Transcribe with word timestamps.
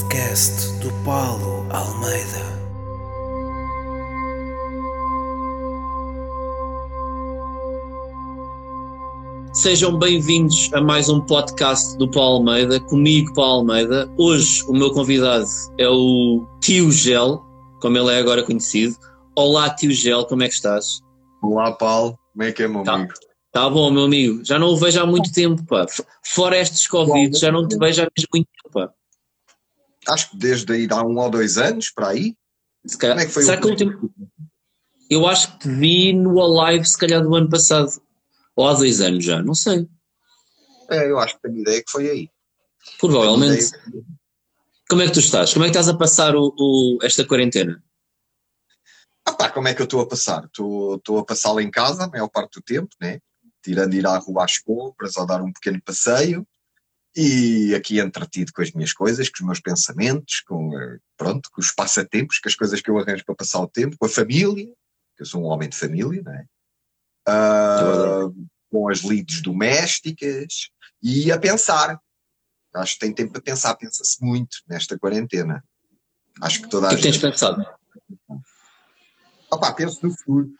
podcast 0.00 0.72
do 0.80 0.92
Paulo 1.04 1.64
Almeida. 1.70 2.44
Sejam 9.52 9.98
bem-vindos 9.98 10.70
a 10.74 10.80
mais 10.82 11.08
um 11.08 11.20
podcast 11.20 11.96
do 11.96 12.10
Paulo 12.10 12.36
Almeida, 12.48 12.78
comigo, 12.78 13.32
Paulo 13.32 13.60
Almeida. 13.70 14.08
Hoje 14.18 14.62
o 14.68 14.72
meu 14.74 14.92
convidado 14.92 15.46
é 15.78 15.88
o 15.88 16.46
Tio 16.60 16.92
Gel, 16.92 17.42
como 17.80 17.96
ele 17.96 18.12
é 18.12 18.18
agora 18.18 18.42
conhecido. 18.42 18.94
Olá, 19.34 19.70
Tio 19.70 19.92
Gel, 19.92 20.26
como 20.26 20.42
é 20.42 20.48
que 20.48 20.54
estás? 20.54 21.00
Olá, 21.42 21.72
Paulo, 21.72 22.18
como 22.32 22.42
é 22.42 22.52
que 22.52 22.62
é, 22.64 22.68
meu 22.68 22.82
Tá. 22.82 22.94
amigo? 22.94 23.14
Tá 23.50 23.70
bom, 23.70 23.90
meu 23.90 24.04
amigo. 24.04 24.44
Já 24.44 24.58
não 24.58 24.68
o 24.68 24.76
vejo 24.76 25.00
há 25.00 25.06
muito 25.06 25.32
tempo, 25.32 25.64
pá. 25.64 25.86
Fora 26.22 26.58
estes 26.58 26.86
Covid, 26.86 27.38
já 27.38 27.50
não 27.50 27.66
te 27.66 27.78
vejo 27.78 28.02
há 28.02 28.08
mesmo 28.14 28.28
muito. 28.34 28.48
Acho 30.08 30.30
que 30.30 30.36
desde 30.36 30.72
aí 30.72 30.86
há 30.90 31.02
um 31.04 31.18
ou 31.18 31.30
dois 31.30 31.58
anos, 31.58 31.90
para 31.90 32.08
aí. 32.08 32.36
Se 32.86 32.96
calhar- 32.96 33.16
Como 33.16 33.24
é 33.24 33.26
que 33.26 33.32
foi 33.32 33.42
será 33.42 33.58
o 33.58 33.60
que 33.60 33.66
o 33.66 33.70
último. 33.70 34.14
Eu 35.10 35.26
acho 35.26 35.52
que 35.52 35.58
te 35.60 35.68
vi 35.68 36.12
no 36.12 36.40
Alive, 36.40 36.84
se 36.84 36.98
calhar 36.98 37.22
do 37.22 37.34
ano 37.34 37.48
passado. 37.48 37.90
Ou 38.54 38.68
há 38.68 38.74
dois 38.74 39.00
anos 39.00 39.24
já, 39.24 39.42
não 39.42 39.54
sei. 39.54 39.88
É, 40.90 41.10
eu 41.10 41.18
acho 41.18 41.34
que 41.36 41.42
tenho 41.42 41.60
ideia 41.60 41.82
que 41.82 41.90
foi 41.90 42.08
aí. 42.10 42.30
Provavelmente. 42.98 43.70
Como 44.88 45.02
é 45.02 45.06
que 45.06 45.12
tu 45.12 45.18
estás? 45.20 45.52
Como 45.52 45.64
é 45.64 45.68
que 45.68 45.76
estás 45.76 45.88
a 45.88 45.96
passar 45.98 46.36
o, 46.36 46.54
o- 46.58 46.98
esta 47.02 47.24
quarentena? 47.26 47.82
Ah 49.24 49.32
pá, 49.32 49.50
como 49.50 49.66
é 49.66 49.74
que 49.74 49.82
eu 49.82 49.84
estou 49.84 50.00
a 50.00 50.06
passar? 50.08 50.44
Estou 50.44 50.94
estou 50.96 51.18
a 51.18 51.24
passá-la 51.24 51.60
em 51.62 51.70
casa 51.70 52.04
a 52.04 52.08
maior 52.08 52.28
parte 52.28 52.54
do 52.54 52.62
tempo, 52.62 52.88
né? 53.00 53.18
Tirando 53.62 53.94
ir 53.94 54.06
à 54.06 54.16
rua 54.18 54.44
às 54.44 54.58
compras 54.58 55.16
ou 55.16 55.26
dar 55.26 55.42
um 55.42 55.52
pequeno 55.52 55.82
passeio. 55.82 56.46
E 57.18 57.74
aqui 57.74 57.98
entretido 57.98 58.52
com 58.52 58.60
as 58.60 58.72
minhas 58.72 58.92
coisas, 58.92 59.30
com 59.30 59.36
os 59.38 59.46
meus 59.46 59.60
pensamentos, 59.60 60.40
com, 60.46 60.78
eh, 60.78 60.98
pronto, 61.16 61.50
com 61.50 61.62
os 61.62 61.72
passatempos, 61.72 62.38
com 62.38 62.48
as 62.48 62.54
coisas 62.54 62.80
que 62.82 62.90
eu 62.90 62.98
arranjo 62.98 63.24
para 63.24 63.34
passar 63.34 63.60
o 63.60 63.66
tempo, 63.68 63.96
com 63.98 64.04
a 64.04 64.08
família, 64.08 64.66
que 65.16 65.22
eu 65.22 65.26
sou 65.26 65.42
um 65.42 65.46
homem 65.46 65.66
de 65.68 65.76
família, 65.76 66.22
não 66.22 66.32
é? 66.34 66.44
Ah, 67.26 68.28
com 68.70 68.88
as 68.90 68.98
lides 68.98 69.40
domésticas 69.40 70.70
e 71.02 71.32
a 71.32 71.38
pensar. 71.38 71.98
Acho 72.74 72.92
que 72.94 73.00
tem 73.00 73.14
tempo 73.14 73.32
para 73.32 73.40
pensar, 73.40 73.74
pensa-se 73.76 74.22
muito 74.22 74.58
nesta 74.68 74.98
quarentena. 74.98 75.64
Acho 76.42 76.60
que 76.60 76.68
toda 76.68 76.88
O 76.88 76.90
a 76.90 76.90
que 76.90 76.96
é 76.96 76.98
que 76.98 77.02
tens 77.04 77.14
gente. 77.14 77.32
pensado? 77.32 77.64
Opá, 79.50 79.72
penso 79.72 80.00
no 80.06 80.14
futuro. 80.14 80.50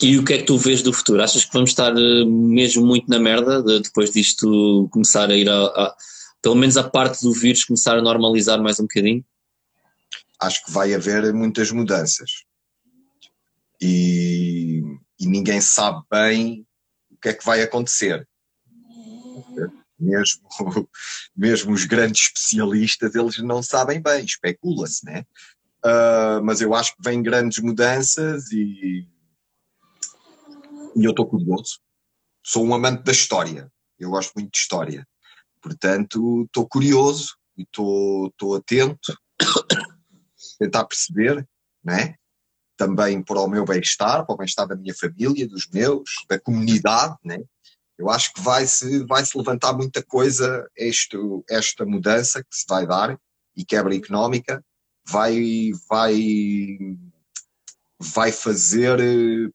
E 0.00 0.16
o 0.16 0.24
que 0.24 0.34
é 0.34 0.38
que 0.38 0.44
tu 0.44 0.56
vês 0.56 0.82
do 0.82 0.92
futuro? 0.92 1.22
Achas 1.22 1.44
que 1.44 1.52
vamos 1.52 1.70
estar 1.70 1.92
eh, 1.96 2.24
mesmo 2.24 2.86
muito 2.86 3.08
na 3.10 3.18
merda 3.18 3.62
de- 3.62 3.80
depois 3.80 4.12
disto 4.12 4.88
começar 4.92 5.28
a 5.30 5.36
ir 5.36 5.48
a, 5.48 5.64
a- 5.66 5.96
pelo 6.40 6.54
menos 6.54 6.76
a 6.76 6.88
parte 6.88 7.22
do 7.22 7.32
vírus 7.32 7.64
começar 7.64 7.98
a 7.98 8.02
normalizar 8.02 8.62
mais 8.62 8.78
um 8.78 8.84
bocadinho? 8.84 9.24
acho 10.40 10.64
que 10.64 10.70
vai 10.70 10.94
haver 10.94 11.32
muitas 11.34 11.72
mudanças. 11.72 12.44
E, 13.80 14.80
e 15.18 15.26
ninguém 15.26 15.60
sabe 15.60 16.00
bem 16.10 16.64
o 17.10 17.16
que 17.20 17.28
é 17.30 17.34
que 17.34 17.44
vai 17.44 17.60
acontecer. 17.62 18.26
Mesmo, 19.98 20.42
mesmo 21.36 21.72
os 21.72 21.84
grandes 21.86 22.22
especialistas, 22.26 23.14
eles 23.16 23.38
não 23.38 23.62
sabem 23.62 24.00
bem, 24.00 24.24
especula-se, 24.24 25.04
né? 25.04 25.24
Ah, 25.84 26.40
mas 26.42 26.60
eu 26.60 26.72
acho 26.74 26.94
que 26.94 27.02
vem 27.02 27.20
grandes 27.22 27.58
mudanças 27.58 28.50
e, 28.52 29.06
e 30.98 31.04
eu 31.04 31.10
estou 31.10 31.28
curioso. 31.28 31.78
Sou 32.44 32.66
um 32.66 32.74
amante 32.74 33.04
da 33.04 33.12
história, 33.12 33.70
eu 33.98 34.10
gosto 34.10 34.32
muito 34.34 34.50
de 34.50 34.58
história. 34.58 35.06
Portanto, 35.62 36.44
estou 36.44 36.68
curioso 36.68 37.36
e 37.56 37.62
estou 37.62 38.54
atento 38.56 39.16
tentar 40.58 40.84
perceber, 40.84 41.46
né? 41.84 42.16
Também 42.76 43.22
para 43.22 43.40
o 43.40 43.48
meu 43.48 43.64
bem-estar, 43.64 44.24
para 44.24 44.34
o 44.34 44.38
bem-estar 44.38 44.66
da 44.66 44.76
minha 44.76 44.94
família, 44.94 45.48
dos 45.48 45.68
meus, 45.68 46.10
da 46.28 46.38
comunidade, 46.38 47.16
né? 47.24 47.38
Eu 47.96 48.08
acho 48.08 48.32
que 48.32 48.40
vai 48.40 48.66
se 48.66 49.04
vai 49.06 49.24
se 49.24 49.36
levantar 49.36 49.72
muita 49.72 50.02
coisa 50.02 50.68
este, 50.76 51.16
esta 51.48 51.84
mudança 51.84 52.42
que 52.42 52.56
se 52.56 52.64
vai 52.68 52.86
dar 52.86 53.18
e 53.56 53.64
quebra 53.64 53.94
económica 53.94 54.64
vai 55.08 55.72
vai 55.88 56.78
vai 57.98 58.30
fazer 58.30 59.00
eh, 59.00 59.50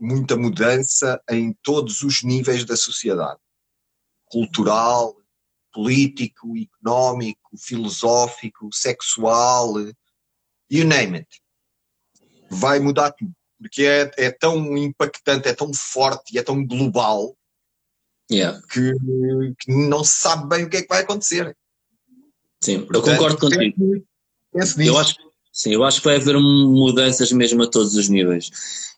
muita 0.00 0.36
mudança 0.36 1.22
em 1.30 1.52
todos 1.62 2.02
os 2.02 2.22
níveis 2.22 2.64
da 2.64 2.76
sociedade, 2.76 3.40
cultural, 4.26 5.16
político, 5.72 6.54
económico, 6.56 7.56
filosófico, 7.56 8.70
sexual, 8.72 9.74
you 10.70 10.84
name 10.84 11.18
it. 11.18 11.42
Vai 12.50 12.78
mudar 12.78 13.12
tudo. 13.12 13.32
Porque 13.58 13.84
é, 13.84 14.10
é 14.18 14.30
tão 14.30 14.76
impactante, 14.76 15.48
é 15.48 15.54
tão 15.54 15.72
forte 15.72 16.34
e 16.34 16.38
é 16.38 16.42
tão 16.42 16.66
global 16.66 17.36
Yeah, 18.30 18.58
que, 18.70 18.92
que 19.60 19.70
não 19.70 20.02
se 20.02 20.16
sabe 20.16 20.48
bem 20.48 20.64
o 20.64 20.70
que 20.70 20.78
é 20.78 20.82
que 20.82 20.88
vai 20.88 21.02
acontecer. 21.02 21.54
sim, 22.62 22.76
eu 22.76 22.86
Portanto, 22.86 23.18
concordo 23.18 23.38
contigo. 23.38 24.06
Penso, 24.50 24.78
nisso. 24.78 24.90
Eu 24.90 24.98
acho, 24.98 25.14
sim, 25.54 25.72
eu 25.72 25.84
acho 25.84 26.00
que 26.00 26.08
vai 26.08 26.16
haver 26.16 26.36
mudanças 26.36 27.30
mesmo 27.30 27.62
a 27.62 27.66
todos 27.66 27.94
os 27.94 28.08
níveis. 28.08 28.50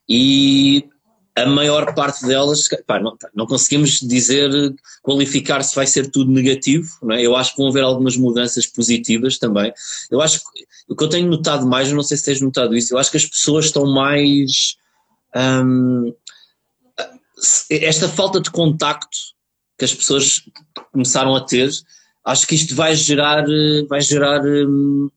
E 0.08 0.88
a 1.36 1.44
maior 1.44 1.94
parte 1.94 2.26
delas, 2.26 2.66
pá, 2.86 2.98
não, 2.98 3.14
não 3.34 3.46
conseguimos 3.46 4.00
dizer, 4.00 4.50
qualificar 5.02 5.62
se 5.62 5.76
vai 5.76 5.86
ser 5.86 6.10
tudo 6.10 6.30
negativo, 6.30 6.88
é? 7.12 7.20
Eu 7.20 7.36
acho 7.36 7.52
que 7.52 7.58
vão 7.58 7.68
haver 7.68 7.84
algumas 7.84 8.16
mudanças 8.16 8.66
positivas 8.66 9.36
também. 9.36 9.70
Eu 10.10 10.22
acho 10.22 10.40
que 10.40 10.66
o 10.88 10.96
que 10.96 11.04
eu 11.04 11.08
tenho 11.10 11.28
notado 11.28 11.66
mais, 11.66 11.92
não 11.92 12.02
sei 12.02 12.16
se 12.16 12.24
tens 12.24 12.40
notado 12.40 12.74
isso, 12.74 12.94
eu 12.94 12.98
acho 12.98 13.10
que 13.10 13.18
as 13.18 13.26
pessoas 13.26 13.66
estão 13.66 13.84
mais. 13.84 14.76
hum, 15.36 16.14
esta 17.68 18.08
falta 18.08 18.40
de 18.40 18.50
contacto 18.50 19.18
que 19.78 19.84
as 19.84 19.94
pessoas 19.94 20.42
começaram 20.90 21.36
a 21.36 21.40
ter, 21.42 21.70
acho 22.24 22.46
que 22.46 22.54
isto 22.54 22.74
vai 22.74 22.96
gerar, 22.96 23.44
vai 23.90 24.00
gerar 24.00 24.42
hum, 24.42 25.10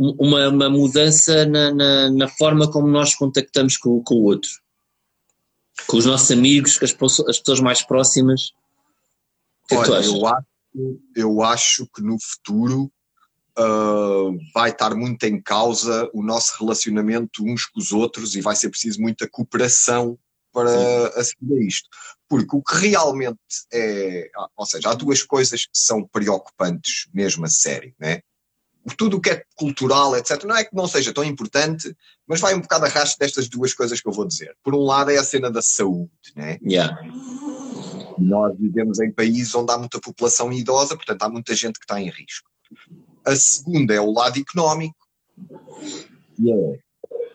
uma, 0.00 0.48
uma 0.48 0.70
mudança 0.70 1.44
na, 1.44 1.72
na, 1.72 2.10
na 2.10 2.28
forma 2.28 2.70
como 2.70 2.88
nós 2.88 3.14
contactamos 3.14 3.76
com, 3.76 4.02
com 4.02 4.14
o 4.14 4.22
outro. 4.22 4.50
Com 5.86 5.98
os 5.98 6.06
nossos 6.06 6.30
amigos, 6.30 6.78
com 6.78 6.84
as, 6.84 7.20
as 7.20 7.38
pessoas 7.38 7.60
mais 7.60 7.82
próximas. 7.82 8.52
O 9.64 9.68
que 9.68 9.74
é 9.74 9.78
Olha, 9.78 10.04
eu 10.04 10.26
acho, 10.26 10.46
eu 11.14 11.42
acho 11.42 11.86
que 11.94 12.02
no 12.02 12.16
futuro 12.18 12.90
ah, 13.56 14.30
vai 14.54 14.70
estar 14.70 14.94
muito 14.94 15.24
em 15.24 15.40
causa 15.40 16.08
o 16.14 16.22
nosso 16.22 16.58
relacionamento 16.58 17.44
uns 17.44 17.66
com 17.66 17.78
os 17.78 17.92
outros 17.92 18.34
e 18.34 18.40
vai 18.40 18.56
ser 18.56 18.70
preciso 18.70 19.00
muita 19.00 19.28
cooperação 19.28 20.18
para 20.50 20.70
aceder 21.08 21.58
a 21.58 21.66
isto. 21.66 21.88
Porque 22.26 22.56
o 22.56 22.62
que 22.62 22.88
realmente 22.88 23.38
é. 23.72 24.30
Ou 24.56 24.64
seja, 24.64 24.90
há 24.90 24.94
duas 24.94 25.22
coisas 25.22 25.66
que 25.66 25.78
são 25.78 26.06
preocupantes 26.06 27.08
mesmo 27.12 27.44
a 27.44 27.48
sério, 27.48 27.94
né? 27.98 28.22
Tudo 28.96 29.18
o 29.18 29.20
que 29.20 29.30
é 29.30 29.44
cultural, 29.56 30.16
etc., 30.16 30.44
não 30.44 30.56
é 30.56 30.64
que 30.64 30.74
não 30.74 30.86
seja 30.86 31.12
tão 31.12 31.22
importante, 31.22 31.94
mas 32.26 32.40
vai 32.40 32.54
um 32.54 32.60
bocado 32.60 32.86
a 32.86 32.88
rastro 32.88 33.18
destas 33.18 33.48
duas 33.48 33.74
coisas 33.74 34.00
que 34.00 34.08
eu 34.08 34.12
vou 34.12 34.26
dizer. 34.26 34.56
Por 34.62 34.74
um 34.74 34.82
lado 34.82 35.10
é 35.10 35.18
a 35.18 35.24
cena 35.24 35.50
da 35.50 35.60
saúde, 35.60 36.10
né? 36.34 36.58
Yeah. 36.62 36.98
Nós 38.18 38.56
vivemos 38.58 39.00
em 39.00 39.12
países 39.12 39.54
onde 39.54 39.72
há 39.72 39.78
muita 39.78 40.00
população 40.00 40.52
idosa, 40.52 40.96
portanto 40.96 41.22
há 41.22 41.28
muita 41.28 41.54
gente 41.54 41.78
que 41.78 41.84
está 41.84 42.00
em 42.00 42.08
risco. 42.08 42.48
A 43.24 43.36
segunda 43.36 43.94
é 43.94 44.00
o 44.00 44.12
lado 44.12 44.38
económico, 44.38 44.96
que 46.36 46.50
é 46.50 46.78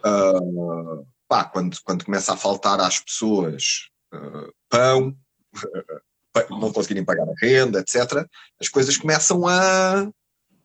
ah, 0.06 1.04
pá, 1.28 1.44
quando, 1.46 1.78
quando 1.84 2.06
começa 2.06 2.34
a 2.34 2.38
faltar 2.38 2.80
às 2.80 3.00
pessoas 3.00 3.90
ah, 4.14 4.50
pão, 4.70 5.18
não 6.50 6.72
conseguirem 6.72 7.04
pagar 7.04 7.28
a 7.28 7.34
renda, 7.42 7.80
etc., 7.80 8.28
as 8.62 8.70
coisas 8.70 8.98
começam 8.98 9.48
a. 9.48 10.08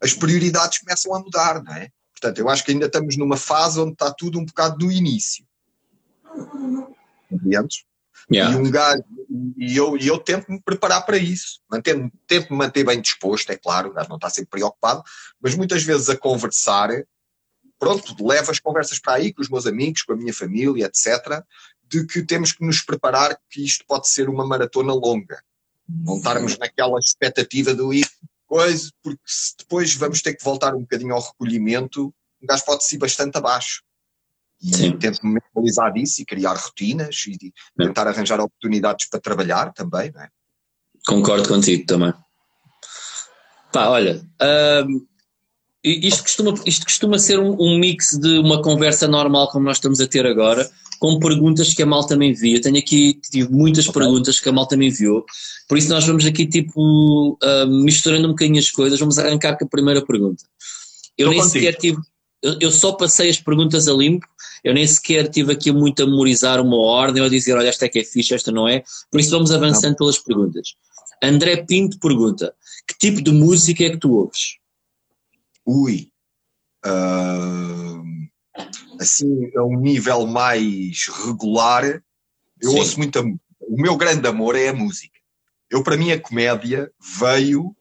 as 0.00 0.14
prioridades 0.14 0.78
começam 0.78 1.14
a 1.14 1.18
mudar, 1.20 1.62
não 1.62 1.74
é? 1.74 1.90
Portanto, 2.12 2.38
eu 2.38 2.48
acho 2.48 2.64
que 2.64 2.72
ainda 2.72 2.86
estamos 2.86 3.16
numa 3.16 3.36
fase 3.36 3.80
onde 3.80 3.92
está 3.92 4.12
tudo 4.12 4.38
um 4.38 4.44
bocado 4.44 4.84
no 4.84 4.92
início. 4.92 5.44
Compreendes? 7.28 7.84
Yeah. 8.32 8.54
E 8.54 8.60
um 8.60 8.70
gajo, 8.70 9.02
e 9.56 9.76
eu, 9.76 9.96
e 9.96 10.06
eu 10.06 10.18
tento 10.18 10.50
me 10.50 10.60
preparar 10.60 11.04
para 11.04 11.16
isso, 11.16 11.60
manter, 11.68 12.10
tento 12.26 12.50
me 12.50 12.58
manter 12.58 12.84
bem 12.84 13.00
disposto, 13.00 13.50
é 13.50 13.56
claro, 13.56 13.88
o 13.88 13.92
gajo 13.92 14.08
não 14.08 14.16
está 14.16 14.30
sempre 14.30 14.50
preocupado, 14.50 15.02
mas 15.40 15.54
muitas 15.56 15.82
vezes 15.82 16.08
a 16.08 16.16
conversar, 16.16 16.90
pronto, 17.78 18.14
levo 18.24 18.50
as 18.50 18.60
conversas 18.60 19.00
para 19.00 19.14
aí 19.14 19.32
com 19.32 19.42
os 19.42 19.48
meus 19.48 19.66
amigos, 19.66 20.02
com 20.02 20.12
a 20.12 20.16
minha 20.16 20.32
família, 20.32 20.86
etc., 20.86 21.42
de 21.84 22.06
que 22.06 22.22
temos 22.22 22.52
que 22.52 22.64
nos 22.64 22.80
preparar 22.80 23.36
que 23.48 23.64
isto 23.64 23.84
pode 23.84 24.06
ser 24.06 24.28
uma 24.28 24.46
maratona 24.46 24.92
longa. 24.92 25.42
Não 25.88 26.18
estarmos 26.18 26.56
naquela 26.56 27.00
expectativa 27.00 27.74
do 27.74 27.92
ir, 27.92 28.06
coisa, 28.50 28.90
porque 29.00 29.22
se 29.24 29.54
depois 29.56 29.94
vamos 29.94 30.20
ter 30.20 30.34
que 30.34 30.42
voltar 30.42 30.74
um 30.74 30.80
bocadinho 30.80 31.14
ao 31.14 31.22
recolhimento, 31.22 32.12
o 32.42 32.46
gajo 32.46 32.64
pode-se 32.64 32.96
ir 32.96 32.98
bastante 32.98 33.38
abaixo. 33.38 33.82
E 34.60 34.74
Sim. 34.74 34.98
tento 34.98 35.24
me 35.24 35.34
mentalizar 35.34 35.92
disso 35.92 36.20
e 36.20 36.24
criar 36.24 36.54
rotinas 36.54 37.24
e 37.28 37.52
Não. 37.78 37.86
tentar 37.86 38.08
arranjar 38.08 38.40
oportunidades 38.40 39.08
para 39.08 39.20
trabalhar 39.20 39.72
também, 39.72 40.10
não 40.12 40.20
é? 40.20 40.28
Concordo 41.06 41.48
contigo 41.48 41.86
também. 41.86 42.12
Pá, 43.72 43.88
olha, 43.88 44.20
hum, 44.84 45.06
isto, 45.82 46.22
costuma, 46.24 46.54
isto 46.66 46.84
costuma 46.84 47.18
ser 47.18 47.38
um, 47.38 47.56
um 47.58 47.78
mix 47.78 48.18
de 48.18 48.38
uma 48.38 48.60
conversa 48.60 49.06
normal 49.06 49.48
como 49.48 49.64
nós 49.64 49.76
estamos 49.76 50.00
a 50.00 50.08
ter 50.08 50.26
agora, 50.26 50.68
com 51.00 51.18
perguntas 51.18 51.72
que 51.72 51.82
a 51.82 51.86
malta 51.86 52.14
me 52.14 52.28
envia. 52.28 52.58
Eu 52.58 52.60
tenho 52.60 52.78
aqui 52.78 53.18
tive 53.30 53.50
muitas 53.50 53.88
okay. 53.88 54.00
perguntas 54.00 54.38
que 54.38 54.48
a 54.48 54.52
malta 54.52 54.76
me 54.76 54.88
enviou, 54.88 55.24
por 55.66 55.78
isso 55.78 55.88
nós 55.88 56.06
vamos 56.06 56.26
aqui 56.26 56.46
tipo 56.46 57.38
uh, 57.42 57.66
misturando 57.66 58.28
um 58.28 58.32
bocadinho 58.32 58.60
as 58.60 58.70
coisas, 58.70 59.00
vamos 59.00 59.18
arrancar 59.18 59.56
com 59.56 59.64
a 59.64 59.68
primeira 59.68 60.04
pergunta. 60.04 60.44
Eu 61.16 61.28
Estou 61.28 61.32
nem 61.32 61.40
contigo. 61.40 61.64
sequer 61.64 61.78
tive, 61.78 61.98
eu, 62.42 62.56
eu, 62.60 62.70
só 62.70 62.92
passei 62.92 63.30
as 63.30 63.40
perguntas 63.40 63.88
a 63.88 63.94
limpo, 63.94 64.26
eu 64.62 64.74
nem 64.74 64.86
sequer 64.86 65.28
tive 65.28 65.52
aqui 65.52 65.72
muito 65.72 66.02
a 66.02 66.06
memorizar 66.06 66.60
uma 66.60 66.76
ordem 66.76 67.22
ou 67.22 67.26
a 67.26 67.30
dizer, 67.30 67.54
olha, 67.54 67.68
esta 67.68 67.86
é 67.86 67.88
que 67.88 67.98
é 67.98 68.04
fixe, 68.04 68.34
esta 68.34 68.52
não 68.52 68.68
é, 68.68 68.84
por 69.10 69.20
isso 69.20 69.30
vamos 69.30 69.50
avançando 69.50 69.92
não. 69.92 69.96
pelas 69.96 70.18
perguntas. 70.18 70.74
André 71.22 71.64
Pinto 71.64 71.98
pergunta, 71.98 72.54
que 72.86 72.98
tipo 72.98 73.22
de 73.22 73.30
música 73.32 73.84
é 73.84 73.90
que 73.90 73.98
tu 73.98 74.12
ouves? 74.12 74.58
Ui, 75.66 76.08
uh, 76.84 78.02
assim, 79.00 79.50
a 79.56 79.64
um 79.64 79.78
nível 79.78 80.26
mais 80.26 81.06
regular, 81.08 82.02
eu 82.60 82.70
Sim. 82.70 82.78
ouço 82.78 82.98
muito. 82.98 83.18
o 83.60 83.80
meu 83.80 83.96
grande 83.96 84.26
amor 84.26 84.56
é 84.56 84.68
a 84.68 84.74
música. 84.74 85.18
Eu, 85.70 85.82
para 85.82 85.96
mim, 85.96 86.10
a 86.10 86.20
comédia 86.20 86.90
veio 87.18 87.74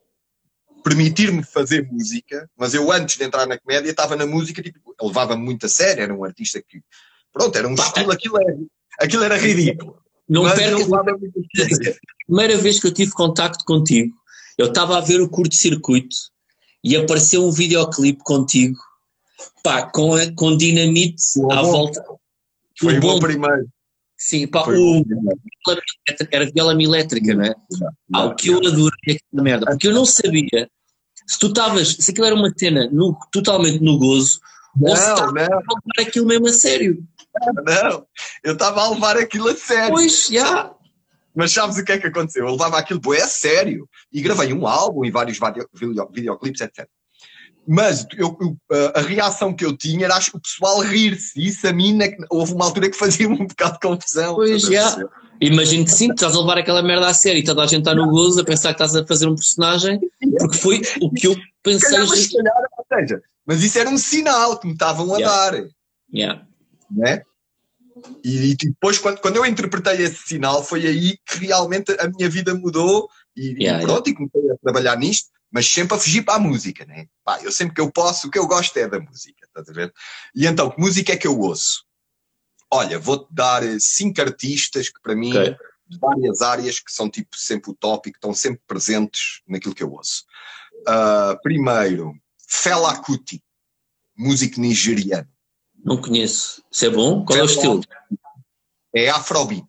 permitir-me 0.84 1.44
fazer 1.44 1.88
música, 1.92 2.50
mas 2.58 2.74
eu 2.74 2.92
antes 2.92 3.18
de 3.18 3.24
entrar 3.24 3.46
na 3.46 3.58
comédia 3.58 3.90
estava 3.90 4.16
na 4.16 4.26
música, 4.26 4.62
tipo, 4.62 4.96
levava-me 5.02 5.44
muito 5.44 5.66
a 5.66 5.70
sério, 5.70 6.04
era 6.04 6.14
um 6.14 6.24
artista 6.24 6.62
que, 6.62 6.82
pronto, 7.34 7.58
era 7.58 7.68
um 7.68 7.76
Pá, 7.76 7.86
estilo, 7.86 8.12
aquilo 8.12 8.40
era, 8.40 8.58
aquilo 9.00 9.24
era 9.24 9.38
ridículo. 9.38 10.00
Não 10.28 10.46
a 10.46 10.54
primeira 12.28 12.58
vez 12.58 12.80
que 12.80 12.88
eu 12.88 12.94
tive 12.94 13.12
contacto 13.12 13.66
contigo, 13.66 14.14
eu 14.58 14.68
estava 14.68 14.98
a 14.98 15.02
ver 15.02 15.20
o 15.22 15.30
curto-circuito 15.30 16.16
e 16.84 16.96
apareceu 16.96 17.44
um 17.44 17.52
videoclipe 17.52 18.24
contigo 18.24 18.78
pá, 19.64 19.84
com, 19.84 20.12
com 20.36 20.58
dinamite 20.58 21.24
à 21.52 21.62
volta. 21.62 22.04
Foi 22.80 22.98
o 22.98 23.02
bom 23.02 23.20
primeiro. 23.20 23.68
Sim, 24.18 24.48
pá, 24.48 24.66
o, 24.68 25.06
era 26.32 26.52
viola 26.52 26.82
elétrica, 26.82 27.34
não 27.34 27.46
é? 27.46 27.56
Ah, 28.14 28.26
o 28.26 28.36
que 28.36 28.50
eu 28.50 28.58
adorei 28.58 29.16
aquela 29.16 29.44
merda, 29.44 29.66
porque 29.68 29.88
eu 29.88 29.94
não 29.94 30.06
sabia 30.06 30.70
se 31.30 31.38
tu 31.38 31.48
estavas, 31.48 31.96
se 32.00 32.12
aquilo 32.12 32.26
era 32.26 32.36
uma 32.36 32.52
cena 32.58 32.90
no, 32.92 33.16
totalmente 33.32 33.80
no 33.82 34.00
gozo, 34.00 34.40
não, 34.76 34.90
ou 34.90 34.98
se 34.98 35.04
estavas 35.04 35.44
a 35.44 35.56
levar 35.56 35.62
aquilo 36.00 36.26
mesmo 36.26 36.48
a 36.48 36.52
sério. 36.52 37.04
Não, 37.64 38.08
eu 38.44 38.54
estava 38.54 38.82
a 38.82 38.90
levar 38.90 39.16
aquilo 39.16 39.48
a 39.48 39.56
sério. 39.56 39.92
Pois, 39.92 40.28
já. 40.28 40.34
Yeah. 40.34 40.76
Mas 41.36 41.54
sabes 41.54 41.78
o 41.78 41.86
que 41.86 41.92
é 41.92 42.00
que 42.00 42.08
aconteceu? 42.08 42.46
Eu 42.46 42.52
levava 42.54 42.80
aquilo 42.80 43.00
bué 43.00 43.22
a 43.22 43.28
sério 43.28 43.88
e 44.12 44.22
gravei 44.22 44.52
um 44.52 44.68
álbum 44.68 45.06
e 45.06 45.12
vários 45.12 45.40
videoclipes, 46.12 46.62
etc. 46.62 46.88
Mas 47.68 48.06
eu, 48.18 48.36
eu, 48.42 48.58
a 48.96 49.02
reação 49.02 49.54
que 49.54 49.64
eu 49.64 49.78
tinha 49.78 50.06
era 50.06 50.16
acho, 50.16 50.36
o 50.36 50.42
pessoal 50.42 50.80
rir-se. 50.82 51.40
Isso 51.40 51.68
a 51.68 51.74
mim 51.74 52.00
houve 52.30 52.54
uma 52.54 52.66
altura 52.66 52.90
que 52.90 52.98
fazia 52.98 53.30
um 53.30 53.46
bocado 53.46 53.74
de 53.74 53.80
confusão. 53.80 54.36
Pois 54.36 54.64
já. 54.64 54.98
Imagino 55.42 55.86
que 55.86 55.92
sim, 55.92 56.08
tu 56.10 56.16
estás 56.16 56.36
a 56.36 56.40
levar 56.40 56.58
aquela 56.58 56.84
merda 56.84 57.08
a 57.08 57.14
sério 57.14 57.40
e 57.40 57.44
toda 57.44 57.64
a 57.64 57.68
gente 57.68 57.80
está 57.80 57.96
no 57.96 58.10
gozo 58.10 58.42
a 58.42 58.44
pensar 58.44 58.74
que 58.74 58.84
estás 58.84 58.96
a 58.96 59.08
fazer 59.08 59.26
um 59.28 59.36
personagem, 59.36 60.00
porque 60.38 60.58
foi 60.58 60.82
o 61.02 61.10
que 61.12 61.28
eu 61.28 61.36
pensei. 61.64 61.92
Calhar, 61.92 62.08
mas, 62.10 62.28
calhar, 62.28 62.54
ou 62.78 62.98
seja, 62.98 63.22
mas 63.46 63.64
isso 63.64 63.80
era 63.80 63.90
um 63.90 63.98
sinal 63.98 64.60
que 64.60 64.68
me 64.68 64.74
estavam 64.74 65.14
a 65.14 65.18
yeah. 65.18 65.52
dar. 65.52 65.68
Yeah. 66.14 66.48
Né? 66.92 67.24
E, 68.24 68.52
e, 68.52 68.56
depois, 68.56 68.98
quando, 68.98 69.20
quando 69.20 69.38
eu 69.38 69.46
interpretei 69.46 70.02
esse 70.02 70.28
sinal, 70.28 70.64
foi 70.64 70.86
aí 70.86 71.18
que 71.26 71.46
realmente 71.46 71.92
a 72.00 72.10
minha 72.10 72.30
vida 72.30 72.54
mudou 72.54 73.10
e, 73.36 73.64
yeah, 73.64 73.82
e 73.82 73.86
pronto, 73.86 74.08
yeah. 74.08 74.10
e 74.10 74.30
comecei 74.30 74.52
a 74.52 74.58
trabalhar 74.58 74.98
nisto, 74.98 75.30
mas 75.52 75.68
sempre 75.68 75.96
a 75.96 76.00
fugir 76.00 76.24
para 76.24 76.36
a 76.36 76.40
música, 76.40 76.86
né? 76.86 77.08
Pá, 77.24 77.42
eu 77.42 77.52
sempre 77.52 77.76
que 77.76 77.82
eu 77.82 77.92
posso, 77.92 78.28
o 78.28 78.32
que 78.32 78.38
eu 78.38 78.48
gosto 78.48 78.78
é 78.78 78.88
da 78.88 79.00
música, 79.00 79.46
estás 79.46 79.68
a 79.70 79.74
ver? 79.74 79.94
E 80.36 80.46
então, 80.46 80.70
que 80.70 80.80
música 80.80 81.14
é 81.14 81.18
que 81.18 81.28
eu 81.28 81.40
ouço? 81.40 81.84
Olha, 82.72 83.00
vou-te 83.00 83.34
dar 83.34 83.64
eh, 83.64 83.78
cinco 83.80 84.22
artistas 84.22 84.90
que 84.90 85.02
para 85.02 85.16
mim, 85.16 85.32
okay. 85.32 85.56
de 85.88 85.98
várias 85.98 86.42
áreas, 86.42 86.80
que 86.80 86.92
são 86.92 87.10
tipo 87.10 87.36
sempre 87.36 87.72
o 87.72 87.74
tópico, 87.74 88.18
estão 88.18 88.34
sempre 88.34 88.62
presentes 88.68 89.42
naquilo 89.48 89.74
que 89.74 89.82
eu 89.82 89.92
ouço. 89.92 90.24
Uh, 90.82 91.42
primeiro, 91.42 92.14
Fela 92.48 92.96
Kuti, 93.02 93.44
músico 94.16 94.60
nigeriano. 94.60 95.28
Não 95.84 96.00
conheço. 96.00 96.64
Isso 96.72 96.86
é 96.86 96.90
bom? 96.90 97.26
Qual 97.26 97.40
é 97.40 97.42
o 97.42 97.46
estilo? 97.46 97.82
É 98.94 99.10
Afrobeat. 99.10 99.68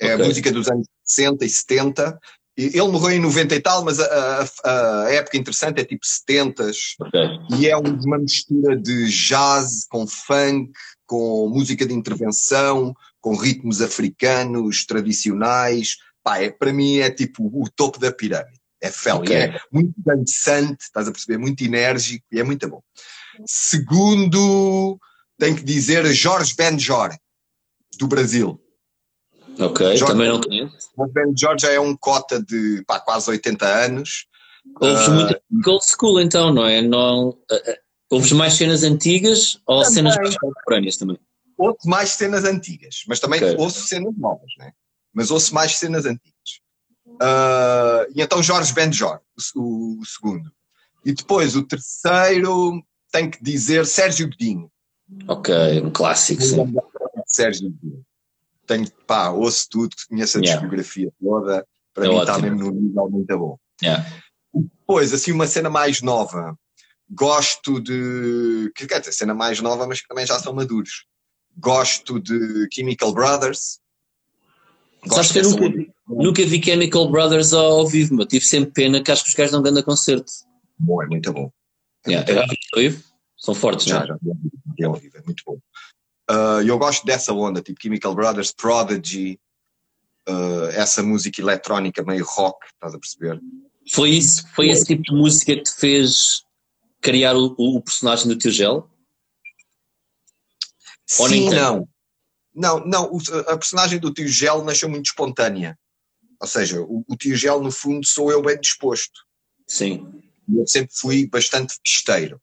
É 0.00 0.14
okay. 0.14 0.24
a 0.24 0.28
música 0.28 0.52
dos 0.52 0.68
anos 0.68 0.86
60 1.04 1.44
e 1.44 1.48
70. 1.48 2.20
Ele 2.56 2.88
morreu 2.88 3.16
em 3.16 3.20
90 3.20 3.54
e 3.54 3.60
tal, 3.60 3.84
mas 3.84 3.98
a, 4.00 4.44
a, 4.64 5.04
a 5.04 5.10
época 5.12 5.36
interessante 5.36 5.80
é 5.80 5.84
tipo 5.84 6.04
70 6.04 6.70
okay. 7.00 7.28
e 7.58 7.68
é 7.68 7.76
uma 7.76 8.18
mistura 8.18 8.76
de 8.76 9.08
jazz 9.08 9.86
com 9.88 10.06
funk, 10.06 10.70
com 11.06 11.48
música 11.48 11.86
de 11.86 11.94
intervenção, 11.94 12.94
com 13.20 13.36
ritmos 13.36 13.80
africanos 13.80 14.84
tradicionais. 14.84 15.96
Pá, 16.22 16.38
é, 16.38 16.50
para 16.50 16.72
mim 16.72 16.98
é 16.98 17.10
tipo 17.10 17.46
o 17.46 17.68
topo 17.70 17.98
da 17.98 18.12
pirâmide. 18.12 18.60
É 18.82 18.90
fel, 18.90 19.18
okay. 19.18 19.36
é 19.36 19.60
muito 19.70 19.92
dançante, 19.96 20.82
estás 20.82 21.06
a 21.06 21.12
perceber? 21.12 21.38
Muito 21.38 21.62
enérgico 21.62 22.24
e 22.32 22.40
é 22.40 22.42
muito 22.42 22.68
bom. 22.68 22.82
Segundo, 23.46 24.98
tenho 25.38 25.56
que 25.56 25.64
dizer 25.64 26.04
Jorge 26.12 26.54
Benjor, 26.56 27.14
do 27.98 28.06
Brasil. 28.06 28.60
Ok, 29.58 29.96
Jorge, 29.96 30.12
também 30.12 30.28
não 30.28 30.40
conheço. 30.40 30.79
Jorge 31.00 31.12
Benjor 31.12 31.58
já 31.58 31.72
é 31.72 31.80
um 31.80 31.96
cota 31.96 32.42
de 32.42 32.84
pá, 32.86 33.00
quase 33.00 33.30
80 33.30 33.66
anos. 33.66 34.26
Ouves 34.80 35.08
uh, 35.08 35.10
muito 35.12 35.40
old 35.66 35.84
school 35.84 36.20
então, 36.20 36.52
não 36.52 36.66
é? 36.66 36.82
Não, 36.82 37.30
uh, 37.30 37.36
ouves 38.10 38.32
mais 38.32 38.54
cenas 38.54 38.82
antigas 38.82 39.60
ou 39.66 39.82
também. 39.82 39.94
cenas 39.94 40.16
mais 40.16 40.38
contemporâneas 40.38 40.96
também? 40.96 41.18
Ouço 41.56 41.88
mais 41.88 42.10
cenas 42.10 42.44
antigas, 42.44 43.04
mas 43.06 43.20
também 43.20 43.42
okay. 43.42 43.56
ouço 43.58 43.86
cenas 43.86 44.16
novas, 44.16 44.50
né? 44.58 44.72
Mas 45.12 45.30
ouço 45.30 45.54
mais 45.54 45.76
cenas 45.76 46.06
antigas. 46.06 46.60
Uh, 47.06 48.08
e 48.14 48.22
então 48.22 48.42
Jorge 48.42 48.72
Benjor, 48.72 49.20
o, 49.54 50.00
o, 50.00 50.06
segundo. 50.06 50.50
E 51.04 51.12
depois 51.12 51.54
o 51.56 51.62
terceiro, 51.62 52.82
tenho 53.12 53.30
que 53.30 53.42
dizer 53.42 53.84
Sérgio 53.84 54.28
Godinho. 54.28 54.70
Ok, 55.28 55.54
um 55.82 55.90
clássico, 55.90 56.40
sim. 56.40 56.56
Sérgio 57.26 57.70
Tenho, 58.70 58.88
pá, 59.04 59.30
ouço 59.30 59.66
tudo, 59.68 59.96
conheço 60.08 60.38
a 60.38 60.40
yeah. 60.40 60.60
discografia 60.60 61.12
toda, 61.20 61.66
para 61.92 62.06
é 62.06 62.08
mim 62.08 62.18
está 62.20 62.38
mesmo 62.38 62.58
no 62.58 62.70
nível 62.70 63.10
muito 63.10 63.36
bom. 63.36 63.58
Yeah. 63.82 64.06
Depois, 64.54 65.12
assim, 65.12 65.32
uma 65.32 65.48
cena 65.48 65.68
mais 65.68 66.00
nova. 66.00 66.56
Gosto 67.10 67.80
de. 67.80 68.70
Quer 68.76 69.00
dizer, 69.00 69.10
cena 69.10 69.34
mais 69.34 69.60
nova, 69.60 69.88
mas 69.88 70.00
que 70.00 70.06
também 70.06 70.24
já 70.24 70.38
são 70.38 70.54
maduros. 70.54 71.04
Gosto 71.58 72.20
de 72.20 72.68
Chemical 72.72 73.12
Brothers. 73.12 73.80
Sabes 75.08 75.32
que 75.32 75.40
eu 75.40 75.50
nunca, 75.50 75.92
nunca, 76.06 76.46
vi 76.46 76.62
Chemical 76.62 77.10
Brothers 77.10 77.52
ao 77.52 77.88
vivo, 77.88 78.14
mas 78.14 78.26
tive 78.26 78.44
sempre 78.44 78.70
pena 78.70 79.02
que 79.02 79.10
acho 79.10 79.24
que 79.24 79.30
os 79.30 79.34
gajos 79.34 79.52
não 79.52 79.62
ganham 79.62 79.82
concerto. 79.82 80.30
Bom, 80.78 81.02
é 81.02 81.08
muito 81.08 81.32
bom. 81.32 81.50
É 82.06 82.10
yeah, 82.10 82.46
muito 82.46 82.62
é, 82.76 82.88
bom. 82.88 82.98
São 83.36 83.52
fortes, 83.52 83.86
já, 83.86 84.06
não 84.06 84.14
é? 84.14 84.18
Já, 84.78 84.92
já, 84.92 85.18
é 85.18 85.22
muito 85.24 85.42
bom. 85.44 85.58
Uh, 86.30 86.62
eu 86.64 86.78
gosto 86.78 87.04
dessa 87.04 87.32
onda, 87.32 87.60
tipo 87.60 87.82
Chemical 87.82 88.14
Brothers, 88.14 88.52
Prodigy, 88.52 89.40
uh, 90.28 90.66
essa 90.72 91.02
música 91.02 91.40
eletrónica 91.40 92.04
meio 92.04 92.24
rock, 92.24 92.66
estás 92.66 92.94
a 92.94 92.98
perceber? 92.98 93.40
Foi 93.92 94.10
isso, 94.10 94.46
foi 94.54 94.68
esse 94.68 94.84
tipo 94.84 95.02
de 95.02 95.12
música 95.12 95.56
que 95.56 95.62
te 95.62 95.72
fez 95.72 96.44
criar 97.00 97.34
o, 97.36 97.54
o 97.58 97.82
personagem 97.82 98.28
do 98.28 98.38
teu 98.38 98.52
gel? 98.52 98.88
Sim, 101.06 101.50
não. 101.50 101.88
Não, 102.54 102.84
não, 102.84 103.18
a 103.48 103.56
personagem 103.56 103.98
do 103.98 104.12
tio 104.12 104.28
Gel 104.28 104.64
nasceu 104.64 104.88
muito 104.88 105.06
espontânea. 105.06 105.78
Ou 106.40 106.46
seja, 106.46 106.80
o, 106.80 107.04
o 107.08 107.16
tio 107.16 107.36
Gel, 107.36 107.60
no 107.60 107.70
fundo, 107.70 108.06
sou 108.06 108.30
eu 108.30 108.42
bem 108.42 108.58
disposto. 108.60 109.20
Sim. 109.66 110.22
Eu 110.48 110.66
sempre 110.66 110.92
fui 110.94 111.26
bastante 111.26 111.74
festeiro. 111.84 112.40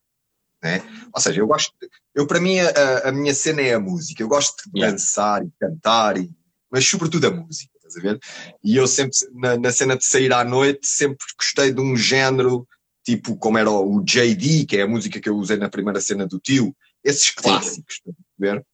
Né? 0.63 0.82
Ou 1.13 1.22
seja, 1.22 1.39
eu 1.39 1.48
gosto, 1.48 1.74
eu 2.17 2.25
para 2.25 2.41
mim 2.41 2.57
a, 2.59 3.09
a 3.09 3.12
minha 3.12 3.33
cena 3.33 3.62
é 3.62 3.75
a 3.75 3.79
música, 3.79 4.24
eu 4.24 4.27
gosto 4.27 4.63
de 4.71 4.79
yeah. 4.79 4.91
dançar 4.91 5.45
e 5.45 5.51
cantar, 5.59 6.17
e, 6.17 6.31
mas 6.69 6.83
sobretudo 6.83 7.27
a 7.27 7.31
música, 7.31 7.71
estás 7.75 7.95
a 7.95 8.01
ver? 8.01 8.19
E 8.63 8.75
eu 8.75 8.88
sempre, 8.88 9.15
na, 9.36 9.55
na, 9.55 9.71
cena 9.71 9.95
de 9.95 10.03
sair 10.03 10.33
à 10.33 10.43
noite, 10.43 10.88
sempre 10.88 11.24
gostei 11.38 11.71
de 11.71 11.79
um 11.79 11.95
género, 11.95 12.67
tipo 13.05 13.38
como 13.38 13.59
era 13.59 13.69
o 13.69 14.03
JD, 14.03 14.65
que 14.65 14.77
é 14.77 14.81
a 14.81 14.88
música 14.88 15.21
que 15.21 15.29
eu 15.29 15.38
usei 15.38 15.57
na 15.57 15.69
primeira 15.69 16.01
cena 16.01 16.25
do 16.25 16.39
tio, 16.39 16.75
esses 17.03 17.29
clássicos, 17.29 17.97
estás 17.97 18.15
a 18.17 18.41
ver? 18.41 18.65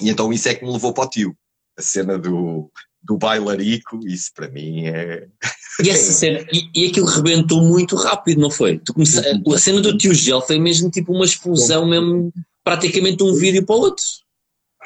E 0.00 0.08
então 0.08 0.32
isso 0.32 0.48
é 0.48 0.54
que 0.54 0.64
me 0.64 0.72
levou 0.72 0.94
para 0.94 1.04
o 1.04 1.10
tio, 1.10 1.36
a 1.78 1.82
cena 1.82 2.18
do, 2.18 2.72
do 3.02 3.18
bailarico, 3.18 4.00
isso 4.06 4.30
para 4.34 4.48
mim 4.48 4.86
é. 4.86 5.28
E 5.78 5.90
essa 5.90 6.10
cena, 6.10 6.42
e, 6.50 6.70
e 6.74 6.88
aquilo 6.88 7.04
rebentou 7.04 7.60
muito 7.60 7.96
rápido, 7.96 8.40
não 8.40 8.50
foi? 8.50 8.78
Tu 8.78 8.94
comece... 8.94 9.18
A 9.18 9.58
cena 9.58 9.82
do 9.82 9.98
tio 9.98 10.14
Gel 10.14 10.40
foi 10.40 10.58
mesmo 10.58 10.90
tipo 10.90 11.12
uma 11.12 11.26
explosão, 11.26 11.86
mesmo 11.86 12.32
praticamente 12.64 13.22
um 13.22 13.34
vídeo 13.34 13.64
para 13.64 13.76
o 13.76 13.80
outro. 13.80 14.04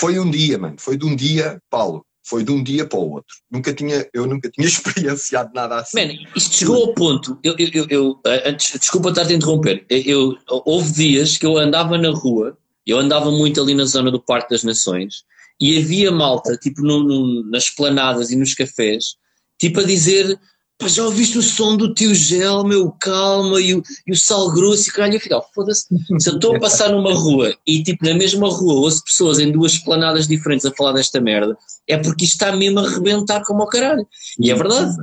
Foi 0.00 0.18
um 0.18 0.30
dia, 0.30 0.59
mano, 0.59 0.76
foi 0.78 0.97
de 0.97 1.06
um 1.06 1.16
dia, 1.16 1.61
Paulo. 1.71 2.04
foi 2.28 2.42
de 2.42 2.50
um 2.50 2.62
dia 2.62 2.85
para 2.85 2.99
o 2.99 3.12
outro. 3.12 3.37
Nunca 3.50 3.73
tinha, 3.73 4.06
eu 4.12 4.26
nunca 4.26 4.50
tinha 4.50 4.66
experienciado 4.68 5.52
nada 5.54 5.76
assim. 5.76 5.97
Man, 5.97 6.12
isto 6.35 6.56
chegou 6.56 6.76
ao 6.76 6.95
ponto, 6.95 7.38
eu, 7.42 7.54
eu, 7.59 7.68
eu, 7.73 7.87
eu 7.88 8.21
antes, 8.45 8.78
desculpa 8.78 9.11
estar 9.11 9.26
a 9.26 9.33
interromper, 9.33 9.87
eu, 9.88 10.37
houve 10.49 10.92
dias 10.92 11.37
que 11.37 11.47
eu 11.47 11.56
andava 11.56 11.97
na 11.97 12.11
rua, 12.11 12.59
eu 12.85 12.99
andava 12.99 13.30
muito 13.30 13.61
ali 13.61 13.75
na 13.75 13.85
zona 13.85 14.11
do 14.11 14.21
Parque 14.21 14.50
das 14.50 14.64
Nações, 14.64 15.25
e 15.61 15.78
havia 15.78 16.11
malta, 16.11 16.56
tipo 16.56 16.83
no, 16.83 17.02
no, 17.02 17.50
nas 17.50 17.71
planadas 17.71 18.30
e 18.30 18.37
nos 18.37 18.54
cafés, 18.54 19.14
tipo 19.59 19.80
a 19.80 19.85
dizer 19.85 20.38
Pá, 20.78 20.88
já 20.88 21.04
ouviste 21.04 21.38
o 21.38 21.42
som 21.42 21.75
do 21.76 21.95
tio 21.95 22.14
Gel, 22.14 22.62
meu, 22.64 22.92
calma, 22.92 23.61
e 23.61 23.75
o, 23.75 23.83
e 24.06 24.12
o 24.12 24.16
sal 24.16 24.52
grosso, 24.52 24.88
e 24.88 24.92
caralho, 24.92 25.14
eu 25.14 25.21
fico, 25.21 25.47
foda-se, 25.54 25.87
se 26.18 26.28
eu 26.28 26.35
estou 26.35 26.54
a 26.54 26.61
passar 26.61 26.90
numa 26.90 27.14
rua 27.14 27.56
e 27.66 27.83
tipo 27.83 28.04
na 28.04 28.14
mesma 28.14 28.49
rua 28.49 28.75
ouço 28.75 29.02
pessoas 29.02 29.38
em 29.38 29.50
duas 29.50 29.78
planadas 29.78 30.28
diferentes 30.28 30.66
a 30.66 30.73
falar 30.73 30.92
desta 30.92 31.18
merda, 31.18 31.56
é 31.88 31.97
porque 31.97 32.25
isto 32.26 32.35
está 32.35 32.54
mesmo 32.54 32.80
a 32.80 32.90
rebentar 32.90 33.42
como 33.45 33.62
o 33.62 33.66
caralho. 33.66 34.06
E 34.38 34.50
é 34.50 34.54
verdade. 34.54 34.95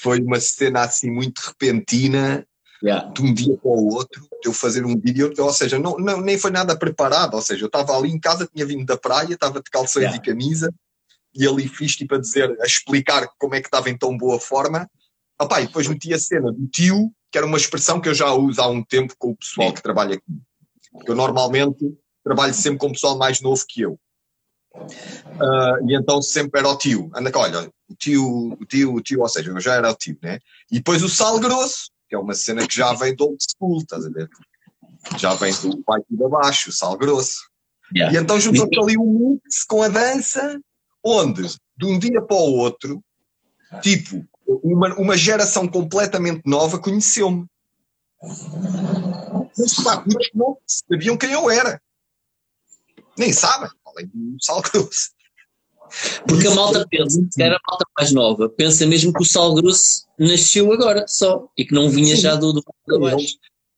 Foi 0.00 0.20
uma 0.20 0.38
cena 0.38 0.82
assim 0.82 1.10
muito 1.10 1.40
repentina, 1.40 2.46
yeah. 2.82 3.10
de 3.10 3.22
um 3.22 3.34
dia 3.34 3.56
para 3.56 3.70
o 3.70 3.94
outro, 3.94 4.20
de 4.42 4.48
eu 4.48 4.52
fazer 4.52 4.84
um 4.84 4.96
vídeo, 5.00 5.32
ou 5.38 5.52
seja, 5.52 5.78
não, 5.78 5.96
não, 5.96 6.20
nem 6.20 6.38
foi 6.38 6.50
nada 6.50 6.76
preparado, 6.76 7.34
ou 7.34 7.42
seja, 7.42 7.64
eu 7.64 7.66
estava 7.66 7.96
ali 7.96 8.10
em 8.10 8.20
casa, 8.20 8.48
tinha 8.52 8.66
vindo 8.66 8.84
da 8.84 8.96
praia, 8.96 9.32
estava 9.32 9.60
de 9.60 9.70
calções 9.70 10.04
yeah. 10.04 10.16
e 10.16 10.20
camisa, 10.20 10.72
e 11.34 11.46
ali 11.46 11.68
fiz 11.68 11.96
tipo 11.96 12.14
a 12.14 12.18
dizer, 12.18 12.56
a 12.60 12.66
explicar 12.66 13.28
como 13.38 13.54
é 13.54 13.60
que 13.60 13.66
estava 13.66 13.90
em 13.90 13.96
tão 13.96 14.16
boa 14.16 14.38
forma. 14.38 14.88
Opa, 15.40 15.60
e 15.60 15.66
depois 15.66 15.88
meti 15.88 16.14
a 16.14 16.18
cena 16.18 16.52
do 16.52 16.66
tio, 16.68 17.12
que 17.30 17.38
era 17.38 17.46
uma 17.46 17.56
expressão 17.56 18.00
que 18.00 18.08
eu 18.08 18.14
já 18.14 18.32
uso 18.32 18.60
há 18.60 18.68
um 18.68 18.84
tempo 18.84 19.14
com 19.18 19.30
o 19.30 19.36
pessoal 19.36 19.72
que 19.72 19.82
trabalha 19.82 20.14
aqui. 20.14 20.40
Eu 21.06 21.14
normalmente 21.14 21.92
trabalho 22.22 22.54
sempre 22.54 22.78
com 22.78 22.86
o 22.86 22.92
pessoal 22.92 23.18
mais 23.18 23.40
novo 23.40 23.64
que 23.68 23.82
eu. 23.82 23.98
Uh, 24.74 25.88
e 25.88 25.96
então 25.96 26.22
sempre 26.22 26.60
era 26.60 26.68
o 26.68 26.78
tio. 26.78 27.10
Anda 27.14 27.30
cá, 27.30 27.40
olha, 27.40 27.70
o 27.88 27.94
tio, 27.94 28.56
o 28.60 28.64
tio, 28.64 28.94
o 28.94 29.00
tio, 29.00 29.20
ou 29.20 29.28
seja, 29.28 29.50
eu 29.50 29.60
já 29.60 29.74
era 29.74 29.90
o 29.90 29.94
tio, 29.94 30.16
né? 30.22 30.38
E 30.70 30.76
depois 30.76 31.02
o 31.02 31.08
sal 31.08 31.38
grosso, 31.38 31.90
que 32.08 32.14
é 32.14 32.18
uma 32.18 32.34
cena 32.34 32.66
que 32.66 32.74
já 32.74 32.92
vem 32.92 33.14
do 33.14 33.24
old 33.24 33.38
school, 33.40 33.78
estás 33.78 34.06
a 34.06 34.10
ver? 34.10 34.28
Já 35.18 35.34
vem 35.34 35.52
do 35.52 35.82
pai 35.82 36.00
de 36.08 36.24
abaixo, 36.24 36.70
o 36.70 36.72
sal 36.72 36.96
grosso. 36.96 37.48
Yeah. 37.94 38.16
E 38.16 38.20
então 38.20 38.40
juntou-se 38.40 38.80
ali 38.80 38.96
um 38.98 39.38
mix 39.44 39.64
com 39.64 39.82
a 39.82 39.88
dança 39.88 40.60
onde, 41.04 41.42
de 41.76 41.86
um 41.86 41.98
dia 41.98 42.22
para 42.22 42.36
o 42.36 42.56
outro, 42.56 43.02
tipo, 43.82 44.26
uma, 44.46 44.94
uma 44.94 45.16
geração 45.16 45.68
completamente 45.68 46.42
nova 46.46 46.78
conheceu-me. 46.78 47.46
Mas 49.58 49.74
pá, 49.82 50.02
muitos 50.06 50.30
não 50.34 50.56
sabiam 50.66 51.16
quem 51.16 51.32
eu 51.32 51.50
era. 51.50 51.80
Nem 53.16 53.32
sabem, 53.32 53.70
além 53.86 54.06
do 54.06 54.36
Sal 54.40 54.62
Grosso. 54.62 55.10
Porque 56.26 56.48
a 56.48 56.54
malta 56.54 56.86
pensa, 56.88 57.20
que 57.32 57.42
era 57.42 57.56
a 57.56 57.60
malta 57.68 57.84
mais 57.96 58.12
nova, 58.12 58.48
pensa 58.48 58.86
mesmo 58.86 59.12
que 59.12 59.22
o 59.22 59.26
Sal 59.26 59.54
Grosso 59.54 60.06
nasceu 60.18 60.72
agora 60.72 61.04
só 61.06 61.48
e 61.56 61.64
que 61.64 61.74
não 61.74 61.88
vinha 61.88 62.16
Sim. 62.16 62.22
já 62.22 62.34
do, 62.34 62.52
do 62.52 62.64
para 62.86 63.12
eles, 63.12 63.36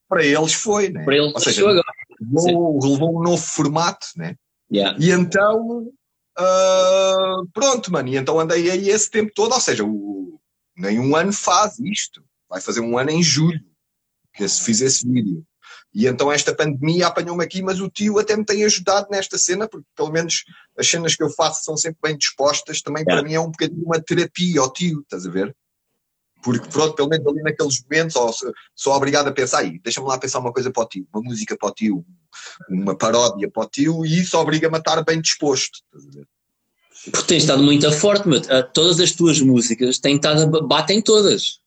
para 0.08 0.24
eles 0.24 0.54
foi, 0.54 0.88
né? 0.88 1.04
Para 1.04 1.16
eles 1.16 1.34
Ou 1.34 1.40
seja, 1.40 1.62
agora. 1.62 1.82
Levou, 2.18 2.78
levou 2.82 3.18
um 3.18 3.22
novo 3.22 3.42
formato, 3.42 4.06
né? 4.16 4.36
Yeah. 4.72 4.96
E 4.98 5.10
então 5.10 5.92
Uh, 6.38 7.46
pronto, 7.52 7.90
mano, 7.90 8.08
e 8.08 8.16
então 8.16 8.38
andei 8.38 8.70
aí 8.70 8.90
esse 8.90 9.10
tempo 9.10 9.32
todo, 9.34 9.52
ou 9.52 9.60
seja, 9.60 9.84
o, 9.84 10.38
nem 10.76 11.00
um 11.00 11.16
ano 11.16 11.32
faz 11.32 11.78
isto, 11.78 12.22
vai 12.48 12.60
fazer 12.60 12.80
um 12.80 12.98
ano 12.98 13.10
em 13.10 13.22
julho 13.22 13.64
que 14.34 14.46
se 14.46 14.62
fiz 14.62 14.80
esse 14.82 15.08
vídeo. 15.08 15.42
E 15.94 16.06
então 16.06 16.30
esta 16.30 16.54
pandemia 16.54 17.06
apanhou-me 17.06 17.42
aqui, 17.42 17.62
mas 17.62 17.80
o 17.80 17.88
tio 17.88 18.18
até 18.18 18.36
me 18.36 18.44
tem 18.44 18.62
ajudado 18.64 19.08
nesta 19.10 19.38
cena, 19.38 19.66
porque 19.66 19.86
pelo 19.96 20.12
menos 20.12 20.44
as 20.78 20.86
cenas 20.86 21.16
que 21.16 21.22
eu 21.22 21.30
faço 21.30 21.64
são 21.64 21.74
sempre 21.74 21.98
bem 22.02 22.18
dispostas, 22.18 22.82
também 22.82 23.02
para 23.02 23.22
mim 23.22 23.32
é 23.32 23.40
um 23.40 23.50
bocadinho 23.50 23.82
uma 23.82 23.98
terapia 23.98 24.60
ao 24.60 24.70
tio, 24.70 25.00
estás 25.00 25.26
a 25.26 25.30
ver? 25.30 25.56
Porque 26.46 26.68
pronto, 26.68 26.94
pelo 26.94 27.08
menos 27.08 27.26
ali 27.26 27.42
naqueles 27.42 27.82
momentos, 27.82 28.14
ó, 28.14 28.32
sou 28.72 28.92
obrigado 28.92 29.26
a 29.26 29.32
pensar 29.32 29.58
aí, 29.58 29.80
deixa-me 29.82 30.06
lá 30.06 30.16
pensar 30.16 30.38
uma 30.38 30.52
coisa 30.52 30.70
para 30.70 30.84
o 30.84 30.86
tio, 30.86 31.04
uma 31.12 31.20
música 31.20 31.56
para 31.58 31.68
o 31.68 31.72
tio, 31.72 32.06
uma 32.70 32.96
paródia 32.96 33.50
para 33.50 33.64
o 33.64 33.68
tio, 33.68 34.06
e 34.06 34.20
isso 34.20 34.38
obriga-me 34.38 34.76
a 34.76 34.78
estar 34.78 35.02
bem 35.02 35.20
disposto. 35.20 35.80
Porque 37.10 37.26
tens 37.26 37.42
estado 37.42 37.64
muito 37.64 37.90
forte, 37.90 38.28
mas 38.28 38.42
todas 38.72 39.00
as 39.00 39.10
tuas 39.10 39.40
músicas 39.40 39.98
têm 39.98 40.14
estado, 40.14 40.64
batem 40.68 41.02
todas. 41.02 41.58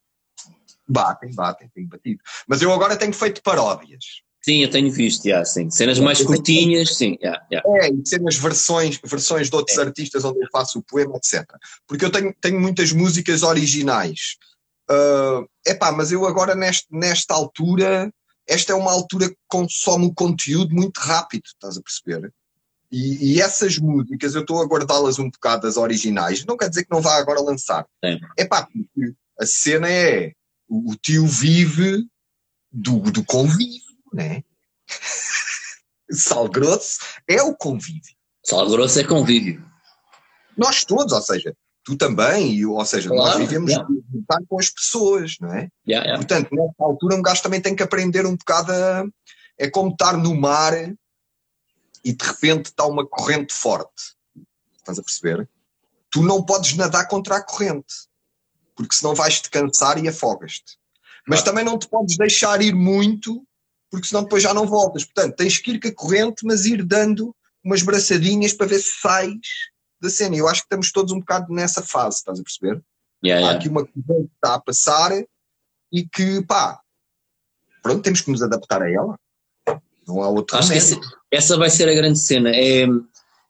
Batem, 0.88 1.36
batem, 1.36 1.68
têm 1.76 1.86
batido. 1.86 2.22
Mas 2.48 2.62
eu 2.62 2.72
agora 2.72 2.96
tenho 2.96 3.12
feito 3.12 3.44
paródias. 3.44 4.24
Sim, 4.42 4.64
eu 4.64 4.70
tenho 4.70 4.90
visto, 4.90 5.28
já, 5.28 5.44
sim. 5.44 5.70
Cenas 5.70 6.00
mais 6.00 6.22
curtinhas, 6.24 6.96
sim. 6.96 7.18
Yeah, 7.22 7.46
yeah. 7.52 7.86
É, 7.86 7.92
e 7.92 8.02
cenas 8.06 8.38
versões, 8.38 8.98
versões 9.04 9.50
de 9.50 9.56
outros 9.58 9.78
é. 9.78 9.82
artistas 9.82 10.24
onde 10.24 10.40
eu 10.40 10.48
faço 10.50 10.80
o 10.80 10.82
poema, 10.82 11.18
etc. 11.18 11.44
Porque 11.86 12.06
eu 12.06 12.10
tenho, 12.10 12.34
tenho 12.40 12.60
muitas 12.60 12.94
músicas 12.94 13.44
originais. 13.44 14.38
Uh, 14.90 15.48
epá, 15.66 15.92
mas 15.92 16.12
eu 16.12 16.26
agora 16.26 16.56
neste, 16.56 16.88
nesta 16.92 17.34
altura 17.34 18.12
esta 18.50 18.74
é 18.74 18.76
uma 18.76 18.92
altura 18.92 19.30
que 19.30 19.38
consome 19.48 20.08
o 20.08 20.14
conteúdo 20.14 20.74
muito 20.74 20.98
rápido, 20.98 21.44
estás 21.46 21.78
a 21.78 21.82
perceber? 21.82 22.34
E, 22.92 23.36
e 23.36 23.42
essas 23.42 23.78
músicas 23.78 24.34
eu 24.34 24.42
estou 24.42 24.60
a 24.60 24.66
guardá-las 24.66 25.20
um 25.20 25.30
bocado 25.30 25.62
das 25.62 25.78
originais, 25.78 26.44
não 26.44 26.58
quer 26.58 26.68
dizer 26.68 26.84
que 26.84 26.92
não 26.92 27.00
vá 27.00 27.18
agora 27.18 27.40
lançar. 27.40 27.86
É 28.36 28.44
pá, 28.46 28.64
porque 28.64 29.14
a 29.40 29.46
cena 29.46 29.88
é 29.88 30.34
o, 30.68 30.92
o 30.92 30.96
tio 30.96 31.28
vive 31.28 32.08
do, 32.72 33.00
do 33.12 33.24
convívio, 33.24 33.96
né? 34.12 34.44
Sal 36.12 36.50
grosso 36.50 36.98
é 37.28 37.44
o 37.44 37.56
convívio. 37.56 38.16
Sal 38.44 38.68
grosso 38.68 39.00
é 39.00 39.04
convívio. 39.04 39.64
Nós 40.58 40.84
todos, 40.84 41.14
ou 41.14 41.22
seja, 41.22 41.56
tu 41.84 41.96
também, 41.96 42.66
ou 42.66 42.86
seja, 42.86 43.10
claro, 43.10 43.24
nós 43.24 43.38
vivemos 43.38 43.72
yeah. 43.72 43.88
com 44.48 44.60
as 44.60 44.70
pessoas, 44.70 45.38
não 45.40 45.54
é? 45.54 45.70
Yeah, 45.88 46.06
yeah. 46.06 46.16
Portanto, 46.16 46.50
nessa 46.52 46.76
altura 46.80 47.16
um 47.16 47.22
gajo 47.22 47.42
também 47.42 47.62
tem 47.62 47.76
que 47.76 47.84
aprender 47.84 48.26
um 48.26 48.36
bocado 48.36 48.72
a, 48.72 49.06
é 49.58 49.70
como 49.70 49.92
estar 49.92 50.18
no 50.18 50.36
mar 50.36 50.74
e 52.04 52.14
de 52.14 52.26
repente 52.26 52.68
está 52.68 52.86
uma 52.86 53.06
corrente 53.06 53.54
forte. 53.54 54.16
Estás 54.78 55.00
a 55.00 55.04
perceber? 55.04 55.50
Tu 56.10 56.22
não 56.22 56.44
podes 56.44 56.76
nadar 56.76 57.08
contra 57.08 57.38
a 57.38 57.44
corrente, 57.44 57.94
porque 58.76 58.96
senão 58.96 59.14
vais-te 59.14 59.50
cansar 59.50 60.04
e 60.04 60.08
afogas-te. 60.08 60.78
Mas 61.28 61.44
também 61.44 61.64
não 61.64 61.78
te 61.78 61.88
podes 61.88 62.18
deixar 62.18 62.62
ir 62.62 62.74
muito, 62.74 63.46
porque 63.92 64.08
senão 64.08 64.24
depois 64.24 64.42
já 64.42 64.54
não 64.54 64.66
voltas. 64.66 65.04
Portanto, 65.04 65.36
tens 65.36 65.60
que 65.60 65.72
ir 65.72 65.80
com 65.80 65.88
a 65.88 65.94
corrente, 65.94 66.46
mas 66.46 66.66
ir 66.66 66.84
dando 66.84 67.36
umas 67.64 67.84
braçadinhas 67.84 68.54
para 68.54 68.68
ver 68.68 68.80
se 68.80 69.00
sais 69.02 69.38
da 70.02 70.10
cena. 70.10 70.36
E 70.36 70.40
eu 70.40 70.48
acho 70.48 70.62
que 70.62 70.66
estamos 70.66 70.92
todos 70.92 71.12
um 71.12 71.20
bocado 71.20 71.54
nessa 71.54 71.82
fase, 71.82 72.18
estás 72.18 72.40
a 72.40 72.44
perceber? 72.44 72.82
Yeah, 73.24 73.48
Há 73.48 73.52
aqui 73.52 73.68
uma 73.68 73.86
coisa 73.86 74.22
que 74.22 74.36
está 74.36 74.56
a 74.56 74.62
passar 74.62 75.12
e 75.92 76.08
que, 76.08 76.44
pá, 76.46 76.80
pronto, 77.84 78.02
temos 78.02 78.22
que 78.22 78.32
nos 78.32 78.42
adaptar 78.42 78.82
a 78.82 78.92
ela. 78.92 79.16
Não 80.08 80.24
há 80.24 80.30
outro 80.30 80.58
Acho 80.58 80.74
essa, 80.74 81.00
essa, 81.30 81.58
vai 81.58 81.70
ser 81.70 81.88
a 81.90 81.94
grande 81.94 82.18
cena. 82.18 82.50
É, 82.54 82.88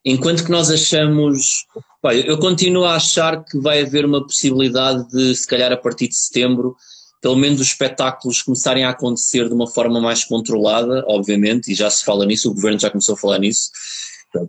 enquanto 0.03 0.43
que 0.43 0.51
nós 0.51 0.69
achamos. 0.69 1.65
Pá, 2.01 2.15
eu 2.15 2.37
continuo 2.37 2.85
a 2.85 2.95
achar 2.95 3.43
que 3.43 3.59
vai 3.59 3.81
haver 3.81 4.05
uma 4.05 4.23
possibilidade 4.23 5.07
de, 5.09 5.35
se 5.35 5.45
calhar 5.45 5.71
a 5.71 5.77
partir 5.77 6.07
de 6.07 6.15
setembro, 6.15 6.75
pelo 7.21 7.35
menos 7.35 7.59
os 7.59 7.67
espetáculos 7.67 8.41
começarem 8.41 8.85
a 8.85 8.89
acontecer 8.89 9.47
de 9.47 9.53
uma 9.53 9.67
forma 9.67 9.99
mais 9.99 10.23
controlada, 10.23 11.03
obviamente, 11.07 11.71
e 11.71 11.75
já 11.75 11.89
se 11.89 12.05
fala 12.05 12.25
nisso, 12.25 12.49
o 12.49 12.53
governo 12.53 12.79
já 12.79 12.89
começou 12.89 13.15
a 13.15 13.17
falar 13.17 13.39
nisso, 13.39 13.69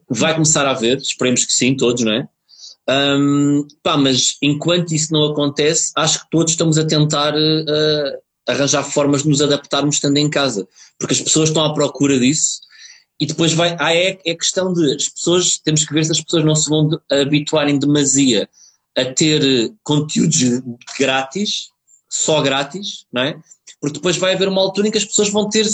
Vai 0.08 0.34
começar 0.34 0.66
a 0.66 0.70
haver, 0.70 0.98
esperemos 0.98 1.44
que 1.44 1.52
sim, 1.52 1.76
todos, 1.76 2.04
não 2.04 2.12
é? 2.12 2.28
Um, 2.88 3.66
pá, 3.82 3.96
mas 3.96 4.36
enquanto 4.42 4.92
isso 4.92 5.12
não 5.12 5.24
acontece, 5.26 5.92
acho 5.96 6.20
que 6.20 6.30
todos 6.30 6.52
estamos 6.52 6.76
a 6.76 6.86
tentar 6.86 7.34
uh, 7.34 8.18
arranjar 8.48 8.82
formas 8.82 9.22
de 9.22 9.28
nos 9.28 9.40
adaptarmos 9.40 9.96
estando 9.96 10.16
em 10.16 10.28
casa, 10.28 10.66
porque 10.98 11.14
as 11.14 11.20
pessoas 11.20 11.50
estão 11.50 11.64
à 11.64 11.72
procura 11.72 12.18
disso 12.18 12.60
e 13.20 13.26
depois 13.26 13.52
vai, 13.52 13.76
ah, 13.78 13.94
é, 13.94 14.18
é 14.24 14.34
questão 14.34 14.72
de 14.72 14.94
as 14.94 15.08
pessoas, 15.08 15.58
temos 15.58 15.84
que 15.84 15.92
ver 15.92 16.04
se 16.04 16.12
as 16.12 16.20
pessoas 16.20 16.44
não 16.44 16.54
se 16.54 16.68
vão 16.68 16.88
de, 16.88 16.98
habituarem 17.10 17.78
demasia 17.78 18.48
a 18.96 19.04
ter 19.04 19.72
conteúdos 19.82 20.38
grátis, 20.98 21.68
só 22.08 22.40
grátis, 22.40 23.06
não 23.12 23.22
é? 23.22 23.40
Porque 23.80 23.98
depois 23.98 24.16
vai 24.16 24.34
haver 24.34 24.48
uma 24.48 24.60
altura 24.60 24.88
em 24.88 24.90
que 24.90 24.98
as 24.98 25.04
pessoas 25.04 25.28
vão 25.28 25.48
ter, 25.48 25.66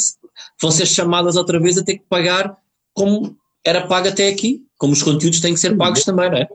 vão 0.61 0.71
ser 0.71 0.87
chamadas 0.87 1.37
outra 1.37 1.59
vez 1.59 1.79
a 1.79 1.85
ter 1.85 1.99
que 1.99 2.05
pagar 2.09 2.57
como 2.93 3.39
era 3.67 3.87
pago 3.87 4.09
até 4.09 4.29
aqui, 4.29 4.65
como 4.79 4.93
os 4.93 5.03
conteúdos 5.03 5.41
têm 5.41 5.53
que 5.53 5.61
ser 5.61 5.77
pagos 5.77 6.05
também, 6.05 6.31
não 6.31 6.39
é? 6.39 6.49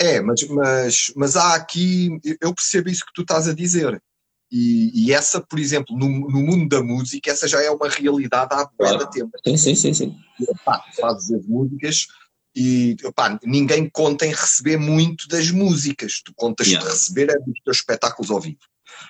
É, 0.00 0.20
mas, 0.20 0.42
mas, 0.48 1.12
mas 1.16 1.36
há 1.36 1.54
aqui, 1.54 2.10
eu 2.40 2.54
percebo 2.54 2.88
isso 2.88 3.04
que 3.04 3.12
tu 3.12 3.22
estás 3.22 3.48
a 3.48 3.54
dizer. 3.54 4.00
E, 4.50 5.06
e 5.06 5.12
essa, 5.12 5.40
por 5.40 5.58
exemplo, 5.58 5.96
no, 5.96 6.08
no, 6.08 6.42
mundo 6.42 6.68
da 6.68 6.82
música, 6.82 7.30
essa 7.30 7.48
já 7.48 7.62
é 7.62 7.70
uma 7.70 7.88
realidade 7.88 8.54
há 8.54 8.66
claro. 8.66 8.98
muito 8.98 9.10
tempo. 9.10 9.30
Sim, 9.44 9.56
sim, 9.56 9.74
sim. 9.74 9.94
sim. 9.94 10.16
Epá, 10.40 10.84
fazes 11.00 11.32
as 11.32 11.46
músicas 11.46 12.06
e 12.54 12.96
epá, 13.02 13.38
ninguém 13.44 13.88
conta 13.88 14.26
em 14.26 14.30
receber 14.30 14.76
muito 14.76 15.26
das 15.26 15.50
músicas. 15.50 16.20
Tu 16.22 16.32
contas 16.36 16.66
yeah. 16.66 16.86
de 16.86 16.92
receber 16.92 17.30
é 17.30 17.38
dos 17.38 17.60
teus 17.64 17.78
espetáculos 17.78 18.30
ao 18.30 18.40
vivo. 18.40 18.60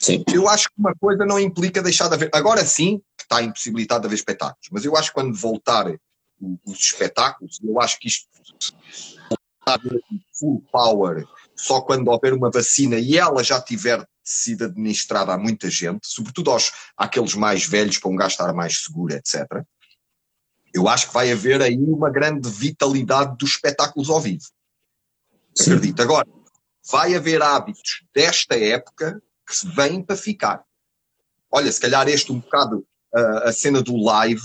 Sim. 0.01 0.23
Eu 0.33 0.49
acho 0.49 0.69
que 0.69 0.75
uma 0.79 0.95
coisa 0.95 1.27
não 1.27 1.41
implica 1.41 1.83
deixar 1.83 2.09
de 2.09 2.15
haver. 2.15 2.31
Agora 2.33 2.65
sim, 2.65 2.99
que 3.19 3.25
está 3.25 3.43
impossibilitado 3.43 4.03
de 4.03 4.07
haver 4.07 4.17
espetáculos, 4.17 4.69
mas 4.71 4.85
eu 4.85 4.97
acho 4.97 5.09
que 5.09 5.15
quando 5.15 5.35
voltar 5.35 5.93
os 6.65 6.79
espetáculos, 6.79 7.61
eu 7.63 7.81
acho 7.81 7.99
que 7.99 8.09
isto 8.09 8.27
full 10.33 10.63
power 10.73 11.25
só 11.55 11.81
quando 11.81 12.09
houver 12.09 12.33
uma 12.33 12.51
vacina 12.51 12.99
e 12.99 13.17
ela 13.17 13.45
já 13.45 13.61
tiver 13.61 14.05
sido 14.25 14.65
administrada 14.65 15.33
a 15.33 15.39
muita 15.39 15.71
gente, 15.71 16.07
sobretudo 16.07 16.51
aos, 16.51 16.73
àqueles 16.97 17.35
mais 17.35 17.65
velhos 17.67 17.99
para 17.99 18.11
um 18.11 18.17
gastar 18.17 18.53
mais 18.53 18.83
seguro, 18.83 19.15
etc. 19.15 19.47
Eu 20.75 20.89
acho 20.89 21.09
que 21.09 21.15
vai 21.15 21.31
haver 21.31 21.61
aí 21.61 21.77
uma 21.77 22.11
grande 22.11 22.49
vitalidade 22.49 23.37
dos 23.37 23.51
espetáculos 23.51 24.11
ao 24.11 24.21
vivo. 24.21 24.45
Sim. 25.55 25.73
Acredito. 25.75 26.01
Agora, 26.01 26.27
vai 26.91 27.15
haver 27.15 27.43
hábitos 27.43 28.05
desta 28.15 28.57
época 28.57 29.23
que 29.47 29.55
se 29.55 29.69
vêm 29.69 30.03
para 30.03 30.17
ficar. 30.17 30.65
Olha, 31.51 31.71
se 31.71 31.81
calhar 31.81 32.09
este 32.09 32.33
um 32.33 32.41
bocado 32.41 32.87
uh, 33.15 33.49
a 33.49 33.53
cena 33.53 33.83
do 33.83 33.97
live 33.97 34.41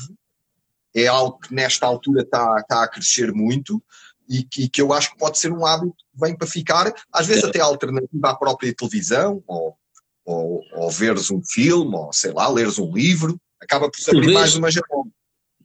é 0.98 1.08
algo 1.08 1.38
que 1.40 1.54
nesta 1.54 1.86
altura 1.86 2.24
está, 2.24 2.56
está 2.60 2.84
a 2.84 2.88
crescer 2.88 3.32
muito 3.32 3.82
e 4.28 4.44
que, 4.44 4.68
que, 4.68 4.82
eu 4.82 4.92
acho 4.92 5.12
que 5.12 5.18
pode 5.18 5.38
ser 5.38 5.52
um 5.52 5.66
hábito 5.66 5.96
que 5.96 6.20
vem 6.20 6.36
para 6.36 6.48
ficar, 6.48 6.94
às 7.14 7.28
vezes 7.28 7.46
até 7.46 7.60
alternativa 7.60 8.30
à 8.30 8.36
própria 8.36 8.74
televisão, 8.76 9.42
ou, 9.48 9.76
ou, 10.26 10.62
ou 10.74 10.92
veres 10.92 11.32
um 11.32 11.42
filme, 11.42 11.96
ou 11.96 12.12
sei 12.12 12.34
lá, 12.34 12.50
leres 12.50 12.78
um 12.78 12.92
livro, 12.92 13.40
acaba 13.62 13.90
por 13.90 14.00
se 14.00 14.10
abrir 14.10 14.34
mais 14.34 14.56
uma 14.56 14.70
janela. 14.70 15.06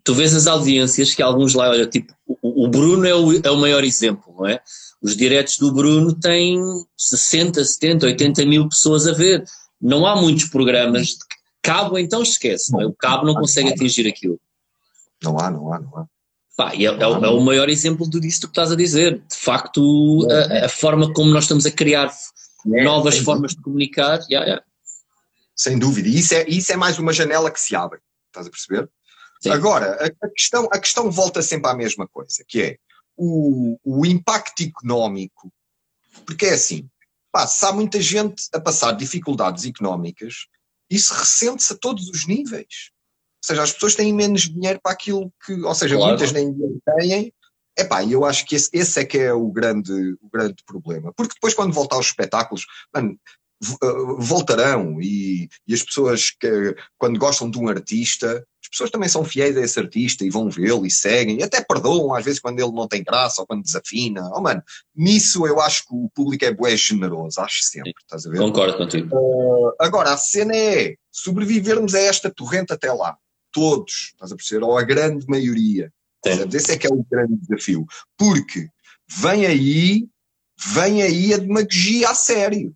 Tu 0.04 0.14
vês 0.14 0.34
as 0.34 0.46
audiências 0.46 1.14
que 1.14 1.22
alguns 1.22 1.54
lá, 1.54 1.70
olha, 1.70 1.86
tipo, 1.86 2.12
o, 2.26 2.64
o 2.64 2.68
Bruno 2.68 3.06
é 3.06 3.14
o, 3.14 3.32
é 3.40 3.50
o 3.50 3.56
maior 3.56 3.84
exemplo, 3.84 4.34
não 4.36 4.46
é? 4.46 4.60
Os 5.00 5.16
diretos 5.16 5.58
do 5.58 5.72
Bruno 5.72 6.14
têm 6.14 6.60
60, 6.96 7.64
70, 7.64 8.06
80 8.06 8.46
mil 8.46 8.68
pessoas 8.68 9.06
a 9.06 9.12
ver. 9.12 9.44
Não 9.80 10.06
há 10.06 10.14
muitos 10.14 10.44
programas 10.44 11.08
de 11.08 11.18
cabo, 11.60 11.98
então 11.98 12.22
esquece, 12.22 12.72
não 12.72 12.80
é? 12.80 12.86
O 12.86 12.92
cabo 12.92 13.26
não 13.26 13.34
consegue 13.34 13.70
atingir 13.70 14.06
aquilo. 14.08 14.40
Não 15.22 15.38
há, 15.38 15.50
não 15.50 15.72
há, 15.72 15.78
não 15.78 15.98
há. 15.98 16.06
Pá, 16.56 16.74
é, 16.74 16.84
é, 16.84 16.86
é, 16.86 17.06
o 17.06 17.40
maior 17.40 17.68
exemplo 17.68 18.08
disso 18.08 18.42
que 18.42 18.46
estás 18.48 18.70
a 18.70 18.76
dizer. 18.76 19.18
De 19.20 19.36
facto, 19.36 20.26
a, 20.30 20.66
a, 20.66 20.68
forma 20.68 21.12
como 21.12 21.30
nós 21.30 21.44
estamos 21.44 21.64
a 21.64 21.70
criar 21.70 22.12
é, 22.74 22.84
novas 22.84 23.18
formas 23.18 23.52
de 23.52 23.62
comunicar. 23.62 24.20
Yeah, 24.30 24.46
yeah. 24.46 24.64
Sem 25.56 25.78
dúvida. 25.78 26.08
E 26.08 26.18
isso 26.18 26.34
é, 26.34 26.44
isso 26.48 26.72
é 26.72 26.76
mais 26.76 26.98
uma 26.98 27.12
janela 27.12 27.50
que 27.50 27.60
se 27.60 27.74
abre. 27.74 28.00
Estás 28.28 28.46
a 28.46 28.50
perceber? 28.50 28.90
Sim. 29.42 29.50
Agora, 29.50 29.96
a, 30.00 30.26
a, 30.26 30.30
questão, 30.30 30.68
a 30.70 30.78
questão 30.78 31.10
volta 31.10 31.42
sempre 31.42 31.70
à 31.70 31.74
mesma 31.74 32.06
coisa, 32.06 32.44
que 32.46 32.62
é 32.62 32.76
o, 33.16 33.78
o 33.84 34.06
impacto 34.06 34.62
económico. 34.62 35.52
Porque 36.24 36.46
é 36.46 36.54
assim, 36.54 36.88
pá, 37.32 37.46
se 37.46 37.64
há 37.64 37.72
muita 37.72 38.00
gente 38.00 38.44
a 38.52 38.60
passar 38.60 38.92
dificuldades 38.92 39.64
económicas, 39.64 40.46
isso 40.88 41.14
ressente-se 41.14 41.72
a 41.72 41.76
todos 41.76 42.08
os 42.08 42.26
níveis. 42.26 42.91
Ou 43.42 43.46
seja, 43.46 43.62
as 43.62 43.72
pessoas 43.72 43.96
têm 43.96 44.14
menos 44.14 44.42
dinheiro 44.42 44.78
para 44.80 44.92
aquilo 44.92 45.32
que, 45.44 45.52
ou 45.62 45.74
seja, 45.74 45.96
claro. 45.96 46.10
muitas 46.10 46.30
nem 46.30 46.54
têm. 46.98 47.34
Epá, 47.76 48.02
e 48.04 48.12
eu 48.12 48.24
acho 48.24 48.46
que 48.46 48.54
esse, 48.54 48.70
esse, 48.72 49.00
é 49.00 49.04
que 49.04 49.18
é 49.18 49.32
o 49.32 49.50
grande, 49.50 49.92
o 50.20 50.28
grande 50.32 50.62
problema. 50.64 51.12
Porque 51.16 51.34
depois, 51.34 51.54
quando 51.54 51.72
voltar 51.72 51.96
aos 51.96 52.06
espetáculos, 52.06 52.64
mano, 52.94 53.18
eh, 53.62 53.86
voltarão 54.18 55.00
e, 55.00 55.48
e, 55.66 55.74
as 55.74 55.82
pessoas 55.82 56.30
que, 56.30 56.76
quando 56.98 57.18
gostam 57.18 57.50
de 57.50 57.58
um 57.58 57.68
artista, 57.68 58.44
as 58.62 58.68
pessoas 58.68 58.90
também 58.90 59.08
são 59.08 59.24
fiéis 59.24 59.56
a 59.56 59.60
esse 59.60 59.78
artista 59.80 60.24
e 60.24 60.30
vão 60.30 60.50
vê-lo 60.50 60.84
e 60.84 60.90
seguem, 60.90 61.38
e 61.38 61.42
até 61.42 61.62
perdoam 61.62 62.14
às 62.14 62.24
vezes 62.24 62.40
quando 62.40 62.60
ele 62.60 62.72
não 62.72 62.86
tem 62.86 63.02
graça 63.02 63.40
ou 63.40 63.46
quando 63.46 63.62
desafina. 63.62 64.30
Oh, 64.34 64.40
mano, 64.40 64.62
nisso 64.94 65.46
eu 65.46 65.60
acho 65.60 65.86
que 65.86 65.94
o 65.94 66.10
público 66.14 66.44
é 66.44 66.52
bué 66.52 66.76
generoso, 66.76 67.40
acho 67.40 67.62
sempre, 67.62 67.92
estás 68.00 68.26
a 68.26 68.30
ver? 68.30 68.38
Concordo 68.38 68.76
contigo. 68.76 69.16
Uh, 69.16 69.72
agora, 69.78 70.12
a 70.12 70.16
cena 70.16 70.54
é 70.54 70.94
sobrevivermos 71.10 71.94
a 71.94 72.00
esta 72.00 72.30
torrente 72.30 72.72
até 72.72 72.92
lá 72.92 73.16
todos, 73.52 74.12
estás 74.12 74.32
a 74.32 74.36
perceber? 74.36 74.64
Ou 74.64 74.76
a 74.76 74.82
grande 74.82 75.26
maioria. 75.28 75.92
Esse 76.52 76.72
é 76.72 76.78
que 76.78 76.86
é 76.86 76.90
o 76.90 77.04
grande 77.04 77.36
desafio. 77.36 77.86
Porque 78.16 78.68
vem 79.08 79.46
aí, 79.46 80.08
vem 80.56 81.02
aí 81.02 81.34
a 81.34 81.38
demagogia 81.38 82.10
a 82.10 82.14
sério. 82.14 82.74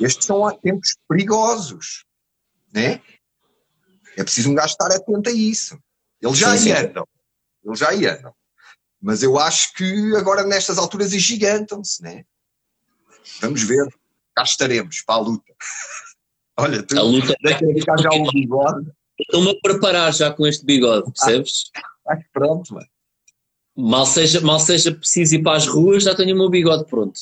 Estes 0.00 0.26
são 0.26 0.50
tempos 0.58 0.96
perigosos, 1.08 2.04
né? 2.72 3.00
É 4.16 4.22
preciso 4.22 4.50
um 4.50 4.54
gajo 4.54 4.72
estar 4.72 4.92
atento 4.92 5.30
a 5.30 5.32
isso. 5.32 5.78
Eles 6.20 6.38
já 6.38 6.56
sim, 6.56 6.72
andam. 6.72 7.06
Eles 7.64 7.78
já 7.78 7.90
andam. 7.90 8.34
Mas 9.00 9.22
eu 9.22 9.38
acho 9.38 9.74
que 9.74 10.16
agora 10.16 10.44
nestas 10.44 10.78
alturas 10.78 11.10
gigantam-se, 11.10 12.02
né? 12.02 12.24
Vamos 13.40 13.62
ver. 13.62 13.86
Cá 14.34 14.42
estaremos 14.42 15.02
para 15.02 15.14
a 15.14 15.18
luta. 15.18 15.54
Olha, 16.56 16.82
tu 16.82 16.98
a 16.98 17.02
luta 17.02 17.34
deixa 17.42 17.66
ficar 17.66 17.98
já 17.98 18.10
um 18.12 18.30
bigode. 18.30 18.90
Estou-me 19.18 19.50
a 19.50 19.60
preparar 19.60 20.12
já 20.12 20.32
com 20.32 20.46
este 20.46 20.64
bigode, 20.64 21.10
percebes? 21.12 21.70
Ah, 22.06 22.16
pronto, 22.32 22.74
mano. 22.74 22.86
Mal 23.76 24.06
seja, 24.06 24.40
mal 24.40 24.60
seja 24.60 24.94
preciso 24.94 25.34
ir 25.34 25.42
para 25.42 25.56
as 25.56 25.66
ruas, 25.66 26.04
já 26.04 26.14
tenho 26.14 26.34
o 26.34 26.38
meu 26.38 26.48
bigode 26.48 26.84
pronto. 26.86 27.18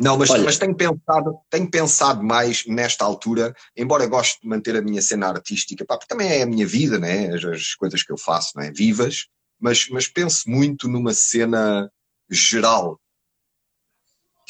Não, 0.00 0.18
mas, 0.18 0.30
mas 0.30 0.58
tenho, 0.58 0.74
pensado, 0.74 1.38
tenho 1.48 1.70
pensado 1.70 2.22
mais 2.22 2.66
nesta 2.66 3.04
altura, 3.04 3.54
embora 3.76 4.06
goste 4.06 4.40
de 4.40 4.48
manter 4.48 4.76
a 4.76 4.82
minha 4.82 5.00
cena 5.00 5.28
artística, 5.28 5.84
pá, 5.84 5.96
porque 5.96 6.08
também 6.08 6.28
é 6.28 6.42
a 6.42 6.46
minha 6.46 6.66
vida, 6.66 6.98
né? 6.98 7.28
as, 7.32 7.44
as 7.44 7.74
coisas 7.74 8.02
que 8.02 8.10
eu 8.10 8.16
faço, 8.16 8.58
né? 8.58 8.72
vivas, 8.74 9.26
mas, 9.60 9.88
mas 9.90 10.08
penso 10.08 10.50
muito 10.50 10.88
numa 10.88 11.14
cena 11.14 11.90
geral, 12.28 12.98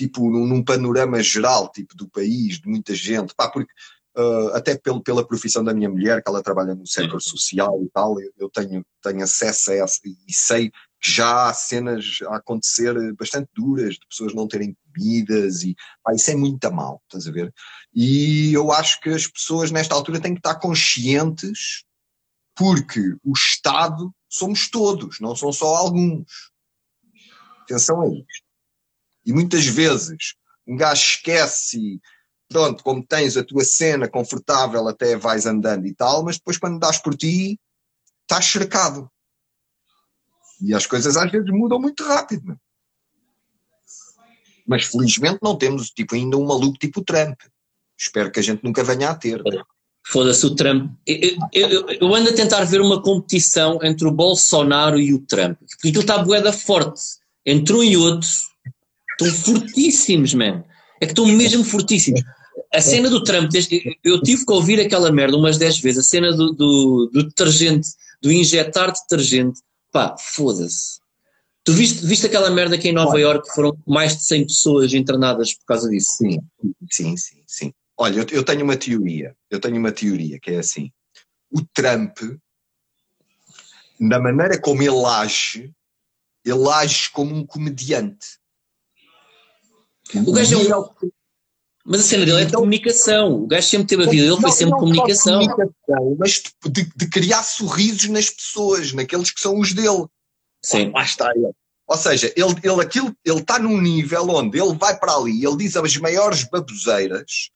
tipo 0.02 0.28
num, 0.28 0.46
num, 0.46 0.64
panorama 0.64 1.22
geral, 1.22 1.70
tipo 1.70 1.96
do 1.96 2.08
país, 2.08 2.60
de 2.60 2.68
muita 2.68 2.94
gente, 2.94 3.34
pá, 3.34 3.48
porque 3.48 3.72
uh, 4.16 4.48
até 4.54 4.76
pelo, 4.76 5.00
pela 5.00 5.26
profissão 5.26 5.62
da 5.62 5.72
minha 5.72 5.88
mulher, 5.88 6.22
que 6.22 6.28
ela 6.28 6.42
trabalha 6.42 6.74
no 6.74 6.86
setor 6.86 7.22
social 7.22 7.80
e 7.82 7.88
tal, 7.90 8.20
eu, 8.20 8.32
eu 8.36 8.50
tenho, 8.50 8.84
tenho 9.00 9.22
acesso 9.22 9.70
a 9.70 9.74
essa 9.74 10.00
e 10.04 10.32
sei 10.32 10.70
que 11.00 11.10
já 11.10 11.48
há 11.48 11.54
cenas 11.54 12.18
a 12.28 12.36
acontecer 12.36 12.94
bastante 13.14 13.48
duras, 13.54 13.94
de 13.94 14.06
pessoas 14.08 14.34
não 14.34 14.48
terem 14.48 14.76
comidas 14.92 15.62
e 15.62 15.76
pá, 16.02 16.12
isso 16.14 16.30
é 16.30 16.36
muito 16.36 16.72
mal, 16.72 17.00
estás 17.04 17.28
a 17.28 17.32
ver? 17.32 17.52
E 17.94 18.52
eu 18.52 18.72
acho 18.72 19.00
que 19.00 19.10
as 19.10 19.26
pessoas 19.26 19.70
nesta 19.70 19.94
altura 19.94 20.20
têm 20.20 20.34
que 20.34 20.40
estar 20.40 20.56
conscientes 20.56 21.84
porque 22.56 23.00
o 23.24 23.32
Estado 23.32 24.12
somos 24.28 24.68
todos, 24.68 25.20
não 25.20 25.34
são 25.36 25.52
só 25.52 25.74
alguns. 25.74 26.50
Atenção 27.62 28.02
a 28.02 28.08
isto. 28.08 28.41
E 29.24 29.32
muitas 29.32 29.66
vezes 29.66 30.34
um 30.66 30.76
gajo 30.76 31.02
esquece 31.02 32.00
pronto, 32.52 32.84
como 32.84 33.04
tens 33.04 33.36
a 33.36 33.42
tua 33.42 33.64
cena 33.64 34.08
confortável, 34.08 34.86
até 34.86 35.16
vais 35.16 35.46
andando 35.46 35.86
e 35.86 35.94
tal, 35.94 36.22
mas 36.22 36.36
depois 36.36 36.58
quando 36.58 36.78
dás 36.78 36.98
por 36.98 37.16
ti, 37.16 37.58
estás 38.22 38.44
cercado. 38.44 39.10
E 40.60 40.74
as 40.74 40.86
coisas 40.86 41.16
às 41.16 41.30
vezes 41.30 41.50
mudam 41.50 41.80
muito 41.80 42.04
rápido. 42.04 42.56
Mas 44.66 44.84
felizmente 44.84 45.40
não 45.42 45.56
temos 45.56 45.90
tipo, 45.90 46.14
ainda 46.14 46.36
um 46.36 46.46
maluco 46.46 46.78
tipo 46.78 47.02
Trump. 47.02 47.40
Espero 47.98 48.30
que 48.30 48.38
a 48.38 48.42
gente 48.42 48.62
nunca 48.62 48.84
venha 48.84 49.10
a 49.10 49.14
ter. 49.14 49.42
Foda-se 50.06 50.46
o 50.46 50.54
Trump. 50.54 50.92
Eu, 51.06 51.38
eu, 51.52 51.88
eu, 51.88 52.14
ando 52.14 52.30
a 52.30 52.34
tentar 52.34 52.64
ver 52.64 52.80
uma 52.80 53.02
competição 53.02 53.78
entre 53.82 54.06
o 54.06 54.12
Bolsonaro 54.12 54.98
e 54.98 55.14
o 55.14 55.20
Trump. 55.20 55.58
Porque 55.58 55.88
aquilo 55.88 56.02
está 56.02 56.18
boeda 56.18 56.52
forte. 56.52 57.00
Entre 57.44 57.74
um 57.74 57.82
e 57.82 57.96
outro, 57.96 58.28
estão 59.26 59.54
fortíssimos, 59.54 60.34
man. 60.34 60.64
É 61.00 61.06
que 61.06 61.12
estão 61.12 61.26
mesmo 61.26 61.64
fortíssimos. 61.64 62.22
A 62.72 62.80
cena 62.80 63.10
do 63.10 63.22
Trump, 63.22 63.50
eu 64.02 64.22
tive 64.22 64.46
que 64.46 64.52
ouvir 64.52 64.80
aquela 64.80 65.12
merda 65.12 65.36
umas 65.36 65.58
10 65.58 65.80
vezes, 65.80 66.06
a 66.06 66.08
cena 66.08 66.32
do, 66.32 66.52
do, 66.52 67.10
do 67.12 67.22
detergente, 67.24 67.88
do 68.20 68.32
injetar 68.32 68.92
detergente, 68.92 69.60
pá, 69.90 70.16
foda-se. 70.18 71.00
Tu 71.64 71.72
viste, 71.72 72.04
viste 72.04 72.26
aquela 72.26 72.50
merda 72.50 72.76
que 72.76 72.88
em 72.88 72.92
Nova 72.92 73.20
Iorque 73.20 73.54
foram 73.54 73.76
mais 73.86 74.16
de 74.16 74.24
100 74.24 74.46
pessoas 74.46 74.94
internadas 74.94 75.54
por 75.54 75.66
causa 75.66 75.88
disso? 75.88 76.16
Sim, 76.16 76.40
sim, 76.90 77.16
sim, 77.16 77.42
sim. 77.46 77.74
Olha, 77.96 78.20
eu, 78.20 78.26
eu 78.30 78.44
tenho 78.44 78.64
uma 78.64 78.76
teoria, 78.76 79.36
eu 79.50 79.60
tenho 79.60 79.76
uma 79.76 79.92
teoria 79.92 80.40
que 80.40 80.50
é 80.50 80.58
assim, 80.58 80.90
o 81.50 81.62
Trump, 81.72 82.18
na 84.00 84.18
maneira 84.18 84.60
como 84.60 84.82
ele 84.82 85.04
age, 85.04 85.72
ele 86.44 86.68
age 86.68 87.10
como 87.12 87.34
um 87.34 87.46
comediante. 87.46 88.41
O 90.14 90.32
gajo 90.32 90.54
é 90.54 90.76
um, 90.76 91.10
mas 91.84 92.00
a 92.00 92.04
cena 92.04 92.24
dele 92.24 92.42
é 92.42 92.44
de 92.44 92.52
comunicação. 92.52 93.42
O 93.42 93.46
gajo 93.46 93.68
sempre 93.68 93.86
teve 93.88 94.04
a 94.04 94.10
vida 94.10 94.22
dele, 94.22 94.40
foi 94.40 94.52
sempre 94.52 94.70
não 94.70 94.78
comunicação. 94.78 95.40
comunicação. 95.40 96.16
Mas 96.18 96.42
de, 96.64 96.92
de, 96.94 97.08
criar 97.08 97.42
sorrisos 97.42 98.08
nas 98.08 98.30
pessoas, 98.30 98.92
naqueles 98.92 99.30
que 99.30 99.40
são 99.40 99.58
os 99.58 99.72
dele. 99.72 100.06
Sim. 100.64 100.92
Lá 100.92 101.02
está 101.02 101.32
ele. 101.34 101.50
Ou 101.88 101.96
seja, 101.96 102.32
ele, 102.36 102.54
ele, 102.62 102.80
aquilo, 102.80 103.14
ele 103.24 103.40
está 103.40 103.58
num 103.58 103.80
nível 103.80 104.28
onde 104.30 104.58
ele 104.58 104.74
vai 104.74 104.96
para 104.98 105.12
ali, 105.14 105.44
ele 105.44 105.56
diz 105.56 105.76
as 105.76 105.96
maiores 105.96 106.44
baboseiras, 106.44 107.50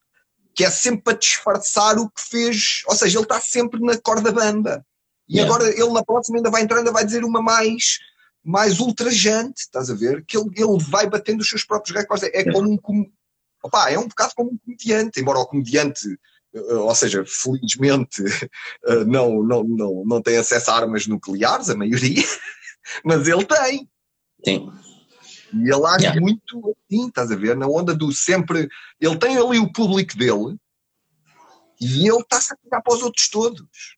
que 0.55 0.65
é 0.65 0.71
sempre 0.71 1.03
para 1.03 1.17
disfarçar 1.17 1.97
o 1.97 2.11
que 2.11 2.21
fez. 2.21 2.83
Ou 2.89 2.97
seja, 2.97 3.19
ele 3.19 3.25
está 3.25 3.41
sempre 3.41 3.81
na 3.81 3.97
corda 3.97 4.33
banda. 4.33 4.85
E 5.29 5.37
yeah. 5.37 5.55
agora 5.55 5.71
ele 5.71 5.93
na 5.93 6.05
próxima 6.05 6.39
ainda 6.39 6.51
vai 6.51 6.63
entrar, 6.63 6.79
ainda 6.79 6.93
vai 6.93 7.05
dizer 7.05 7.25
uma 7.25 7.41
mais 7.41 7.99
mais 8.47 8.79
ultrajante, 8.81 9.63
estás 9.63 9.91
a 9.91 9.95
ver? 9.95 10.25
Que 10.25 10.37
ele, 10.37 10.51
ele 10.57 10.79
vai 10.89 11.09
batendo 11.09 11.41
os 11.41 11.49
seus 11.49 11.65
próprios 11.65 11.97
recordes. 11.97 12.31
É 12.33 12.51
como 12.51 12.73
um, 12.73 13.11
Opa, 13.63 13.91
é 13.91 13.99
um 13.99 14.07
bocado 14.07 14.33
como 14.37 14.53
um 14.53 14.59
comediante, 14.59 15.21
embora 15.21 15.41
o 15.41 15.47
comediante, 15.47 16.07
eh, 16.55 16.75
ou 16.75 16.95
seja, 16.95 17.25
felizmente 17.27 18.23
eh, 18.87 19.05
não, 19.05 19.43
não, 19.43 19.65
não, 19.65 20.05
não 20.07 20.23
tem 20.23 20.37
acesso 20.37 20.71
a 20.71 20.77
armas 20.77 21.07
nucleares, 21.07 21.69
a 21.69 21.77
maioria, 21.77 22.23
Mas 23.05 23.27
ele 23.27 23.45
tem. 23.45 23.89
Sim. 24.45 24.73
E 25.53 25.73
ele 25.73 25.87
age 25.87 26.05
Yeah. 26.05 26.21
muito 26.21 26.77
assim, 26.91 27.09
estás 27.09 27.31
a 27.31 27.37
ver? 27.37 27.57
Na 27.57 27.67
onda 27.67 27.95
do 27.95 28.13
sempre. 28.13 28.69
Ele 29.01 29.19
tem 29.19 29.37
ali 29.37 29.59
o 29.59 29.73
público 29.73 30.17
dele 30.17 30.57
e 31.81 32.09
ele 32.09 32.21
está-se 32.21 32.53
a 32.53 32.57
pegar 32.57 32.83
para 32.83 32.95
os 32.95 33.03
outros 33.03 33.29
todos. 33.29 33.96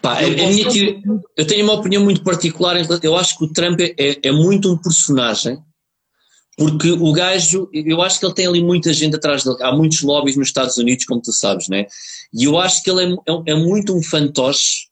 Pá, 0.00 0.14
a- 0.14 0.18
a 0.18 0.22
Ele 0.22 0.36
minha 0.36 0.64
consegue- 0.64 0.92
teoria- 1.02 1.20
eu 1.36 1.46
tenho 1.46 1.64
uma 1.64 1.74
opinião 1.74 2.04
muito 2.04 2.22
particular. 2.22 2.76
Eu 3.02 3.16
acho 3.16 3.36
que 3.38 3.44
o 3.44 3.52
Trump 3.52 3.80
é, 3.80 3.94
é- 3.98 4.18
é 4.28 4.32
muito 4.32 4.72
um 4.72 4.76
personagem, 4.76 5.58
porque 6.56 6.92
o 6.92 7.12
gajo, 7.12 7.68
eu 7.72 8.00
acho 8.02 8.20
que 8.20 8.26
ele 8.26 8.34
tem 8.34 8.46
ali 8.46 8.62
muita 8.62 8.92
gente 8.92 9.16
atrás 9.16 9.42
dele. 9.44 9.56
Há 9.62 9.72
muitos 9.74 10.02
lobbies 10.02 10.36
nos 10.36 10.48
Estados 10.48 10.76
Unidos, 10.76 11.04
como 11.04 11.20
tu 11.20 11.32
sabes, 11.32 11.68
né? 11.68 11.86
E 12.32 12.44
eu 12.44 12.58
acho 12.58 12.82
que 12.82 12.90
ele 12.90 13.14
é, 13.26 13.32
é- 13.32 13.52
é 13.52 13.54
muito 13.54 13.96
um 13.96 14.02
fantoche. 14.02 14.88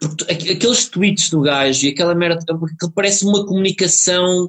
porque 0.00 0.24
aqu- 0.32 0.52
Aqueles 0.52 0.86
tweets 0.88 1.28
do 1.28 1.42
gajo 1.42 1.84
e 1.84 1.90
aquela 1.90 2.14
merda, 2.14 2.38
parece 2.94 3.26
uma 3.26 3.44
comunicação, 3.44 4.48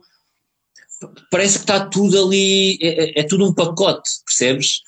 parece 1.30 1.58
que 1.58 1.64
está 1.66 1.86
tudo 1.86 2.18
ali, 2.28 2.78
é, 2.82 2.88
é- 2.88 3.20
é 3.20 3.24
tudo 3.24 3.46
um 3.46 3.54
pacote, 3.54 4.10
percebes? 4.26 4.82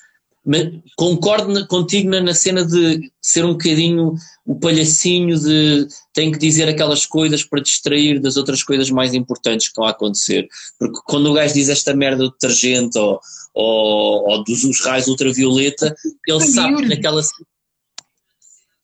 Mas 0.48 0.68
concordo 0.96 1.52
na- 1.52 1.66
contigo 1.66 2.08
na, 2.08 2.20
na 2.20 2.32
cena 2.34 2.64
de 2.64 3.10
ser 3.20 3.44
um 3.44 3.52
bocadinho 3.52 4.14
o 4.46 4.54
palhacinho 4.60 5.36
de 5.40 5.88
tem 6.14 6.30
que 6.30 6.38
dizer 6.38 6.68
aquelas 6.68 7.04
coisas 7.04 7.42
para 7.42 7.60
distrair 7.60 8.20
das 8.20 8.36
outras 8.36 8.62
coisas 8.62 8.88
mais 8.90 9.12
importantes 9.12 9.66
que 9.66 9.72
estão 9.72 9.84
a 9.84 9.90
acontecer. 9.90 10.46
Porque 10.78 11.00
quando 11.04 11.26
o 11.30 11.34
gajo 11.34 11.52
diz 11.54 11.68
esta 11.68 11.92
merda 11.94 12.22
do 12.24 12.30
detergente 12.30 12.96
ou, 12.96 13.20
ou, 13.52 14.30
ou 14.30 14.44
dos 14.44 14.62
os 14.62 14.80
raios 14.84 15.08
ultravioleta, 15.08 15.96
ele 16.28 16.38
sabe 16.46 16.76
que 16.76 16.88
naquela. 16.94 17.20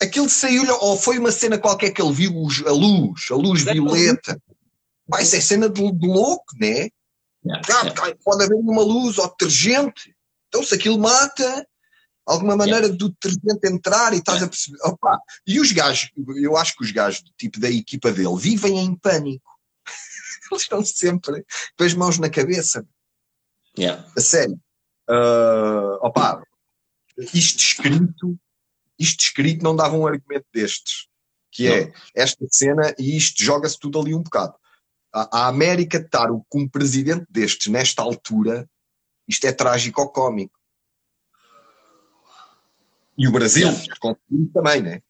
Aquilo 0.01 0.29
saiu-lhe, 0.29 0.71
ou 0.73 0.97
foi 0.97 1.17
uma 1.19 1.31
cena 1.31 1.59
qualquer 1.59 1.91
que 1.93 2.03
ele 2.03 2.13
viu 2.13 2.33
a 2.67 2.73
luz, 2.73 3.27
a 3.31 3.37
luz 3.37 3.63
violeta. 3.63 4.37
Vai 5.07 5.25
ser 5.25 5.41
cena 5.41 5.69
de, 5.69 5.93
de 5.93 6.07
louco, 6.09 6.45
né? 6.61 6.89
Ah, 7.71 7.91
cai- 7.93 8.15
pode 8.25 8.45
haver 8.45 8.55
uma 8.57 8.83
luz 8.83 9.17
ou 9.19 9.29
detergente. 9.29 10.12
Então, 10.53 10.63
se 10.63 10.75
aquilo 10.75 10.99
mata, 10.99 11.67
alguma 12.27 12.55
maneira 12.55 12.91
do 12.91 13.09
detergente 13.09 13.67
entrar 13.67 14.13
e 14.13 14.19
estás 14.19 14.43
a 14.43 14.49
perceber. 14.49 14.77
Opa, 14.85 15.19
e 15.47 15.59
os 15.59 15.73
gajos, 15.73 16.11
eu 16.37 16.59
acho 16.59 16.77
que 16.77 16.85
os 16.85 16.91
gajos, 16.91 17.25
tipo 17.39 17.59
da 17.59 17.71
equipa 17.71 18.13
dele, 18.13 18.37
vivem 18.37 18.79
em 18.79 18.95
pânico. 18.95 19.51
Eles 20.53 20.63
estão 20.63 20.85
sempre 20.85 21.43
com 21.79 21.85
as 21.85 21.95
mãos 21.95 22.19
na 22.19 22.29
cabeça. 22.29 22.87
Yeah. 23.79 24.07
A 24.15 24.21
sério. 24.21 24.61
Ah, 25.09 25.99
opa, 26.03 26.43
isto 27.33 27.59
escrito, 27.59 28.39
isto 28.99 29.21
escrito 29.21 29.63
não 29.63 29.75
dava 29.75 29.97
um 29.97 30.07
argumento 30.07 30.47
destes. 30.53 31.07
Que 31.51 31.69
é 31.69 31.93
esta 32.15 32.47
cena 32.51 32.95
e 32.99 33.15
isto 33.15 33.43
joga-se 33.43 33.79
tudo 33.79 34.01
ali 34.01 34.15
um 34.15 34.23
bocado. 34.23 34.55
A, 35.13 35.41
a 35.41 35.49
América 35.49 35.99
estar 35.99 36.29
com 36.49 36.61
um 36.61 36.69
presidente 36.69 37.27
destes 37.29 37.71
nesta 37.71 38.01
altura, 38.01 38.67
isto 39.29 39.47
é 39.47 39.53
trágico 39.53 40.01
ou 40.01 40.09
cómico. 40.09 40.59
E 43.17 43.29
o 43.29 43.33
Brasil, 43.33 43.69
também, 44.53 44.83
né? 44.83 45.03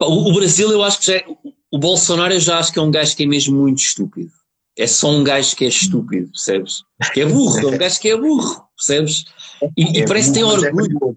O, 0.00 0.30
o 0.30 0.34
Brasil, 0.34 0.70
eu 0.70 0.82
acho 0.82 1.00
que 1.00 1.06
já 1.06 1.16
é, 1.16 1.24
o 1.70 1.78
Bolsonaro 1.78 2.34
eu 2.34 2.40
já 2.40 2.58
acho 2.58 2.72
que 2.72 2.78
é 2.78 2.82
um 2.82 2.90
gajo 2.90 3.16
que 3.16 3.22
é 3.22 3.26
mesmo 3.26 3.58
muito 3.58 3.78
estúpido. 3.78 4.30
É 4.76 4.86
só 4.86 5.10
um 5.10 5.22
gajo 5.22 5.54
que 5.54 5.64
é 5.64 5.68
estúpido, 5.68 6.30
percebes? 6.30 6.82
Que 7.12 7.20
é 7.20 7.26
burro, 7.26 7.58
é 7.60 7.66
um 7.66 7.78
gajo 7.78 8.00
que 8.00 8.08
é 8.08 8.16
burro, 8.16 8.66
percebes? 8.76 9.24
E, 9.76 9.98
e 9.98 10.02
É 10.02 10.06
parece 10.06 10.28
que 10.28 10.34
tem 10.34 10.42
é 10.42 10.46
orgulho. 10.46 11.16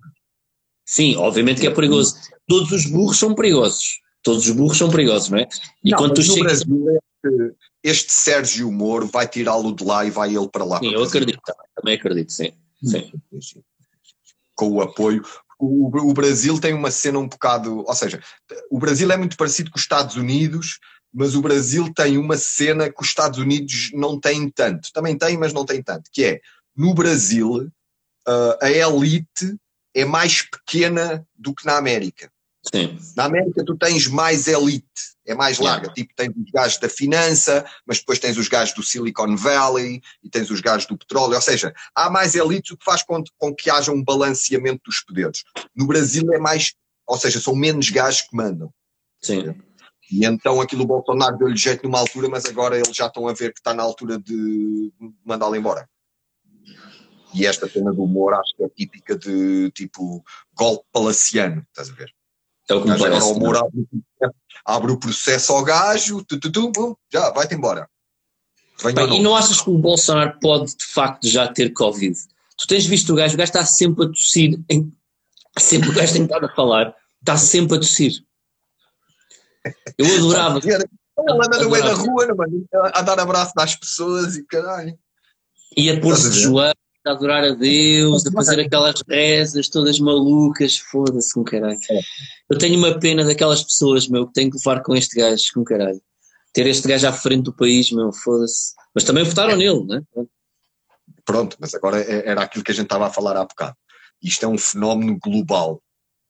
Sim, 0.85 1.15
obviamente 1.15 1.61
que 1.61 1.67
é 1.67 1.71
perigoso. 1.71 2.15
Todos 2.47 2.71
os 2.71 2.85
burros 2.85 3.17
são 3.17 3.33
perigosos. 3.33 3.99
Todos 4.21 4.47
os 4.47 4.55
burros 4.55 4.77
são 4.77 4.89
perigosos, 4.89 5.29
não 5.29 5.39
é? 5.39 5.47
E 5.83 5.91
Não, 5.91 5.97
quando 5.97 6.15
tu 6.15 6.21
chegas. 6.21 6.63
Brasil, 6.63 7.55
este, 7.85 8.11
Sérgio 8.11 8.71
Moro 8.71 9.05
vai 9.05 9.27
tirá-lo 9.27 9.75
de 9.75 9.83
lá 9.83 10.03
e 10.03 10.09
vai 10.09 10.35
ele 10.35 10.49
para 10.49 10.65
lá. 10.65 10.79
Sim, 10.79 10.89
para 10.89 10.97
eu 10.97 11.03
acredito, 11.03 11.41
também, 11.45 11.67
também 11.75 11.95
acredito, 11.95 12.31
sim. 12.31 12.51
sim. 12.83 13.11
com 14.55 14.69
o 14.71 14.81
apoio. 14.81 15.23
O, 15.59 16.09
o 16.09 16.13
Brasil 16.13 16.59
tem 16.59 16.73
uma 16.73 16.89
cena 16.89 17.19
um 17.19 17.27
bocado. 17.27 17.83
Ou 17.87 17.93
seja, 17.93 18.19
o 18.71 18.79
Brasil 18.79 19.11
é 19.11 19.17
muito 19.17 19.37
parecido 19.37 19.69
com 19.69 19.77
os 19.77 19.83
Estados 19.83 20.15
Unidos, 20.15 20.79
mas 21.13 21.35
o 21.35 21.41
Brasil 21.41 21.93
tem 21.93 22.17
uma 22.17 22.37
cena 22.37 22.89
que 22.89 23.01
os 23.01 23.07
Estados 23.07 23.37
Unidos 23.37 23.91
não 23.93 24.19
têm 24.19 24.49
tanto. 24.49 24.91
Também 24.91 25.15
tem, 25.15 25.37
mas 25.37 25.53
não 25.53 25.63
tem 25.63 25.83
tanto. 25.83 26.09
Que 26.11 26.25
é, 26.25 26.41
no 26.75 26.91
Brasil, 26.95 27.71
ah, 28.27 28.57
a 28.63 28.71
elite 28.71 29.55
é 29.93 30.03
mais 30.03 30.41
pequena 30.41 31.25
do 31.35 31.53
que 31.53 31.65
na 31.67 31.77
América. 31.77 32.31
sim. 32.73 32.97
Na 33.15 33.25
América 33.25 33.63
tu 33.63 33.77
tens 33.77 34.07
mais 34.07 34.47
elite, 34.47 35.14
é 35.25 35.33
mais 35.33 35.59
larga. 35.59 35.91
Tipo, 35.91 36.13
tens 36.15 36.35
os 36.35 36.51
gajos 36.51 36.77
da 36.77 36.89
finança, 36.89 37.65
mas 37.85 37.99
depois 37.99 38.19
tens 38.19 38.37
os 38.37 38.47
gajos 38.47 38.73
do 38.75 38.83
Silicon 38.83 39.35
Valley 39.35 40.01
e 40.23 40.29
tens 40.29 40.49
os 40.49 40.61
gajos 40.61 40.85
do 40.85 40.97
petróleo. 40.97 41.35
Ou 41.35 41.41
seja, 41.41 41.73
há 41.95 42.09
mais 42.09 42.35
elites, 42.35 42.71
o 42.71 42.77
que 42.77 42.85
faz 42.85 43.03
com, 43.03 43.23
com 43.37 43.53
que 43.53 43.69
haja 43.69 43.91
um 43.91 44.03
balanceamento 44.03 44.81
dos 44.85 45.01
poderes. 45.01 45.43
No 45.75 45.87
Brasil 45.87 46.31
é 46.33 46.39
mais, 46.39 46.73
ou 47.07 47.17
seja, 47.17 47.39
são 47.39 47.55
menos 47.55 47.89
gajos 47.89 48.21
que 48.21 48.35
mandam. 48.35 48.71
sim. 49.21 49.55
E 50.11 50.23
então 50.23 50.61
aquilo 50.61 50.85
Bolsonaro 50.85 51.35
deu-lhe 51.37 51.57
jeito 51.57 51.83
numa 51.83 51.97
altura, 51.99 52.29
mas 52.29 52.45
agora 52.45 52.77
eles 52.77 52.95
já 52.95 53.07
estão 53.07 53.27
a 53.27 53.33
ver 53.33 53.51
que 53.51 53.59
está 53.59 53.73
na 53.73 53.81
altura 53.81 54.19
de 54.19 54.93
mandá-lo 55.25 55.55
embora. 55.55 55.89
E 57.33 57.45
esta 57.45 57.67
cena 57.67 57.91
do 57.91 58.03
humor 58.03 58.33
acho 58.35 58.55
que 58.55 58.63
é 58.63 58.69
típica 58.69 59.17
de 59.17 59.71
tipo 59.71 60.23
golpe 60.53 60.85
palaciano, 60.91 61.65
estás 61.69 61.89
a 61.89 61.93
ver? 61.93 62.13
É 62.69 62.73
o 62.73 62.79
que 62.81 62.85
me 62.85 62.91
Mas 62.91 63.01
agora 63.01 63.19
parece. 63.19 63.31
o 63.31 63.39
Moura 63.39 63.59
abre, 63.59 63.87
abre 64.65 64.91
o 64.91 64.97
processo 64.99 65.53
ao 65.53 65.63
gajo, 65.63 66.23
tu, 66.25 66.39
tu, 66.39 66.51
tu, 66.51 66.71
pum, 66.71 66.95
já, 67.11 67.29
vai-te 67.31 67.53
embora. 67.55 67.87
Não. 68.83 69.13
e 69.13 69.21
não 69.21 69.35
achas 69.35 69.61
que 69.61 69.69
o 69.69 69.77
Bolsonaro 69.77 70.37
pode 70.41 70.75
de 70.75 70.83
facto 70.85 71.27
já 71.27 71.47
ter 71.47 71.71
Covid? 71.71 72.17
Tu 72.57 72.67
tens 72.67 72.85
visto 72.85 73.13
o 73.13 73.15
gajo, 73.15 73.35
o 73.35 73.37
gajo 73.37 73.49
está 73.49 73.65
sempre 73.65 74.05
a 74.05 74.07
tossir, 74.09 74.59
em- 74.69 74.91
sempre 75.57 75.89
o 75.89 75.93
gajo 75.93 76.13
tem 76.13 76.23
estado 76.23 76.45
a 76.45 76.53
falar, 76.55 76.93
está 77.21 77.37
sempre 77.37 77.77
a 77.77 77.79
tossir. 77.79 78.23
Eu 79.97 80.05
adorava. 80.17 80.59
Ele 80.59 80.73
anda 81.41 81.59
no 81.63 81.69
meio 81.69 81.83
da 81.83 81.93
rua, 81.93 82.27
mano, 82.35 82.65
a 82.93 83.01
dar 83.01 83.19
abraço 83.19 83.53
nas 83.55 83.75
pessoas 83.75 84.35
e 84.35 84.43
caralho. 84.43 84.97
Ia 85.77 85.99
pôr-se 86.01 86.29
de 86.29 86.39
joelhos, 86.41 86.75
a 87.05 87.11
adorar 87.11 87.43
a 87.43 87.51
Deus, 87.51 88.25
a 88.25 88.31
fazer 88.31 88.59
aquelas 88.59 89.01
rezas 89.07 89.69
todas 89.69 89.99
malucas, 89.99 90.77
foda-se 90.77 91.33
com 91.33 91.43
caralho. 91.43 91.79
É. 91.89 91.99
Eu 92.49 92.57
tenho 92.57 92.77
uma 92.77 92.99
pena 92.99 93.23
daquelas 93.23 93.63
pessoas, 93.63 94.07
meu, 94.07 94.27
que 94.27 94.33
têm 94.33 94.49
que 94.49 94.57
levar 94.57 94.81
com 94.81 94.95
este 94.95 95.19
gajo 95.19 95.43
com 95.53 95.63
caralho. 95.63 96.01
Ter 96.53 96.67
este 96.67 96.87
gajo 96.87 97.07
à 97.07 97.13
frente 97.13 97.43
do 97.43 97.53
país, 97.53 97.91
meu, 97.91 98.11
foda-se. 98.11 98.73
Mas 98.93 99.03
também 99.03 99.23
votaram 99.23 99.55
nele, 99.55 99.85
né? 99.85 100.01
Pronto, 101.23 101.57
mas 101.59 101.73
agora 101.73 102.01
é- 102.01 102.29
era 102.29 102.43
aquilo 102.43 102.63
que 102.63 102.71
a 102.71 102.75
gente 102.75 102.85
estava 102.85 103.07
a 103.07 103.13
falar 103.13 103.35
há 103.37 103.43
bocado. 103.45 103.75
Isto 104.21 104.45
é 104.45 104.47
um 104.47 104.57
fenómeno 104.57 105.17
global. 105.21 105.81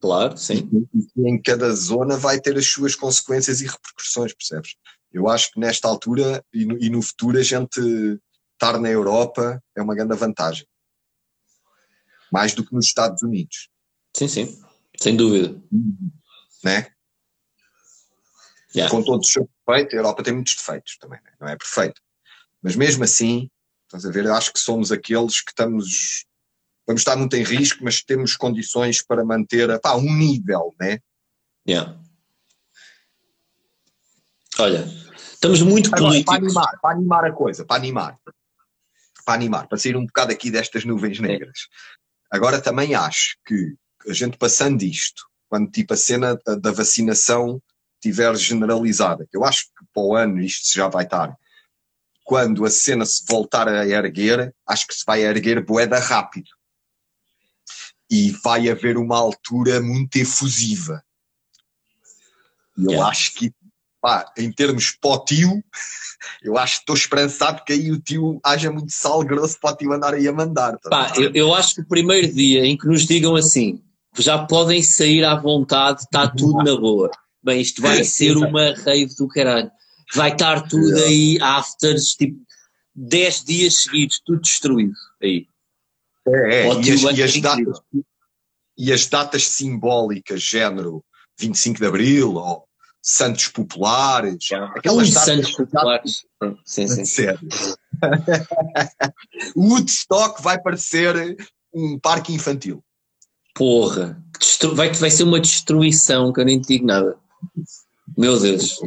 Claro, 0.02 0.38
sim. 0.38 0.70
E 1.16 1.30
em 1.30 1.42
cada 1.42 1.72
zona 1.74 2.18
vai 2.18 2.40
ter 2.40 2.58
as 2.58 2.68
suas 2.68 2.96
consequências 2.96 3.62
e 3.62 3.66
repercussões, 3.66 4.34
percebes? 4.34 4.76
Eu 5.12 5.30
acho 5.30 5.52
que 5.52 5.60
nesta 5.60 5.88
altura 5.88 6.44
e 6.54 6.66
no, 6.66 6.78
e 6.78 6.90
no 6.90 7.02
futuro 7.02 7.38
a 7.38 7.44
gente 7.44 8.20
estar 8.56 8.80
na 8.80 8.90
Europa 8.90 9.62
é 9.76 9.82
uma 9.82 9.96
grande 9.96 10.16
vantagem. 10.16 10.66
Mais 12.32 12.54
do 12.54 12.66
que 12.66 12.74
nos 12.74 12.86
Estados 12.86 13.22
Unidos, 13.24 13.70
Sim, 14.16 14.28
sim. 14.28 14.62
Sem 14.98 15.16
dúvida. 15.16 15.62
né? 16.64 16.88
Yeah. 18.76 18.90
com 18.92 19.02
todos 19.04 19.28
os 19.28 19.34
seus 19.34 19.48
defeitos, 19.66 19.94
a 19.94 19.98
Europa 19.98 20.24
tem 20.24 20.34
muitos 20.34 20.56
defeitos 20.56 20.98
também, 20.98 21.20
né? 21.24 21.32
não 21.40 21.48
é 21.48 21.56
perfeito. 21.56 22.02
Mas 22.62 22.76
mesmo 22.76 23.04
assim, 23.06 23.50
estás 23.86 24.06
a 24.06 24.12
ver, 24.12 24.26
eu 24.26 24.34
acho 24.34 24.52
que 24.52 24.60
somos 24.60 24.92
aqueles 24.92 25.40
que 25.42 25.52
estamos, 25.52 26.26
vamos 26.86 27.02
estar 27.02 27.16
muito 27.16 27.36
em 27.38 27.44
risco, 27.44 27.84
mas 27.84 28.04
temos 28.04 28.36
condições 28.36 29.02
para 29.02 29.24
manter 29.24 29.80
pá, 29.80 29.96
um 29.96 30.14
nível, 30.14 30.74
né? 30.80 31.00
Yeah. 31.68 31.98
Olha, 34.60 34.86
estamos 35.34 35.62
muito 35.62 35.88
Agora, 35.94 36.02
para 36.02 36.10
políticos. 36.10 36.36
animar, 36.58 36.80
para 36.82 36.96
animar 36.96 37.26
a 37.26 37.32
coisa, 37.34 37.66
para 37.66 37.76
animar, 37.78 38.20
para 39.26 39.34
animar, 39.34 39.68
para 39.68 39.78
sair 39.78 39.98
um 39.98 40.06
bocado 40.06 40.32
aqui 40.32 40.52
destas 40.52 40.86
nuvens 40.86 41.20
negras. 41.20 41.68
Agora 42.32 42.62
também 42.62 42.94
acho 42.96 43.38
que 43.46 43.76
a 44.08 44.14
gente 44.14 44.38
passando 44.38 44.84
isto, 44.84 45.24
quando 45.50 45.70
tipo 45.72 45.94
a 45.94 45.98
cena 45.98 46.40
da- 46.62 46.72
vacinação 46.72 47.62
estiver 47.96 48.36
generalizada, 48.36 49.26
que 49.30 49.36
eu 49.36 49.44
acho 49.44 49.66
que 49.66 49.86
para 49.94 50.04
o 50.04 50.16
ano 50.16 50.40
isto 50.40 50.74
já 50.76 50.88
vai 50.88 51.06
estar, 51.06 51.36
quando 52.24 52.66
a 52.66 52.70
cena 52.70 53.06
se 53.06 53.24
voltar 53.28 53.68
a 53.68 53.86
erguer, 53.86 54.54
acho 54.68 54.88
que 54.88 54.94
se 54.94 55.04
vai 55.06 55.24
erguer 55.24 55.64
boeda 55.64 56.00
rápido. 56.00 56.50
E 58.10 58.32
vai 58.44 58.70
haver 58.70 58.98
uma 58.98 59.18
altura 59.18 59.82
muito 59.82 60.16
efusiva. 60.18 61.04
E 62.78 62.86
eu 62.86 62.92
Yeah. 62.92 63.10
acho 63.10 63.34
que, 63.34 63.52
pá, 64.06 64.32
em 64.38 64.52
termos 64.52 64.96
o 65.04 65.18
tio, 65.26 65.64
eu 66.44 66.60
acho 66.60 66.76
que 66.76 66.82
estou 66.82 66.96
esperançado 66.96 67.64
que 67.66 67.74
aí 67.74 67.92
o 67.92 68.00
tio 68.00 68.40
haja 68.44 68.72
muito 68.72 68.92
sal 68.92 69.24
grosso 69.24 69.60
para 69.60 69.74
o 69.74 69.78
tio 69.78 69.92
andar 69.92 70.14
aí 70.14 70.28
a 70.28 70.32
mandar. 70.32 70.78
tá 70.78 70.90
Pá, 70.92 71.14
eu, 71.18 71.32
eu 71.34 71.56
acho 71.56 71.74
que 71.74 71.82
o 71.82 71.88
primeiro 71.88 72.32
dia 72.32 72.64
em 72.64 72.78
que 72.78 72.86
nos 72.86 73.08
digam 73.08 73.36
assim, 73.36 73.82
já 74.16 74.46
podem 74.46 74.84
sair 74.84 75.26
à 75.26 75.34
vontade, 75.34 76.02
está 76.02 76.28
tudo 76.28 76.64
na 76.64 76.80
boa. 76.80 77.10
Bem, 77.44 77.60
isto 77.60 77.82
vai 77.82 78.04
ser 78.06 78.38
uma 78.38 78.76
rave 78.76 79.16
do 79.16 79.28
caralho. 79.28 79.72
vai 80.14 80.32
estar 80.32 80.62
tudo 80.68 80.96
aí, 81.00 81.40
afters, 81.42 82.14
tipo, 82.14 82.38
10 82.94 83.44
dias 83.44 83.82
seguidos, 83.82 84.22
tudo 84.24 84.42
destruído 84.42 84.94
aí. 85.20 85.48
É, 86.28 86.68
é, 86.68 86.68
e, 86.68 86.92
as, 86.92 87.02
e 87.02 87.24
as 87.24 87.42
datas, 87.42 87.82
e 88.78 88.94
as 88.94 89.08
datas 89.08 89.48
simbólicas, 89.48 90.44
género 90.44 91.04
25 91.40 91.80
de 91.80 91.86
Abril 91.86 92.36
ou 92.36 92.65
Santos 93.08 93.50
Populares, 93.50 94.52
aquelas 94.76 95.12
datas 95.12 95.26
Santos 95.26 95.52
populares. 95.52 96.26
Sim, 96.66 96.88
sim. 96.88 97.06
Sério. 97.06 97.48
o 99.56 99.70
Woodstock 99.70 100.42
vai 100.42 100.60
parecer 100.60 101.38
um 101.72 102.00
parque 102.00 102.34
infantil. 102.34 102.84
Porra, 103.54 104.20
vai, 104.74 104.92
vai 104.92 105.12
ser 105.12 105.22
uma 105.22 105.40
destruição 105.40 106.34
que 106.34 106.42
eu 106.42 106.46
nem 106.46 106.60
te 106.60 106.68
digo 106.70 106.88
nada. 106.88 107.16
Meu 108.18 108.40
Deus. 108.40 108.80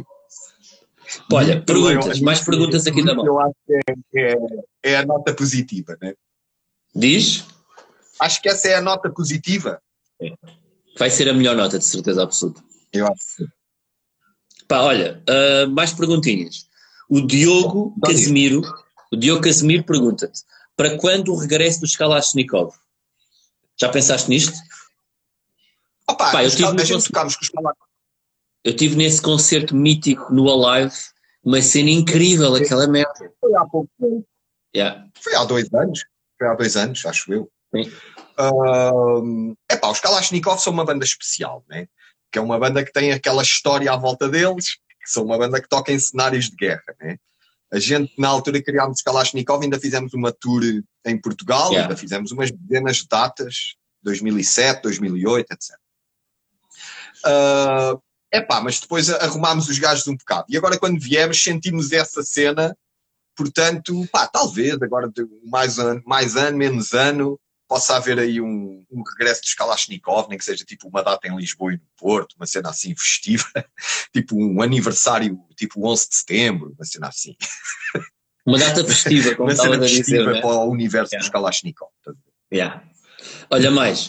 Olha, 1.31 1.61
perguntas, 1.63 2.19
mais 2.19 2.41
perguntas 2.41 2.85
aqui 2.87 3.01
da 3.03 3.15
mão. 3.15 3.25
Eu 3.25 3.39
acho 3.39 3.55
que 3.65 4.19
é, 4.19 4.31
é- 4.33 4.35
é 4.83 4.97
a 4.97 5.05
nota 5.05 5.33
positiva, 5.33 5.97
né? 6.01 6.13
Diz? 6.93 7.45
Acho 8.19 8.41
que 8.41 8.49
essa 8.49 8.67
é 8.67 8.75
a 8.75 8.81
nota 8.81 9.09
positiva. 9.09 9.81
Vai 10.97 11.09
ser 11.09 11.29
a 11.29 11.33
melhor 11.33 11.55
nota, 11.55 11.79
de 11.79 11.85
certeza 11.85 12.21
absoluta. 12.21 12.61
Eu 12.91 13.07
acho 13.07 13.15
que 13.15 13.43
sim. 13.43 13.47
Pá, 14.69 14.81
olha, 14.81 15.21
ah, 15.27 15.67
mais 15.67 15.91
perguntinhas. 15.91 16.65
O 17.09 17.19
Diogo 17.19 17.93
Dá 17.97 18.07
disso. 18.09 18.21
Casemiro, 18.23 18.61
o 19.11 19.17
Diogo 19.17 19.41
Casemiro 19.43 19.83
pergunta-te: 19.83 20.43
para 20.77 20.95
quando 20.97 21.33
o 21.33 21.35
regresso 21.37 21.81
dos 21.81 21.95
Kalashnikov? 21.97 22.73
Já 23.81 23.89
pensaste 23.89 24.29
nisto? 24.29 24.53
Opa, 26.07 26.31
Pá, 26.31 26.43
eu 26.43 26.47
os 26.47 26.53
tive 26.55 26.63
cal- 26.67 26.73
no 26.75 26.81
a 26.81 26.83
gente 26.85 26.93
conce- 26.95 27.07
tocámos 27.07 27.35
com 27.35 27.41
os 27.43 27.49
palacos. 27.49 27.87
Eu 28.63 28.75
tive 28.75 28.95
nesse 28.95 29.21
concerto 29.21 29.75
mítico 29.75 30.31
no 30.33 30.49
Alive, 30.51 30.93
uma 31.43 31.61
cena 31.61 31.89
incrível, 31.89 32.53
aquela 32.55 32.87
merda. 32.87 33.31
Foi 33.41 33.55
há 33.55 33.65
pouco 33.65 33.89
tempo. 33.99 34.25
Yeah. 34.75 35.07
Foi 35.19 35.33
há 35.35 35.45
dois 35.45 35.67
anos. 35.73 36.05
Foi 36.37 36.47
há 36.47 36.53
dois 36.53 36.75
anos, 36.77 37.05
acho 37.05 37.33
eu. 37.33 37.51
Sim. 37.73 37.91
é 39.69 39.75
pá, 39.77 39.89
os 39.89 39.99
Kalashnikov 39.99 40.59
são 40.59 40.73
uma 40.73 40.85
banda 40.85 41.05
especial, 41.05 41.63
né? 41.69 41.87
Que 42.31 42.39
é 42.39 42.41
uma 42.41 42.59
banda 42.59 42.83
que 42.83 42.91
tem 42.91 43.11
aquela 43.11 43.41
história 43.41 43.91
à 43.91 43.95
volta 43.95 44.29
deles, 44.29 44.77
que 45.01 45.09
são 45.09 45.23
uma 45.23 45.37
banda 45.37 45.61
que 45.61 45.67
toca 45.67 45.91
em 45.91 45.99
cenários 45.99 46.49
de 46.49 46.55
guerra, 46.55 46.95
né? 46.99 47.17
A 47.71 47.77
gente, 47.79 48.11
na 48.17 48.27
altura, 48.27 48.63
criámos 48.63 48.97
os 48.97 49.03
Kalashnikov, 49.03 49.63
ainda 49.63 49.79
fizemos 49.79 50.13
uma 50.13 50.31
tour 50.31 50.63
em 51.05 51.21
Portugal, 51.21 51.69
Yeah. 51.69 51.87
ainda 51.87 51.95
fizemos 51.95 52.31
umas 52.31 52.49
dezenas 52.51 52.97
de 52.97 53.07
datas, 53.07 53.75
2007, 54.01 54.81
2008, 54.81 55.51
etc. 55.51 55.75
É 58.31 58.41
pá, 58.41 58.61
mas 58.61 58.79
depois 58.79 59.09
arrumámos 59.09 59.67
os 59.69 59.79
gajos 59.79 60.07
um 60.07 60.15
bocado. 60.15 60.45
E 60.49 60.57
agora, 60.57 60.77
quando 60.77 60.99
viemos, 60.99 61.41
sentimos 61.41 61.91
essa 61.91 62.21
cena, 62.21 62.77
portanto, 63.35 64.07
pá, 64.11 64.27
talvez, 64.27 64.79
agora 64.81 65.11
mais 65.45 65.79
ano, 65.79 66.01
mais 66.05 66.35
ano 66.35 66.57
menos 66.57 66.93
ano, 66.93 67.39
possa 67.67 67.95
haver 67.95 68.19
aí 68.19 68.39
um, 68.39 68.78
um 68.91 69.03
regresso 69.03 69.41
dos 69.41 69.53
Kalashnikov, 69.53 70.27
nem 70.29 70.37
que 70.37 70.43
seja 70.45 70.63
tipo 70.65 70.87
uma 70.87 71.03
data 71.03 71.27
em 71.27 71.35
Lisboa 71.35 71.73
e 71.73 71.77
no 71.77 71.83
Porto, 71.97 72.35
uma 72.35 72.45
cena 72.47 72.69
assim 72.69 72.95
festiva, 72.95 73.45
tipo 74.13 74.35
um 74.35 74.61
aniversário, 74.61 75.39
tipo 75.55 75.87
11 75.87 76.09
de 76.09 76.15
setembro, 76.15 76.73
uma 76.77 76.85
cena 76.85 77.07
assim. 77.07 77.35
Uma 78.45 78.57
data 78.57 78.83
festiva, 78.83 79.35
como 79.35 79.49
uma 79.51 79.55
cena 79.55 79.75
a 79.75 79.79
dizer. 79.79 79.97
festiva 80.03 80.33
né? 80.33 80.41
para 80.41 80.49
o 80.65 80.71
universo 80.71 81.11
Yeah. 81.13 81.23
dos 81.25 81.29
Kalashnikov. 81.31 81.89
Yeah. 82.51 82.83
Olha 83.51 83.69
mais. 83.71 84.07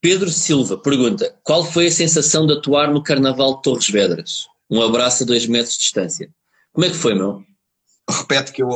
Pedro 0.00 0.30
Silva 0.30 0.76
pergunta: 0.78 1.38
qual 1.42 1.64
foi 1.64 1.86
a 1.86 1.92
sensação 1.92 2.46
de 2.46 2.54
atuar 2.54 2.90
no 2.92 3.02
Carnaval 3.02 3.56
de 3.56 3.62
Torres 3.62 3.88
Vedras? 3.88 4.46
Um 4.70 4.82
abraço 4.82 5.22
a 5.22 5.26
dois 5.26 5.46
metros 5.46 5.74
de 5.74 5.80
distância. 5.80 6.30
Como 6.72 6.84
é 6.86 6.90
que 6.90 6.96
foi, 6.96 7.14
meu? 7.14 7.42
Repete 8.08 8.52
que 8.52 8.62
eu. 8.62 8.68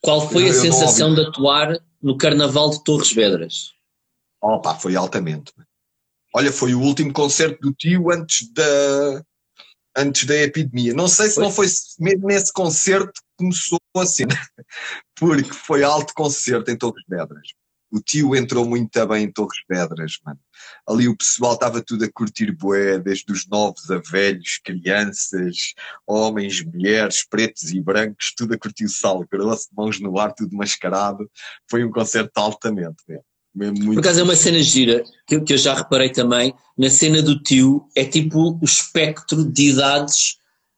Qual 0.00 0.28
foi 0.30 0.44
Eu- 0.46 0.50
a 0.50 0.54
sensação 0.54 1.14
de 1.14 1.20
atuar 1.22 1.78
no 2.02 2.16
Carnaval 2.16 2.70
de 2.70 2.82
Torres 2.84 3.12
Vedras? 3.12 3.72
Opa, 4.42 4.74
foi 4.74 4.96
altamente. 4.96 5.52
Olha, 6.34 6.52
foi 6.52 6.74
o 6.74 6.80
último 6.80 7.12
concerto 7.12 7.60
do 7.60 7.74
tio 7.74 8.10
antes 8.10 8.50
da, 8.52 9.24
antes 9.96 10.24
da 10.24 10.34
epidemia. 10.36 10.94
Não 10.94 11.08
sei 11.08 11.28
se 11.28 11.34
Foi. 11.34 11.44
não 11.44 11.50
foi 11.50 11.66
mesmo 11.98 12.26
nesse 12.26 12.52
concerto 12.52 13.12
que 13.12 13.36
começou 13.38 13.78
a 13.96 14.06
cena, 14.06 14.34
porque 15.16 15.52
foi 15.52 15.82
alto 15.82 16.14
concerto 16.14 16.70
em 16.70 16.76
Torres 16.76 17.04
Vedras. 17.08 17.48
O 17.92 18.00
tio 18.00 18.36
entrou 18.36 18.64
muito 18.64 19.04
bem 19.08 19.24
em 19.24 19.32
Torres 19.32 19.58
Vedras, 19.68 20.18
mano. 20.24 20.38
Ali 20.88 21.08
o 21.08 21.16
pessoal 21.16 21.54
estava 21.54 21.82
tudo 21.82 22.04
a 22.04 22.12
curtir 22.12 22.52
bué, 22.52 23.00
desde 23.00 23.32
os 23.32 23.48
novos 23.48 23.90
a 23.90 23.98
velhos, 23.98 24.60
crianças, 24.64 25.74
homens, 26.06 26.62
mulheres, 26.62 27.26
pretos 27.28 27.72
e 27.72 27.80
brancos, 27.80 28.32
tudo 28.36 28.54
a 28.54 28.58
curtir 28.58 28.84
o 28.84 28.88
sal 28.88 29.26
grosso, 29.28 29.66
mãos 29.72 29.98
no 29.98 30.16
ar, 30.20 30.32
tudo 30.32 30.56
mascarado. 30.56 31.28
Foi 31.68 31.84
um 31.84 31.90
concerto 31.90 32.38
altamente, 32.38 33.02
mesmo. 33.08 33.24
Por 33.56 33.72
muito 33.74 33.98
acaso 34.00 34.20
é 34.20 34.22
uma 34.22 34.36
cena 34.36 34.62
gira, 34.62 35.02
que, 35.26 35.34
eu- 35.34 35.44
que 35.44 35.52
eu 35.54 35.58
já 35.58 35.74
reparei 35.74 36.10
também, 36.10 36.54
na 36.78 36.88
cena 36.88 37.20
do 37.20 37.40
tio, 37.42 37.88
é 37.96 38.04
tipo 38.04 38.58
o 38.60 38.64
espectro 38.64 39.44
de 39.44 39.70
idades, 39.70 40.36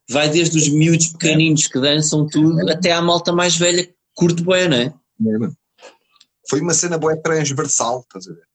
vai 0.08 0.28
desde 0.30 0.56
os 0.58 0.68
miúdos 0.68 1.08
pequeninos 1.08 1.66
que 1.66 1.78
dançam 1.78 2.26
tudo, 2.26 2.68
até 2.70 2.92
à 2.92 3.02
malta 3.02 3.30
mais 3.32 3.56
velha 3.56 3.84
que 3.86 3.94
curte 4.14 4.42
bué, 4.42 4.68
não 4.68 4.76
é? 4.76 4.94
Foi 6.48 6.60
uma 6.60 6.72
cena 6.74 6.96
boa 6.98 7.16
transversal, 7.16 8.00
estás 8.00 8.26
a 8.26 8.32
ver? 8.32 8.46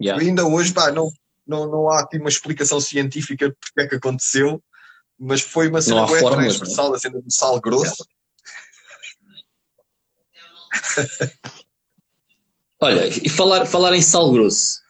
Yeah. 0.00 0.22
Ainda 0.24 0.46
hoje, 0.46 0.72
pá, 0.72 0.90
não, 0.92 1.10
não, 1.46 1.70
não 1.70 1.90
há 1.90 2.00
aqui 2.00 2.18
uma 2.18 2.28
explicação 2.28 2.80
científica 2.80 3.48
de 3.48 3.54
porque 3.54 3.80
é 3.80 3.86
que 3.88 3.96
aconteceu, 3.96 4.62
mas 5.18 5.40
foi 5.42 5.68
uma 5.68 5.82
cena 5.82 6.00
Não 6.02 6.06
boa 6.06 6.18
fórmulas, 6.20 6.56
transversal, 6.56 6.94
a 6.94 6.98
cena 6.98 7.20
do 7.20 7.30
sal 7.32 7.60
grosso. 7.60 8.06
Olha, 12.82 13.08
e 13.08 13.28
falar, 13.28 13.66
falar 13.66 13.94
em 13.94 14.00
sal 14.00 14.32
grosso, 14.32 14.80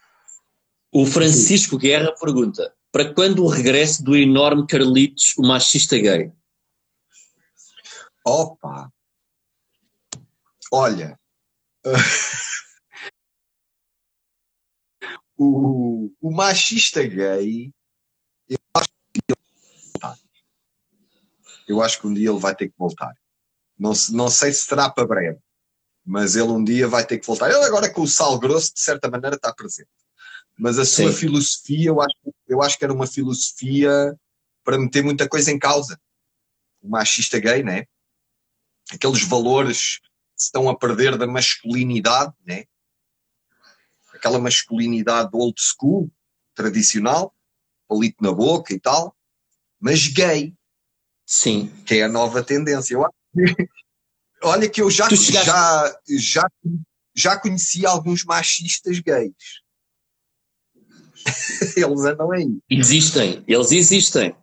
o 0.92 1.04
Francisco 1.04 1.76
Guerra 1.76 2.14
pergunta: 2.14 2.72
para 2.92 3.12
quando 3.12 3.44
o 3.44 3.48
regresso 3.48 4.04
do 4.04 4.16
enorme 4.16 4.64
Carlitos, 4.66 5.34
o 5.36 5.42
machista 5.42 5.98
gay? 5.98 6.32
Opa! 8.24 8.92
Olha, 10.72 11.18
o, 15.36 16.12
o 16.20 16.30
machista 16.30 17.02
gay, 17.02 17.72
eu 18.48 18.58
acho 18.74 18.88
que 19.12 19.20
ele 19.28 19.36
vai 19.60 19.76
voltar. 19.82 20.16
Eu 21.66 21.82
acho 21.82 22.00
que 22.00 22.06
um 22.06 22.14
dia 22.14 22.30
ele 22.30 22.38
vai 22.38 22.54
ter 22.54 22.68
que 22.68 22.78
voltar. 22.78 23.12
Não, 23.76 23.90
não 24.10 24.28
sei 24.28 24.52
se 24.52 24.66
será 24.66 24.88
para 24.88 25.08
breve, 25.08 25.40
mas 26.10 26.34
ele 26.34 26.48
um 26.48 26.64
dia 26.64 26.88
vai 26.88 27.06
ter 27.06 27.18
que 27.18 27.26
voltar. 27.26 27.48
Ele 27.48 27.64
agora 27.64 27.88
com 27.88 28.02
o 28.02 28.08
sal 28.08 28.36
grosso, 28.40 28.74
de 28.74 28.80
certa 28.80 29.08
maneira, 29.08 29.36
está 29.36 29.54
presente. 29.54 29.88
Mas 30.58 30.76
a 30.76 30.84
sua 30.84 31.12
Sim. 31.12 31.16
filosofia, 31.16 31.88
eu 31.88 32.00
acho, 32.00 32.34
eu 32.48 32.60
acho 32.60 32.76
que 32.76 32.84
era 32.84 32.92
uma 32.92 33.06
filosofia 33.06 34.18
para 34.64 34.76
meter 34.76 35.04
muita 35.04 35.28
coisa 35.28 35.52
em 35.52 35.58
causa. 35.58 36.00
O 36.82 36.88
machista 36.88 37.38
gay, 37.38 37.62
né? 37.62 37.84
Aqueles 38.92 39.22
valores 39.22 39.98
que 40.00 40.08
se 40.36 40.46
estão 40.46 40.68
a 40.68 40.76
perder 40.76 41.16
da 41.16 41.28
masculinidade, 41.28 42.34
né? 42.44 42.64
Aquela 44.12 44.40
masculinidade 44.40 45.30
old 45.32 45.60
school, 45.60 46.10
tradicional, 46.56 47.32
palito 47.86 48.16
na 48.20 48.32
boca 48.32 48.74
e 48.74 48.80
tal, 48.80 49.16
mas 49.78 50.08
gay, 50.08 50.52
Sim. 51.24 51.68
que 51.86 51.94
é 51.94 52.02
a 52.02 52.08
nova 52.08 52.42
tendência. 52.42 52.94
Eu 52.94 53.04
acho 53.04 53.14
que- 53.32 53.68
olha 54.42 54.68
que 54.68 54.82
eu 54.82 54.90
já, 54.90 55.08
chegaste- 55.08 55.46
já, 55.46 55.94
já, 56.18 56.48
já 57.14 57.38
conheci 57.38 57.84
alguns 57.86 58.24
machistas 58.24 58.98
gays. 59.00 59.34
Eles 61.76 62.00
andam 62.04 62.30
aí. 62.32 62.46
Existem, 62.70 63.44
eles 63.46 63.72
existem. 63.72 64.34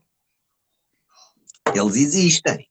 Eles 1.74 1.96
existem. 1.96 2.68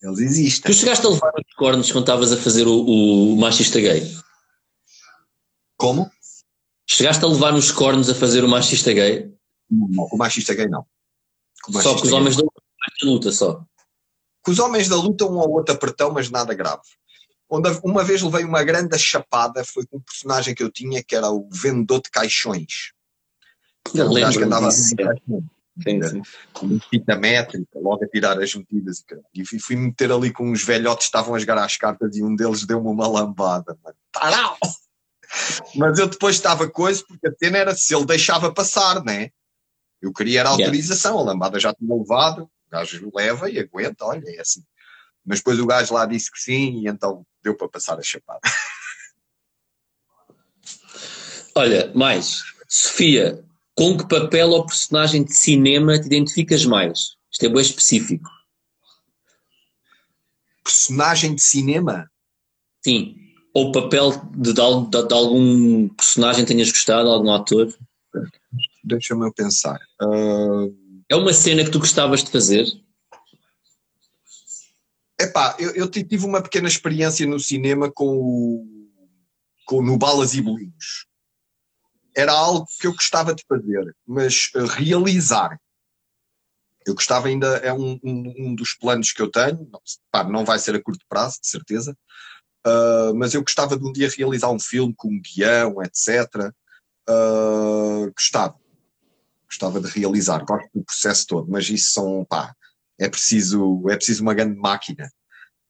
Eles 0.00 0.18
existem. 0.20 0.70
Tu 0.72 0.78
chegaste 0.78 1.04
a 1.04 1.10
levar 1.10 1.32
os 1.36 1.54
cornos 1.54 1.90
quando 1.90 2.04
estavas 2.04 2.32
a 2.32 2.36
fazer 2.36 2.66
o, 2.66 2.84
o 3.32 3.36
machista 3.36 3.80
gay? 3.80 4.02
Como? 5.76 6.08
Chegaste 6.88 7.24
a 7.24 7.28
levar 7.28 7.52
nos 7.52 7.70
cornos 7.72 8.08
a 8.08 8.14
fazer 8.14 8.44
o 8.44 8.48
machista 8.48 8.92
gay? 8.92 9.32
Não, 9.68 10.04
o 10.12 10.16
machista 10.16 10.54
gay 10.54 10.68
não. 10.68 10.86
O 11.68 11.72
Só 11.72 11.78
machista 11.78 12.00
com 12.00 12.06
os 12.06 12.12
homens 12.12 12.36
da 12.36 12.42
luta 13.02 13.32
só. 13.32 13.64
Os 14.48 14.58
homens 14.58 14.88
da 14.88 14.96
luta, 14.96 15.24
um 15.24 15.38
ou 15.38 15.50
outro 15.50 15.74
apertão, 15.74 16.12
mas 16.12 16.30
nada 16.30 16.54
grave. 16.54 16.82
Onde 17.50 17.70
uma 17.82 18.04
vez 18.04 18.22
levei 18.22 18.44
uma 18.44 18.62
grande 18.62 18.98
chapada, 18.98 19.64
foi 19.64 19.86
com 19.86 19.96
um 19.98 20.00
personagem 20.00 20.54
que 20.54 20.62
eu 20.62 20.70
tinha, 20.70 21.02
que 21.02 21.16
era 21.16 21.30
o 21.30 21.48
vendedor 21.50 22.02
de 22.02 22.10
caixões. 22.10 22.92
Eu 23.94 24.12
gajo 24.12 24.32
que 24.32 24.38
lembro 24.38 24.44
andava 24.44 24.68
disso. 24.68 24.82
a 24.82 24.88
vender 24.88 25.04
caixões. 25.04 25.44
Sim, 25.80 26.02
sim. 26.02 26.22
com 26.52 26.80
fita 26.90 27.14
métrica, 27.14 27.78
logo 27.78 28.04
a 28.04 28.08
tirar 28.08 28.40
as 28.40 28.52
medidas. 28.54 29.04
e 29.32 29.44
fui, 29.44 29.60
fui 29.60 29.76
meter 29.76 30.10
ali 30.10 30.32
com 30.32 30.50
uns 30.50 30.64
velhotes 30.64 31.06
que 31.06 31.08
estavam 31.08 31.34
a 31.34 31.38
jogar 31.38 31.58
às 31.58 31.76
cartas 31.76 32.16
e 32.16 32.22
um 32.22 32.34
deles 32.34 32.66
deu-me 32.66 32.88
uma 32.88 33.06
lambada. 33.06 33.78
Mano. 33.82 33.96
Tarau! 34.10 34.56
Mas 35.76 35.98
eu 35.98 36.08
depois 36.08 36.36
estava 36.36 36.68
coisa, 36.68 37.04
porque 37.06 37.28
a 37.28 37.32
cena 37.38 37.58
era 37.58 37.76
se 37.76 37.94
ele 37.94 38.06
deixava 38.06 38.52
passar, 38.52 39.04
né? 39.04 39.30
Eu 40.00 40.12
queria 40.12 40.40
era 40.40 40.48
autorização, 40.48 41.18
a 41.18 41.22
lambada 41.22 41.60
já 41.60 41.72
tinha 41.74 41.94
levado, 41.94 42.48
O 42.68 42.70
gajo 42.70 43.10
leva 43.14 43.50
e 43.50 43.58
aguenta, 43.58 44.04
olha, 44.04 44.22
é 44.26 44.40
assim. 44.40 44.62
Mas 45.24 45.38
depois 45.38 45.58
o 45.58 45.66
gajo 45.66 45.94
lá 45.94 46.06
disse 46.06 46.30
que 46.30 46.38
sim 46.38 46.82
e 46.82 46.88
então 46.88 47.26
deu 47.42 47.56
para 47.56 47.68
passar 47.68 47.98
a 47.98 48.02
chapada. 48.02 48.40
Olha, 51.54 51.90
mais, 51.92 52.44
Sofia, 52.68 53.44
com 53.74 53.96
que 53.96 54.06
papel 54.06 54.50
ou 54.50 54.64
personagem 54.64 55.24
de 55.24 55.34
cinema 55.34 55.98
te 55.98 56.06
identificas 56.06 56.64
mais? 56.64 57.16
Isto 57.32 57.46
é 57.46 57.48
bem 57.48 57.62
específico. 57.62 58.30
Personagem 60.62 61.34
de 61.34 61.42
cinema? 61.42 62.08
Sim. 62.84 63.16
Ou 63.52 63.72
papel 63.72 64.12
de, 64.36 64.52
de, 64.52 64.54
de, 64.54 65.08
de 65.08 65.14
algum 65.14 65.88
personagem 65.88 66.44
que 66.44 66.52
tenhas 66.52 66.70
gostado, 66.70 67.08
algum 67.08 67.32
ator? 67.32 67.76
Deixa-me 68.84 69.26
eu 69.26 69.32
pensar. 69.32 69.80
Uh... 70.00 70.77
É 71.10 71.16
uma 71.16 71.32
cena 71.32 71.64
que 71.64 71.70
tu 71.70 71.78
gostavas 71.78 72.22
de 72.22 72.30
fazer? 72.30 72.66
Epá, 75.18 75.56
eu, 75.58 75.74
eu 75.74 75.90
tive 75.90 76.24
uma 76.24 76.42
pequena 76.42 76.68
experiência 76.68 77.26
no 77.26 77.40
cinema 77.40 77.90
com 77.90 78.06
o, 78.06 78.88
com, 79.64 79.82
no 79.82 79.96
Balas 79.96 80.34
e 80.34 80.42
Bolinhos. 80.42 81.06
Era 82.14 82.32
algo 82.32 82.66
que 82.78 82.86
eu 82.86 82.92
gostava 82.92 83.34
de 83.34 83.42
fazer, 83.48 83.96
mas 84.06 84.50
uh, 84.54 84.66
realizar. 84.66 85.58
Eu 86.86 86.94
gostava 86.94 87.28
ainda, 87.28 87.56
é 87.58 87.72
um, 87.72 87.98
um, 88.04 88.34
um, 88.38 88.54
dos 88.54 88.74
planos 88.74 89.12
que 89.12 89.20
eu 89.20 89.30
tenho, 89.30 89.68
não, 89.70 89.80
pá, 90.10 90.24
não 90.24 90.44
vai 90.44 90.58
ser 90.58 90.74
a 90.74 90.82
curto 90.82 91.04
prazo, 91.08 91.38
de 91.40 91.48
certeza, 91.48 91.96
uh, 92.66 93.14
mas 93.14 93.34
eu 93.34 93.42
gostava 93.42 93.78
de 93.78 93.84
um 93.84 93.92
dia 93.92 94.10
realizar 94.10 94.50
um 94.50 94.60
filme 94.60 94.94
com 94.96 95.08
um 95.08 95.20
guião, 95.20 95.82
etc. 95.82 96.52
Uh, 97.08 98.12
gostava. 98.14 98.58
Gostava 99.48 99.80
de 99.80 99.88
realizar, 99.88 100.44
gosto 100.44 100.68
do 100.74 100.84
processo 100.84 101.26
todo, 101.26 101.50
mas 101.50 101.68
isso 101.68 101.92
são, 101.92 102.24
pá, 102.28 102.54
é 102.98 103.08
preciso, 103.08 103.88
é 103.88 103.96
preciso 103.96 104.22
uma 104.22 104.34
grande 104.34 104.58
máquina. 104.58 105.10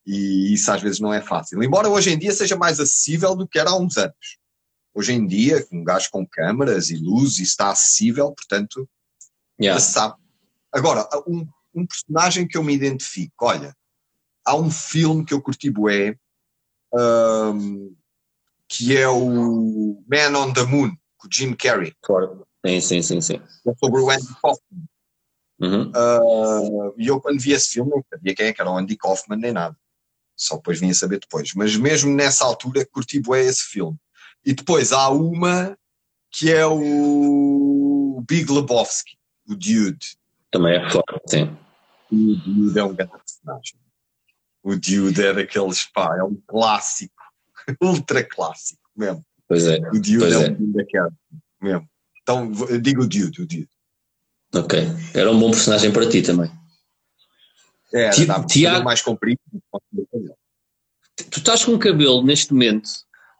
E 0.05 0.53
isso 0.55 0.73
às 0.73 0.81
vezes 0.81 1.01
não 1.01 1.12
é 1.12 1.21
fácil. 1.21 1.62
Embora 1.62 1.88
hoje 1.88 2.11
em 2.11 2.19
dia 2.19 2.33
seja 2.33 2.57
mais 2.57 2.81
acessível 2.81 3.37
do 3.37 3.47
que 3.47 3.59
era 3.59 3.71
há 3.71 3.79
uns 3.79 3.97
anos. 3.97 4.38
Hoje 4.95 5.12
em 5.12 5.27
dia, 5.27 5.64
um 5.71 5.85
gajo 5.85 6.09
com 6.11 6.27
câmaras 6.27 6.91
e 6.91 6.97
luz, 6.97 7.35
isso 7.35 7.43
está 7.43 7.71
acessível, 7.71 8.33
portanto, 8.33 8.88
yeah. 9.61 9.79
sabe. 9.81 10.17
Agora, 10.73 11.09
um, 11.27 11.47
um, 11.75 11.87
personagem 11.87 12.49
que 12.49 12.57
eu 12.57 12.64
me 12.64 12.75
identifico, 12.75 13.45
olha, 13.45 13.77
há 14.45 14.57
um 14.57 14.71
filme 14.71 15.25
que 15.25 15.33
eu 15.33 15.41
curti 15.41 15.71
bué, 15.71 16.17
um, 16.93 17.95
que 18.67 18.97
é 18.97 19.09
o 19.09 20.03
Man 20.11 20.37
on 20.37 20.53
the 20.53 20.64
Moon, 20.64 20.91
com 21.17 21.29
o 21.29 21.31
Jim 21.31 21.55
Carrey. 21.55 21.95
Sim, 22.68 22.81
sim, 22.81 23.02
sim, 23.02 23.20
sim. 23.20 23.40
É 23.66 23.74
sobre 23.76 24.00
o 24.00 24.11
Andy 24.11 24.35
Kaufman. 24.42 24.85
Uhum. 25.61 25.90
Uh, 25.90 26.94
e 26.98 27.07
eu 27.07 27.20
quando 27.20 27.40
vi 27.40 27.52
esse 27.52 27.70
filme 27.70 27.90
não 27.90 28.04
sabia 28.12 28.35
quem 28.35 28.46
é 28.46 28.52
que 28.52 28.61
era 28.61 28.70
o 28.70 28.76
Andy 28.76 28.96
Kaufman 28.96 29.38
nem 29.38 29.52
nada. 29.52 29.76
Só 30.37 30.57
depois 30.57 30.78
vinha 30.78 30.94
saber 30.94 31.18
depois. 31.18 31.54
Mas 31.54 31.74
mesmo 31.76 32.14
nessa 32.14 32.44
altura 32.44 32.87
curti 32.87 33.20
bué 33.20 33.40
esse 33.44 33.62
filme. 33.62 33.96
E 34.44 34.52
depois 34.52 34.92
há 34.92 35.09
uma 35.09 35.76
que 36.31 36.52
é 36.52 36.66
o 36.66 38.22
Big 38.28 38.52
Lebowski, 38.52 39.16
o 39.48 39.54
Dude. 39.54 40.16
Também 40.52 40.76
é 40.76 40.90
forte, 40.90 41.22
sim. 41.26 41.57
O 42.12 42.37
Dude 42.37 42.78
é 42.78 42.85
um 42.85 42.94
grande 42.94 43.12
personagem. 43.12 43.78
O 44.62 44.76
Dude 44.76 45.22
é 45.22 45.33
daqueles, 45.33 45.85
pá, 45.87 46.16
é 46.18 46.22
um 46.22 46.37
clássico, 46.46 47.22
ultra 47.83 48.22
clássico 48.22 48.83
mesmo. 48.94 49.24
Pois 49.48 49.66
é. 49.66 49.78
O 49.88 49.92
Dude 49.92 50.24
é, 50.24 50.44
é 50.44 50.50
um 50.50 50.72
daqueles 50.72 51.14
mesmo. 51.61 51.88
Então, 52.29 52.53
digo 52.83 53.05
o 53.05 53.09
Dude, 53.09 53.41
o 53.41 53.47
Dude. 53.47 53.69
Ok. 54.55 54.79
Era 55.14 55.31
um 55.31 55.41
bom 55.41 55.51
personagem 55.51 55.91
para 55.91 56.07
ti 56.07 56.21
também. 56.21 56.51
É, 57.95 58.11
Tiago, 58.47 58.85
mais 58.85 59.01
comprido. 59.01 59.41
Tu 61.31 61.38
estás 61.38 61.64
com 61.64 61.79
cabelo 61.79 62.23
neste 62.23 62.53
momento. 62.53 62.91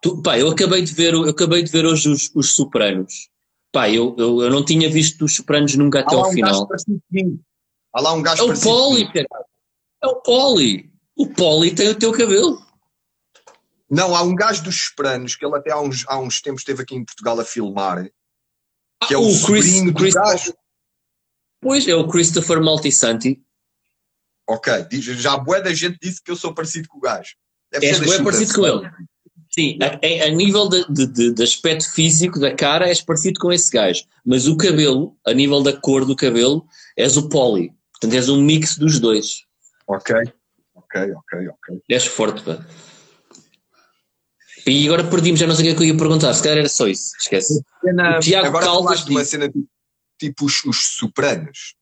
Tu, 0.03 0.23
pá, 0.23 0.39
eu 0.39 0.49
acabei 0.49 0.81
de 0.81 0.95
ver, 0.95 1.13
eu 1.13 1.29
acabei 1.29 1.63
de 1.63 1.71
ver 1.71 1.85
hoje 1.85 2.09
os, 2.09 2.31
os 2.35 2.55
Sopranos. 2.55 3.29
Pá, 3.71 3.91
eu, 3.91 4.17
eu, 4.19 4.41
eu 4.41 4.51
não 4.51 4.65
tinha 4.65 4.89
visto 4.89 5.27
os 5.27 5.37
Sopranos 5.37 5.75
nunca 5.75 6.01
até 6.01 6.15
ao 6.15 6.31
um 6.31 6.33
final. 6.33 6.67
Há 7.93 8.01
lá 8.01 8.15
um 8.15 8.23
gajo 8.23 8.41
É 8.41 8.55
o 8.55 8.59
Poli, 8.59 9.13
cara. 9.13 9.29
É 10.03 10.07
o 10.07 10.17
Poli. 10.23 10.91
O 11.15 11.27
Poli 11.27 11.75
tem 11.75 11.91
o 11.91 11.95
teu 11.95 12.11
cabelo. 12.13 12.59
Não, 13.91 14.17
há 14.17 14.23
um 14.23 14.35
gajo 14.35 14.63
dos 14.65 14.87
Sopranos 14.87 15.37
que 15.37 15.45
ele 15.45 15.57
até 15.57 15.73
há 15.73 15.79
uns, 15.79 16.07
há 16.09 16.19
uns 16.19 16.41
tempos 16.41 16.63
esteve 16.63 16.83
aqui 16.83 16.95
em 16.95 17.05
Portugal 17.05 17.39
a 17.39 17.45
filmar. 17.45 18.09
Que 19.07 19.15
ah, 19.15 19.17
é 19.17 19.21
o, 19.21 19.29
o 19.29 19.47
Chris, 19.47 19.93
Chris, 19.93 20.15
gajo. 20.15 20.55
Pois, 21.61 21.87
é 21.87 21.95
o 21.95 22.09
Christopher 22.09 22.61
Maltisanti. 22.61 23.43
Ok, 24.49 24.73
já 24.93 25.35
a 25.35 25.39
boa 25.39 25.61
da 25.61 25.75
gente 25.75 25.99
disse 26.01 26.23
que 26.23 26.31
eu 26.31 26.37
sou 26.37 26.55
parecido 26.55 26.89
com 26.89 26.99
o 26.99 27.01
gajo. 27.01 27.35
Deve 27.71 27.87
és 27.87 27.99
parecido 28.21 28.55
com 28.55 28.67
ele. 28.67 28.91
Sim, 29.51 29.79
a, 29.83 30.27
a 30.27 30.29
nível 30.31 30.69
de, 30.69 31.07
de, 31.07 31.33
de, 31.33 31.43
aspecto 31.43 31.91
físico 31.93 32.39
da 32.39 32.55
cara 32.55 32.89
és 32.89 33.01
parecido 33.01 33.41
com 33.41 33.53
esse 33.53 33.71
gajo, 33.71 34.05
mas 34.25 34.47
o 34.47 34.57
cabelo, 34.57 35.17
a 35.27 35.33
nível 35.33 35.63
da 35.63 35.73
cor 35.73 36.05
do 36.05 36.15
cabelo, 36.15 36.67
és 36.97 37.17
o 37.17 37.29
poli. 37.29 37.73
Portanto, 37.93 38.15
és 38.15 38.29
um 38.29 38.41
mix 38.41 38.79
dos 38.79 39.01
dois. 39.01 39.43
Ok, 39.87 40.15
ok, 40.75 41.13
ok, 41.13 41.49
ok. 41.49 41.83
És 41.89 42.07
forte, 42.07 42.43
pá. 42.43 42.65
E 44.69 44.87
agora 44.87 45.09
perdimos, 45.09 45.41
já 45.41 45.47
não 45.47 45.55
sei 45.55 45.65
o 45.65 45.69
que 45.69 45.73
é 45.73 45.77
que 45.77 45.83
eu 45.83 45.87
ia 45.89 45.97
perguntar, 45.97 46.35
se 46.35 46.43
calhar 46.43 46.59
era 46.59 46.69
só 46.69 46.87
isso, 46.87 47.13
esquece. 47.19 47.61
o 47.83 48.21
Tiago 48.21 48.49
agora 48.49 48.67
Caldas 48.67 49.05
de 49.05 49.11
uma 49.11 49.25
cena 49.25 49.49
tipo, 49.49 49.69
tipo 50.19 50.45
os, 50.45 50.65
os 50.65 50.97
Sopranos. 50.97 51.75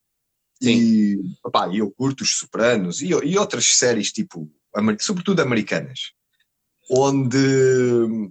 Sim. 0.62 0.78
E 0.78 1.20
opá, 1.44 1.68
eu 1.74 1.90
curto 1.90 2.22
os 2.22 2.38
Sopranos 2.38 3.02
e, 3.02 3.08
e 3.08 3.38
outras 3.38 3.76
séries 3.76 4.12
tipo, 4.12 4.50
sobretudo 5.00 5.40
americanas, 5.40 6.12
onde 6.90 8.30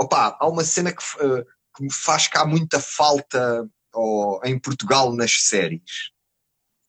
opá, 0.00 0.36
há 0.40 0.48
uma 0.48 0.64
cena 0.64 0.92
que, 0.92 1.02
uh, 1.24 1.44
que 1.76 1.82
me 1.82 1.92
faz 1.92 2.26
cá 2.26 2.44
muita 2.46 2.80
falta 2.80 3.68
oh, 3.94 4.40
em 4.44 4.58
Portugal 4.58 5.12
nas 5.14 5.44
séries 5.44 6.10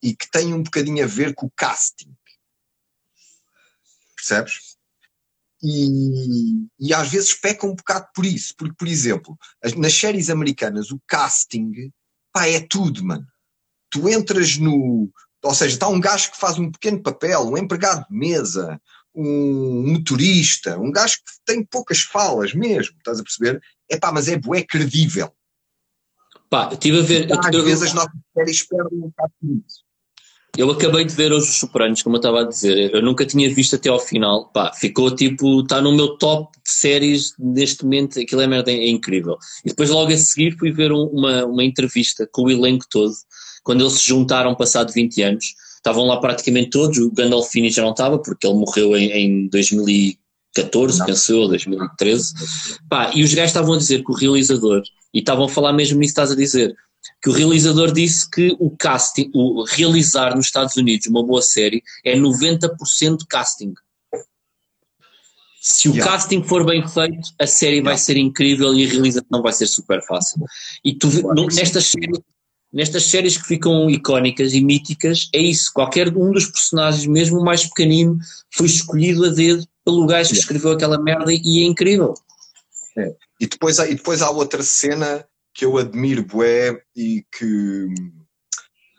e 0.02 0.16
que 0.16 0.30
tem 0.32 0.54
um 0.54 0.64
bocadinho 0.64 1.04
a 1.04 1.08
ver 1.08 1.36
com 1.36 1.46
o 1.46 1.52
casting. 1.52 2.16
Percebes? 4.16 4.71
E, 5.64 6.66
e 6.80 6.94
às 6.94 7.10
vezes 7.10 7.34
peca 7.36 7.68
um 7.68 7.76
bocado 7.76 8.08
por 8.16 8.26
isso, 8.26 8.56
porque, 8.58 8.74
por 8.76 8.88
exemplo, 8.88 9.38
nas 9.78 9.94
séries 9.94 10.30
americanas 10.30 10.90
o 10.90 11.00
casting 11.08 11.92
pá, 12.32 12.48
é 12.48 12.60
tudo, 12.60 13.04
mano. 13.04 13.26
Tu 13.90 14.10
entras 14.10 14.58
no. 14.58 15.10
Ou 15.44 15.54
seja, 15.54 15.74
está 15.74 15.88
um 15.88 16.00
gajo 16.00 16.32
que 16.32 16.38
faz 16.38 16.58
um 16.58 16.72
pequeno 16.72 17.02
papel, 17.02 17.42
um 17.42 17.58
empregado 17.58 18.06
de 18.10 18.16
mesa, 18.16 18.80
um 19.14 19.92
motorista, 19.92 20.80
um 20.80 20.92
gajo 20.92 21.18
que 21.18 21.32
tem 21.46 21.66
poucas 21.66 22.02
falas 22.02 22.54
mesmo, 22.54 22.96
estás 22.98 23.20
a 23.20 23.24
perceber? 23.24 23.62
É 23.90 23.98
pá, 23.98 24.12
mas 24.12 24.28
é 24.28 24.38
bué 24.38 24.64
credível. 24.64 25.34
Pá, 26.50 26.70
estive 26.72 27.00
a 27.00 27.04
ver. 27.04 27.28
Pá, 27.28 27.50
às 27.50 27.64
vezes 27.64 27.84
as 27.84 27.94
nossas 27.94 28.20
séries 28.34 28.64
perdem 28.68 29.00
um 29.00 29.10
bocado 29.10 29.34
disso. 29.42 29.84
Eu 30.58 30.70
acabei 30.70 31.06
de 31.06 31.16
ver 31.16 31.32
hoje 31.32 31.50
os 31.50 31.60
Sopranos, 31.60 32.02
como 32.02 32.18
eu 32.18 32.20
estava 32.20 32.42
a 32.42 32.44
dizer. 32.44 32.94
Eu 32.94 33.02
nunca 33.02 33.26
tinha 33.26 33.54
visto 33.54 33.76
até 33.76 33.90
ao 33.90 34.00
final. 34.00 34.50
Pá, 34.50 34.74
ficou 34.74 35.10
tipo, 35.16 35.62
está 35.62 35.82
no 35.82 35.94
meu 35.94 36.18
top 36.18 36.52
de 36.62 36.72
séries 36.72 37.34
neste 37.40 37.86
momento. 37.86 38.20
Aquilo 38.20 38.42
é 38.42 38.48
merda, 38.48 38.70
é, 38.70 38.90
incrível. 38.90 39.38
E 39.64 39.70
depois, 39.70 39.90
logo 39.90 40.12
a 40.12 40.18
seguir, 40.18 40.58
fui 40.58 40.72
ver 40.72 40.92
um, 40.92 41.06
uma, 41.06 41.46
uma 41.46 41.64
entrevista 41.64 42.28
com 42.32 42.44
o 42.44 42.52
elenco 42.52 42.86
todo, 42.90 43.14
quando 43.64 43.82
eles 43.82 43.94
se 43.94 44.08
juntaram, 44.10 44.54
passado 44.54 44.92
20 44.92 45.22
anos. 45.24 45.46
Estavam 45.78 46.06
lá 46.06 46.20
praticamente 46.20 46.70
todos. 46.70 46.98
O 46.98 47.12
Gandolfini 47.12 47.72
já 47.72 47.82
não 47.82 47.92
estava, 47.92 48.20
porque 48.20 48.46
ele 48.46 48.58
morreu 48.58 48.96
em, 48.98 49.10
em 49.10 49.48
2014, 49.48 51.00
não. 51.00 51.06
penso 51.06 51.32
eu, 51.32 51.48
2013. 51.48 52.34
Pá, 52.90 53.10
e 53.16 53.24
os 53.24 53.34
gajos 53.34 53.52
estavam 53.52 53.74
a 53.76 53.78
dizer 53.78 54.04
que 54.04 54.12
o 54.12 54.16
realizador, 54.16 54.84
e 55.14 55.20
estavam 55.20 55.46
a 55.46 55.50
falar 55.50 55.72
mesmo 55.72 55.98
nisso 55.98 56.12
estás 56.12 56.30
a 56.30 56.36
dizer 56.36 56.76
que 57.22 57.30
o 57.30 57.34
realizador 57.34 57.92
disse 57.92 58.30
que 58.30 58.56
o 58.60 58.70
casting, 58.76 59.30
o 59.34 59.64
realizar 59.64 60.36
nos 60.36 60.48
Estados 60.48 60.76
Unidos 60.76 61.08
uma 61.08 61.24
boa 61.24 61.42
série 61.42 61.84
é 62.04 62.16
90% 62.16 63.26
casting. 63.30 63.74
Se 65.62 65.88
o 65.88 65.94
yeah. 65.94 66.12
casting 66.12 66.44
for 66.44 66.66
bem 66.66 66.88
feito, 66.88 67.30
a 67.40 67.46
série 67.46 67.76
yeah. 67.76 67.92
vai 67.92 67.98
ser 67.98 68.18
incrível 68.18 68.74
e 68.74 68.84
a 68.84 68.90
realização 68.90 69.42
vai 69.44 69.54
ser 69.54 69.68
super 69.68 70.02
fácil. 70.04 70.44
E 70.84 70.96
tu, 70.96 71.08
claro, 71.22 71.46
nestas, 71.54 71.86
séries, 71.86 72.20
nestas 72.74 73.04
séries 73.04 73.38
que 73.38 73.46
ficam 73.46 73.88
icónicas 73.88 74.56
e 74.56 74.62
míticas, 74.62 75.30
é 75.34 75.40
isso. 75.40 75.72
Qualquer 75.72 76.10
um 76.10 76.32
dos 76.32 76.48
personagens, 76.48 77.06
mesmo 77.06 77.40
o 77.40 77.46
mais 77.46 77.64
pequenino, 77.64 78.18
foi 78.52 78.66
escolhido 78.66 79.26
a 79.26 79.30
dedo 79.30 79.64
pelo 79.86 80.08
gajo 80.08 80.30
que 80.30 80.36
yeah. 80.36 80.42
escreveu 80.42 80.72
aquela 80.72 81.00
merda 81.00 81.32
e 81.32 81.64
é 81.64 81.68
incrível. 81.68 82.16
É. 82.98 83.16
E, 83.40 83.46
depois, 83.46 83.78
e 83.78 83.94
depois 83.94 84.24
há 84.24 84.32
outra 84.32 84.64
cena 84.64 85.24
que 85.54 85.66
eu 85.66 85.78
admiro 85.78 86.26
bué 86.26 86.84
e 86.96 87.26
que, 87.32 87.88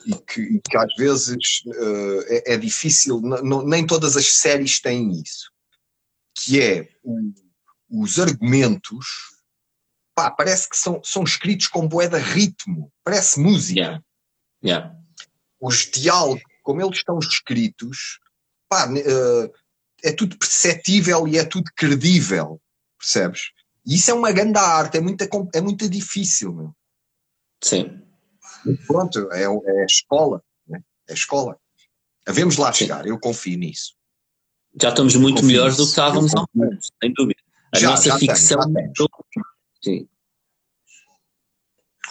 e 0.07 0.15
que, 0.27 0.41
e 0.41 0.61
que 0.61 0.77
às 0.77 0.95
vezes 0.97 1.63
uh, 1.67 2.23
é, 2.27 2.55
é, 2.55 2.57
difícil, 2.57 3.21
não, 3.21 3.63
nem 3.63 3.87
todas 3.87 4.17
as 4.17 4.33
séries 4.33 4.81
têm 4.81 5.21
isso, 5.21 5.51
que 6.35 6.61
é 6.61 6.89
o, 7.03 7.33
os 7.89 8.19
argumentos, 8.19 9.07
pá, 10.15 10.31
parece 10.31 10.69
que 10.69 10.77
são, 10.77 11.01
são 11.03 11.23
escritos 11.25 11.69
com 11.69 11.89
bué 11.89 12.09
de 12.09 12.19
ritmo, 12.19 12.93
parece 13.05 13.41
música. 13.41 13.81
Yeah. 13.81 14.05
Yeah. 14.65 14.97
Os 15.61 15.91
diálogos 15.91 16.43
como 16.63 16.81
eles 16.81 16.99
estão 16.99 17.19
escritos, 17.19 18.19
pá, 18.69 18.89
uh, 18.89 19.53
é 20.03 20.13
tudo 20.13 20.39
perceptível 20.39 21.29
e 21.29 21.39
é 21.39 21.45
tudo 21.45 21.71
credível, 21.77 22.61
percebes? 22.99 23.51
E 23.85 23.95
isso 23.97 24.11
é 24.11 24.15
uma 24.15 24.33
grande 24.33 24.59
arte, 24.59 24.99
é 24.99 25.01
muito, 25.01 25.23
é 25.55 25.61
muito 25.61 25.89
difícil, 25.89 26.53
meu. 26.53 26.75
Sim. 27.63 28.03
E 28.67 28.77
pronto, 28.87 29.31
é, 29.33 29.43
é 29.43 29.83
a 29.83 29.87
escola, 29.87 30.43
né? 30.67 30.83
é 31.09 31.13
a 31.13 31.15
escola. 31.15 31.59
Havemos 32.27 32.57
lá 32.57 32.73
Sim. 32.73 32.79
chegar, 32.81 33.07
eu 33.07 33.19
confio 33.19 33.59
nisso. 33.59 33.95
Já 34.81 34.91
estamos 34.91 35.15
muito 35.17 35.45
melhores 35.45 35.77
do 35.77 35.85
que 35.85 35.91
estávamos 35.91 36.33
há 36.35 36.45
anos, 36.57 36.91
sem 37.03 37.13
dúvida. 37.13 37.41
A 37.75 37.79
já, 37.79 37.91
nossa 37.91 38.09
já 38.11 38.19
ficção. 38.19 38.73
Tem, 38.73 38.93
Sim. 39.83 40.09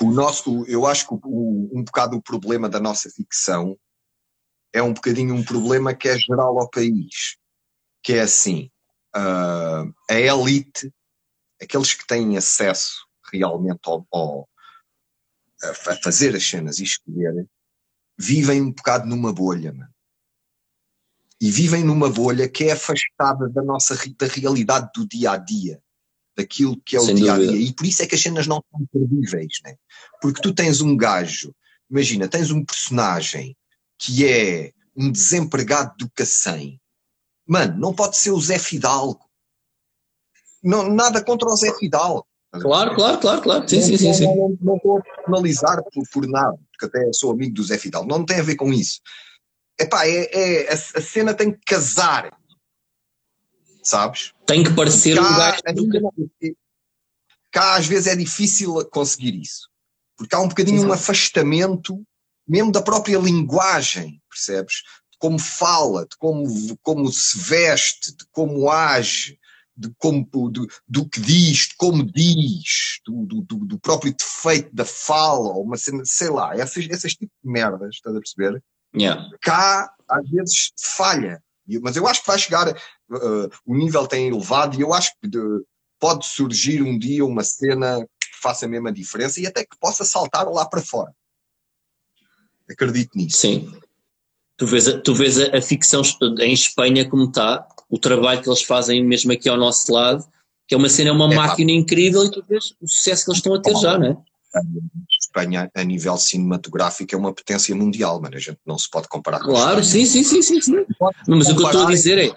O 0.01 0.11
nosso, 0.11 0.65
eu 0.65 0.85
acho 0.85 1.07
que 1.07 1.13
o, 1.13 1.69
um 1.73 1.83
bocado 1.83 2.17
o 2.17 2.21
problema 2.21 2.67
da 2.67 2.79
nossa 2.79 3.09
ficção 3.09 3.77
é 4.73 4.81
um 4.81 4.93
bocadinho 4.93 5.33
um 5.33 5.43
problema 5.43 5.93
que 5.93 6.07
é 6.07 6.17
geral 6.17 6.59
ao 6.59 6.69
país, 6.69 7.37
que 8.03 8.13
é 8.13 8.21
assim, 8.21 8.71
uh, 9.15 9.93
a 10.09 10.19
elite, 10.19 10.91
aqueles 11.61 11.93
que 11.93 12.05
têm 12.05 12.37
acesso 12.37 13.05
realmente 13.31 13.81
ao, 13.85 14.05
ao, 14.11 14.49
a 15.63 15.95
fazer 15.95 16.35
as 16.35 16.43
cenas 16.43 16.79
e 16.79 16.83
escolher, 16.83 17.47
vivem 18.17 18.61
um 18.61 18.71
bocado 18.71 19.07
numa 19.07 19.31
bolha, 19.31 19.73
mano. 19.73 19.91
E 21.39 21.49
vivem 21.49 21.83
numa 21.83 22.09
bolha 22.09 22.47
que 22.47 22.65
é 22.65 22.73
afastada 22.73 23.49
da 23.49 23.63
nossa 23.63 23.95
da 24.17 24.27
realidade 24.27 24.91
do 24.93 25.07
dia 25.07 25.31
a 25.31 25.37
dia, 25.37 25.81
daquilo 26.37 26.79
que 26.81 26.95
é 26.95 26.99
o 26.99 27.05
Sem 27.05 27.15
dia 27.15 27.33
a 27.33 27.37
dia. 27.37 27.55
E 27.55 27.73
por 27.73 27.85
isso 27.85 28.03
é 28.03 28.07
que 28.07 28.13
as 28.13 28.21
cenas 28.21 28.45
não 28.45 28.63
são 28.69 28.85
perdíveis, 28.91 29.59
né? 29.63 29.75
Porque 30.21 30.41
tu 30.41 30.53
tens 30.53 30.81
um 30.81 30.95
gajo, 30.95 31.55
imagina, 31.89 32.27
tens 32.27 32.51
um 32.51 32.63
personagem 32.63 33.57
que 33.97 34.27
é 34.27 34.71
um 34.95 35.11
desempregado 35.11 35.95
do 35.97 36.11
Cacém. 36.11 36.79
Mano, 37.47 37.77
não 37.79 37.93
pode 37.93 38.17
ser 38.17 38.31
o 38.31 38.39
Zé 38.39 38.59
Fidalgo. 38.59 39.30
Não, 40.63 40.89
nada 40.89 41.23
contra 41.23 41.49
o 41.49 41.55
Zé 41.55 41.73
Fidalgo. 41.77 42.25
Claro, 42.51 42.95
claro, 42.95 43.17
claro, 43.19 43.41
claro. 43.41 43.69
Sim, 43.69 43.77
não, 43.77 43.83
sim, 43.83 43.97
sim, 43.97 44.13
sim. 44.13 44.25
Não, 44.25 44.57
não, 44.61 44.75
estou 44.75 44.97
a 44.97 45.01
personalizar 45.01 45.81
por, 45.83 46.03
por, 46.11 46.27
nada, 46.27 46.57
porque 46.71 46.85
até 46.85 47.13
sou 47.13 47.31
amigo 47.31 47.53
do 47.53 47.63
Zé 47.63 47.77
Fidalgo. 47.77 48.09
Não 48.09 48.25
tem 48.25 48.39
a 48.39 48.43
ver 48.43 48.55
com 48.55 48.73
isso. 48.73 48.99
Epá, 49.79 50.05
é, 50.05 50.29
é, 50.31 50.69
a, 50.69 50.73
a 50.73 51.01
cena 51.01 51.33
tem 51.33 51.51
que 51.51 51.61
casar. 51.65 52.37
Sabes? 53.81 54.33
Tem 54.45 54.63
que 54.63 54.73
parecer 54.73 55.15
cá, 55.15 55.21
um 55.21 55.37
gajo. 55.37 56.55
Cá 57.51 57.75
às 57.75 57.87
vezes 57.87 58.07
é 58.07 58.15
difícil 58.15 58.85
conseguir 58.89 59.33
isso. 59.35 59.69
Porque 60.17 60.35
há 60.35 60.39
um 60.39 60.47
bocadinho 60.47 60.77
Exato. 60.77 60.91
um 60.91 60.93
afastamento, 60.93 62.03
mesmo 62.47 62.71
da 62.71 62.81
própria 62.81 63.17
linguagem, 63.17 64.21
percebes? 64.29 64.83
De 65.11 65.17
como 65.17 65.39
fala, 65.39 66.05
de 66.05 66.17
como, 66.17 66.77
como 66.83 67.11
se 67.11 67.39
veste, 67.39 68.15
de 68.15 68.25
como 68.31 68.69
age 68.69 69.39
de 69.75 69.91
como, 69.97 70.25
do, 70.49 70.67
do 70.87 71.07
que 71.07 71.19
diz, 71.19 71.69
de 71.69 71.75
como 71.77 72.03
diz, 72.03 72.99
do, 73.05 73.25
do, 73.25 73.65
do, 73.65 73.79
próprio 73.79 74.13
defeito 74.13 74.73
da 74.73 74.85
fala, 74.85 75.49
ou 75.53 75.63
uma 75.63 75.77
cena, 75.77 76.03
sei 76.05 76.29
lá, 76.29 76.55
essas, 76.55 76.87
essas 76.89 77.13
tipos 77.13 77.35
de 77.43 77.49
merdas, 77.49 77.95
estás 77.95 78.15
a 78.15 78.19
perceber? 78.19 78.63
Yeah. 78.95 79.29
Cá, 79.41 79.93
às 80.07 80.29
vezes, 80.29 80.71
falha. 80.77 81.41
Mas 81.81 81.95
eu 81.95 82.05
acho 82.07 82.21
que 82.21 82.27
vai 82.27 82.37
chegar, 82.37 82.67
uh, 82.69 83.49
o 83.65 83.75
nível 83.75 84.05
tem 84.07 84.27
elevado 84.27 84.77
e 84.77 84.81
eu 84.81 84.93
acho 84.93 85.13
que 85.21 85.27
de, 85.27 85.39
pode 85.99 86.25
surgir 86.25 86.81
um 86.81 86.97
dia 86.97 87.23
uma 87.23 87.43
cena 87.43 88.05
que 88.19 88.41
faça 88.41 88.65
a 88.65 88.69
mesma 88.69 88.91
diferença 88.91 89.39
e 89.39 89.47
até 89.47 89.63
que 89.63 89.77
possa 89.79 90.03
saltar 90.03 90.49
lá 90.49 90.65
para 90.65 90.81
fora. 90.81 91.13
Acredito 92.69 93.17
nisso. 93.17 93.37
Sim. 93.37 93.71
Tu 94.57 94.67
vês, 94.67 94.87
a, 94.87 94.99
tu 94.99 95.15
vês 95.15 95.39
a, 95.39 95.57
a 95.57 95.61
ficção 95.61 96.01
em 96.39 96.53
Espanha 96.53 97.09
como 97.09 97.25
está, 97.25 97.67
o 97.91 97.99
trabalho 97.99 98.41
que 98.41 98.49
eles 98.49 98.63
fazem 98.63 99.05
mesmo 99.05 99.33
aqui 99.33 99.49
ao 99.49 99.57
nosso 99.57 99.91
lado, 99.91 100.25
que 100.65 100.73
é 100.73 100.77
uma 100.77 100.87
cena, 100.87 101.09
é 101.09 101.13
uma 101.13 101.31
é, 101.31 101.35
máquina 101.35 101.71
incrível 101.71 102.23
e 102.23 102.31
tu 102.31 102.41
vês 102.47 102.73
o 102.81 102.87
sucesso 102.87 103.25
que 103.25 103.31
eles 103.31 103.39
estão 103.39 103.53
a 103.53 103.61
ter 103.61 103.75
já, 103.75 103.99
não 103.99 104.07
é? 104.07 104.17
Espanha, 105.21 105.69
a 105.75 105.83
nível 105.83 106.17
cinematográfico, 106.17 107.13
é 107.13 107.17
uma 107.17 107.33
potência 107.33 107.75
mundial, 107.75 108.19
mas 108.21 108.33
a 108.33 108.39
gente 108.39 108.59
não 108.65 108.77
se 108.77 108.89
pode 108.89 109.07
comparar 109.09 109.39
com 109.39 109.51
Claro, 109.51 109.83
sim, 109.83 110.05
sim, 110.05 110.23
sim, 110.23 110.41
sim, 110.41 110.61
sim. 110.61 110.85
Mas 111.27 111.49
o 111.49 111.55
que 111.55 111.61
eu 111.61 111.67
estou 111.67 111.83
a 111.83 111.91
dizer 111.91 112.17
é. 112.17 112.31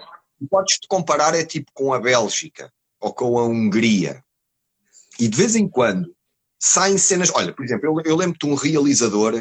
Podes-te 0.50 0.86
comparar 0.88 1.34
é 1.34 1.44
tipo 1.44 1.70
com 1.72 1.94
a 1.94 2.00
Bélgica 2.00 2.70
ou 3.00 3.14
com 3.14 3.38
a 3.38 3.46
Hungria. 3.46 4.22
E 5.18 5.28
de 5.28 5.36
vez 5.36 5.54
em 5.54 5.68
quando 5.68 6.14
saem 6.58 6.98
cenas. 6.98 7.30
Olha, 7.32 7.52
por 7.52 7.64
exemplo, 7.64 7.86
eu, 7.86 8.12
eu 8.12 8.16
lembro 8.16 8.36
de 8.38 8.46
um 8.46 8.54
realizador 8.54 9.32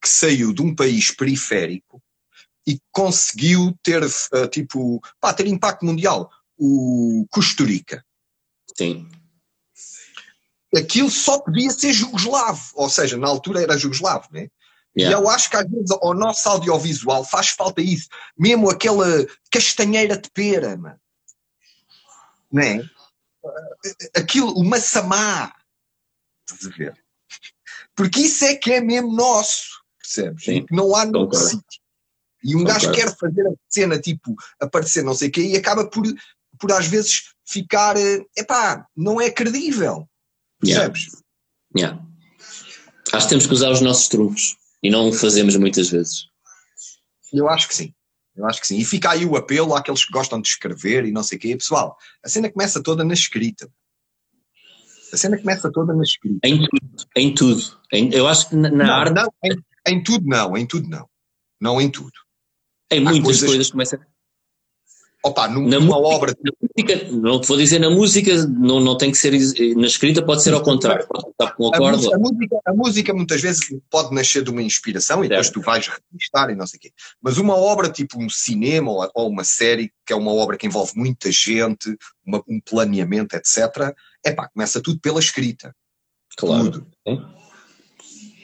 que 0.00 0.08
saiu 0.08 0.52
de 0.52 0.62
um 0.62 0.74
país 0.74 1.10
periférico 1.10 2.00
e 2.68 2.78
conseguiu 2.92 3.74
ter, 3.82 4.04
uh, 4.04 4.48
tipo, 4.50 5.00
pá, 5.18 5.32
ter 5.32 5.46
impacto 5.46 5.86
mundial. 5.86 6.30
O 6.58 7.26
Costa 7.30 7.64
Rica. 7.64 8.04
Sim. 8.76 9.08
Aquilo 10.76 11.10
só 11.10 11.38
podia 11.38 11.70
ser 11.70 11.94
jugoslavo, 11.94 12.62
ou 12.74 12.90
seja, 12.90 13.16
na 13.16 13.26
altura 13.26 13.62
era 13.62 13.78
jugoslavo, 13.78 14.28
né? 14.30 14.50
Yeah. 14.94 15.16
E 15.16 15.22
eu 15.22 15.30
acho 15.30 15.48
que 15.48 15.56
às 15.56 15.66
vezes 15.70 15.90
ao 15.90 16.12
nosso 16.12 16.46
audiovisual 16.46 17.24
faz 17.24 17.50
falta 17.50 17.80
isso, 17.80 18.08
mesmo 18.36 18.68
aquela 18.68 19.06
castanheira 19.50 20.18
de 20.18 20.30
pera, 20.30 20.76
mano. 20.76 21.00
Né? 22.52 22.82
Aquilo, 24.14 24.52
o 24.52 24.64
massamá. 24.64 25.54
Estás 26.46 26.66
a 26.66 26.76
ver? 26.76 27.04
Porque 27.94 28.20
isso 28.20 28.44
é 28.44 28.56
que 28.56 28.72
é 28.72 28.80
mesmo 28.80 29.14
nosso, 29.14 29.82
percebes? 29.98 30.44
Sim. 30.44 30.66
Não 30.70 30.94
há 30.94 31.06
no 31.06 31.32
sítio. 31.32 31.80
E 32.42 32.54
um 32.54 32.64
gajo 32.64 32.92
quer 32.92 33.14
fazer 33.16 33.46
a 33.46 33.52
cena, 33.68 33.98
tipo, 33.98 34.34
aparecer 34.60 35.02
não 35.02 35.14
sei 35.14 35.28
o 35.28 35.32
quê, 35.32 35.42
e 35.42 35.56
acaba 35.56 35.88
por, 35.88 36.04
por 36.58 36.72
às 36.72 36.86
vezes 36.86 37.32
ficar, 37.44 37.96
eh, 37.96 38.24
epá, 38.36 38.86
não 38.96 39.20
é 39.20 39.30
credível. 39.30 40.08
Percebes? 40.60 41.08
Yeah. 41.76 41.96
yeah. 41.96 42.08
Acho 43.12 43.26
que 43.26 43.30
temos 43.30 43.46
que 43.46 43.52
usar 43.54 43.70
os 43.70 43.80
nossos 43.80 44.08
trunfos 44.08 44.56
e 44.82 44.90
não 44.90 45.08
o 45.08 45.12
fazemos 45.12 45.56
muitas 45.56 45.88
vezes. 45.88 46.26
Eu 47.32 47.48
acho 47.48 47.68
que 47.68 47.74
sim. 47.74 47.94
Eu 48.36 48.46
acho 48.46 48.60
que 48.60 48.66
sim. 48.66 48.78
E 48.78 48.84
fica 48.84 49.10
aí 49.10 49.24
o 49.24 49.36
apelo 49.36 49.74
àqueles 49.74 50.04
que 50.04 50.12
gostam 50.12 50.40
de 50.40 50.48
escrever 50.48 51.04
e 51.04 51.12
não 51.12 51.22
sei 51.22 51.38
o 51.38 51.40
quê. 51.40 51.56
Pessoal, 51.56 51.96
a 52.24 52.28
cena 52.28 52.50
começa 52.50 52.82
toda 52.82 53.04
na 53.04 53.14
escrita. 53.14 53.68
A 55.12 55.16
cena 55.16 55.38
começa 55.38 55.72
toda 55.72 55.94
na 55.94 56.02
escrita. 56.02 56.46
Em 56.46 56.58
tudo. 56.58 57.08
Em 57.16 57.34
tudo. 57.34 57.80
Em, 57.92 58.12
eu 58.12 58.28
acho 58.28 58.48
que 58.48 58.56
na, 58.56 58.70
na 58.70 58.84
não, 58.84 58.94
arte. 58.94 59.14
Não, 59.14 59.32
em, 59.42 59.56
em, 59.88 60.02
tudo 60.02 60.26
não, 60.26 60.56
em 60.56 60.66
tudo 60.66 60.88
não. 60.88 61.08
Não 61.60 61.80
em 61.80 61.90
tudo. 61.90 62.12
Em 62.90 63.00
muitas 63.00 63.22
coisas, 63.22 63.48
coisas 63.48 63.70
começa. 63.70 64.00
Opa, 65.24 65.48
numa, 65.48 65.68
na 65.68 65.80
música, 65.80 65.96
obra. 65.96 66.34
Na 66.42 66.52
música, 66.62 67.10
não 67.10 67.40
te 67.40 67.48
vou 67.48 67.56
dizer 67.56 67.78
na 67.80 67.90
música, 67.90 68.46
não, 68.46 68.80
não 68.80 68.96
tem 68.96 69.10
que 69.10 69.18
ser. 69.18 69.32
Na 69.76 69.86
escrita 69.86 70.24
pode 70.24 70.42
ser 70.42 70.54
ao 70.54 70.62
contrário. 70.62 71.06
Pode 71.08 71.54
com 71.56 71.64
um 71.64 71.68
acorde. 71.68 72.06
A, 72.12 72.16
a, 72.16 72.18
música, 72.18 72.60
a 72.64 72.72
música 72.72 73.14
muitas 73.14 73.40
vezes 73.40 73.68
pode 73.90 74.14
nascer 74.14 74.44
de 74.44 74.50
uma 74.50 74.62
inspiração 74.62 75.24
e 75.24 75.28
depois 75.28 75.50
tu 75.50 75.60
vais 75.60 75.90
registar 76.12 76.50
e 76.50 76.54
não 76.54 76.66
sei 76.66 76.78
o 76.78 76.80
quê. 76.80 76.92
Mas 77.20 77.36
uma 77.36 77.56
obra 77.56 77.90
tipo 77.90 78.22
um 78.22 78.28
cinema 78.30 78.92
ou, 78.92 79.10
ou, 79.12 79.28
uma 79.28 79.44
série, 79.44 79.92
que 80.06 80.12
é 80.12 80.16
uma 80.16 80.32
obra 80.32 80.56
que 80.56 80.66
envolve 80.66 80.92
muita 80.94 81.32
gente, 81.32 81.96
uma, 82.24 82.42
um 82.48 82.60
planeamento, 82.60 83.34
etc., 83.34 83.92
é 84.24 84.32
pá, 84.32 84.48
começa 84.48 84.80
tudo 84.80 85.00
pela 85.00 85.18
escrita. 85.18 85.74
Claro. 86.36 86.86
Tudo. 87.04 87.38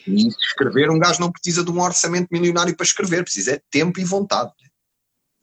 E 0.07 0.29
escrever, 0.29 0.91
um 0.91 0.99
gajo 0.99 1.21
não 1.21 1.33
precisa 1.33 1.65
de 1.65 1.71
um 1.71 1.81
orçamento 1.81 2.29
milionário 2.31 2.77
para 2.77 2.85
escrever, 2.85 3.25
precisa 3.25 3.53
é 3.53 3.57
de 3.57 3.65
tempo 3.71 3.99
e 4.01 4.05
vontade. 4.05 4.53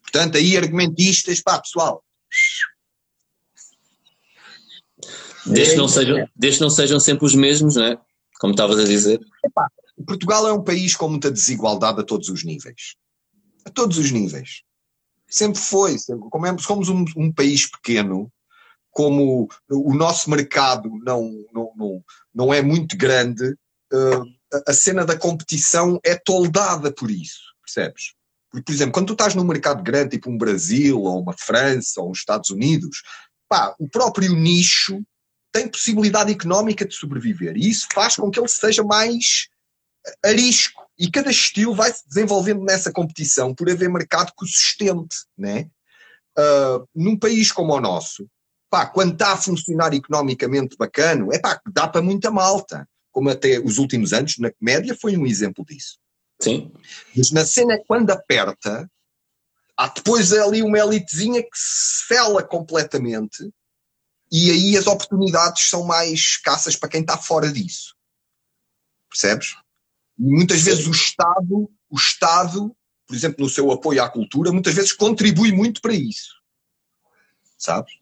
Portanto, 0.02 0.36
aí 0.36 0.56
argumentistas, 0.56 1.40
pá, 1.40 1.60
pessoal. 1.60 2.04
Desde 5.46 5.72
que 5.72 5.78
não 5.78 5.88
sejam, 5.88 6.28
desde 6.36 6.60
não 6.60 6.70
sejam 6.70 7.00
sempre 7.00 7.24
os 7.24 7.34
mesmos, 7.34 7.76
não 7.76 7.84
é? 7.84 7.98
Como 8.38 8.52
estavas 8.52 8.78
a 8.78 8.84
dizer. 8.84 9.20
Epá, 9.44 9.68
Portugal 10.06 10.46
é 10.46 10.52
um 10.52 10.62
país 10.62 10.94
com 10.94 11.08
muita 11.08 11.30
desigualdade 11.30 12.00
a 12.00 12.04
todos 12.04 12.28
os 12.28 12.44
níveis. 12.44 12.94
A 13.64 13.70
todos 13.70 13.98
os 13.98 14.10
níveis. 14.10 14.62
Sempre 15.28 15.60
foi. 15.60 15.98
Sempre, 15.98 16.28
como 16.30 16.46
é, 16.46 16.56
somos 16.58 16.88
um, 16.88 17.04
um, 17.16 17.32
país 17.32 17.70
pequeno, 17.70 18.30
como 18.90 19.48
o 19.70 19.94
nosso 19.94 20.30
mercado 20.30 20.90
não, 21.04 21.30
não, 21.52 21.72
não, 21.76 22.04
não 22.34 22.54
é 22.54 22.60
muito 22.60 22.96
grande, 22.96 23.56
uh, 23.92 24.24
a 24.66 24.72
cena 24.72 25.04
da 25.04 25.16
competição 25.16 26.00
é 26.04 26.14
toldada 26.14 26.92
por 26.92 27.10
isso, 27.10 27.40
percebes? 27.64 28.14
Porque, 28.50 28.64
por 28.64 28.72
exemplo, 28.72 28.92
quando 28.92 29.06
tu 29.06 29.12
estás 29.14 29.34
num 29.34 29.44
mercado 29.44 29.82
grande, 29.82 30.10
tipo 30.10 30.30
um 30.30 30.36
Brasil, 30.36 31.00
ou 31.00 31.20
uma 31.20 31.32
França, 31.32 32.00
ou 32.00 32.10
os 32.10 32.18
Estados 32.18 32.50
Unidos, 32.50 33.02
pá, 33.48 33.74
o 33.78 33.88
próprio 33.88 34.34
nicho 34.34 35.02
tem 35.50 35.68
possibilidade 35.68 36.32
económica 36.32 36.86
de 36.86 36.94
sobreviver. 36.94 37.56
E 37.56 37.70
isso 37.70 37.86
faz 37.92 38.16
com 38.16 38.30
que 38.30 38.38
ele 38.38 38.48
seja 38.48 38.82
mais 38.82 39.48
arisco. 40.24 40.82
E 40.98 41.10
cada 41.10 41.30
estilo 41.30 41.74
vai 41.74 41.92
se 41.92 42.06
desenvolvendo 42.06 42.62
nessa 42.62 42.92
competição 42.92 43.54
por 43.54 43.70
haver 43.70 43.88
mercado 43.88 44.32
sustente, 44.44 45.16
né? 45.36 45.68
Uh, 46.38 46.86
num 46.94 47.18
país 47.18 47.52
como 47.52 47.74
o 47.74 47.80
nosso, 47.80 48.26
pá, 48.70 48.86
quando 48.86 49.12
está 49.12 49.32
a 49.32 49.36
funcionar 49.36 49.92
economicamente 49.92 50.76
bacano, 50.76 51.32
é 51.32 51.38
pá, 51.38 51.60
dá 51.70 51.86
para 51.86 52.00
muita 52.00 52.30
malta 52.30 52.88
como 53.12 53.30
até 53.30 53.60
os 53.60 53.78
últimos 53.78 54.12
anos, 54.12 54.38
na 54.38 54.50
comédia, 54.50 54.96
foi 55.00 55.16
um 55.16 55.26
exemplo 55.26 55.64
disso. 55.64 55.98
Sim. 56.40 56.72
Mas 57.16 57.30
na 57.30 57.46
cena, 57.46 57.78
quando 57.86 58.10
aperta, 58.10 58.90
há 59.76 59.88
depois 59.88 60.32
ali 60.32 60.62
uma 60.62 60.78
elitezinha 60.78 61.42
que 61.42 61.50
se 61.54 62.06
fela 62.06 62.42
completamente 62.42 63.48
e 64.30 64.50
aí 64.50 64.76
as 64.78 64.86
oportunidades 64.86 65.68
são 65.68 65.84
mais 65.84 66.18
escassas 66.18 66.74
para 66.74 66.88
quem 66.88 67.02
está 67.02 67.18
fora 67.18 67.52
disso. 67.52 67.94
Percebes? 69.10 69.54
E 70.18 70.24
muitas 70.24 70.60
Sim. 70.60 70.64
vezes 70.64 70.86
o 70.86 70.90
Estado, 70.90 71.70
o 71.90 71.96
Estado, 71.96 72.74
por 73.06 73.14
exemplo, 73.14 73.44
no 73.44 73.50
seu 73.50 73.70
apoio 73.70 74.02
à 74.02 74.08
cultura, 74.08 74.50
muitas 74.50 74.72
vezes 74.72 74.92
contribui 74.92 75.52
muito 75.52 75.82
para 75.82 75.92
isso. 75.92 76.34
Sabes? 77.58 77.92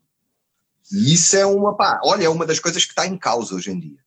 E 0.92 1.14
isso 1.14 1.36
é 1.36 1.44
uma, 1.44 1.76
pá, 1.76 2.00
olha, 2.04 2.24
é 2.24 2.28
uma 2.28 2.46
das 2.46 2.60
coisas 2.60 2.84
que 2.84 2.92
está 2.92 3.06
em 3.06 3.18
causa 3.18 3.54
hoje 3.54 3.72
em 3.72 3.78
dia. 3.78 3.98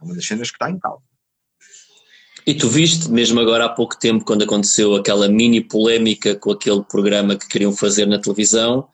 É 0.00 0.04
uma 0.04 0.14
das 0.14 0.26
cenas 0.26 0.50
que 0.50 0.56
está 0.56 0.70
em 0.70 0.78
causa. 0.78 1.02
E 2.46 2.54
tu 2.54 2.68
viste, 2.68 3.10
mesmo 3.10 3.40
agora 3.40 3.66
há 3.66 3.68
pouco 3.68 3.98
tempo, 3.98 4.24
quando 4.24 4.42
aconteceu 4.42 4.94
aquela 4.94 5.28
mini 5.28 5.60
polémica 5.60 6.34
com 6.34 6.50
aquele 6.50 6.82
programa 6.82 7.36
que 7.36 7.46
queriam 7.46 7.72
fazer 7.72 8.06
na 8.06 8.18
televisão, 8.18 8.88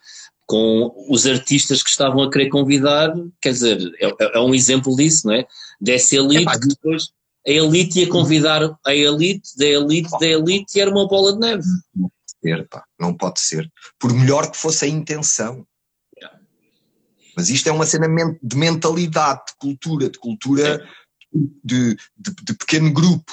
com 0.46 0.92
os 1.08 1.26
artistas 1.26 1.82
que 1.82 1.88
estavam 1.88 2.22
a 2.22 2.30
querer 2.30 2.48
convidar, 2.48 3.14
quer 3.40 3.52
dizer, 3.52 3.78
é, 4.00 4.36
é 4.36 4.40
um 4.40 4.54
exemplo 4.54 4.96
disso, 4.96 5.28
não 5.28 5.34
é? 5.34 5.46
Dessa 5.80 6.16
elite 6.16 6.48
é, 6.48 6.58
que 6.58 6.68
depois 6.68 7.10
a 7.46 7.50
elite 7.50 8.00
ia 8.00 8.08
convidar 8.08 8.76
a 8.84 8.94
elite, 8.94 9.56
da 9.56 9.66
elite, 9.66 10.10
da 10.18 10.26
elite 10.26 10.76
e 10.76 10.80
era 10.80 10.90
uma 10.90 11.06
bola 11.06 11.32
de 11.32 11.38
neve. 11.38 11.64
Não 11.94 12.08
pode 12.10 12.40
ser, 12.42 12.68
pá, 12.68 12.84
não 12.98 13.14
pode 13.14 13.40
ser. 13.40 13.72
Por 13.98 14.12
melhor 14.12 14.50
que 14.50 14.56
fosse 14.56 14.84
a 14.84 14.88
intenção. 14.88 15.66
Mas 17.36 17.48
isto 17.48 17.68
é 17.68 17.72
uma 17.72 17.86
cena 17.86 18.06
de 18.42 18.56
mentalidade, 18.56 19.42
de 19.48 19.56
cultura, 19.58 20.08
de 20.10 20.18
cultura 20.18 20.86
de, 21.32 21.96
de, 22.16 22.34
de, 22.42 22.54
pequeno 22.54 22.92
grupo. 22.92 23.32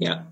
Yeah. 0.00 0.30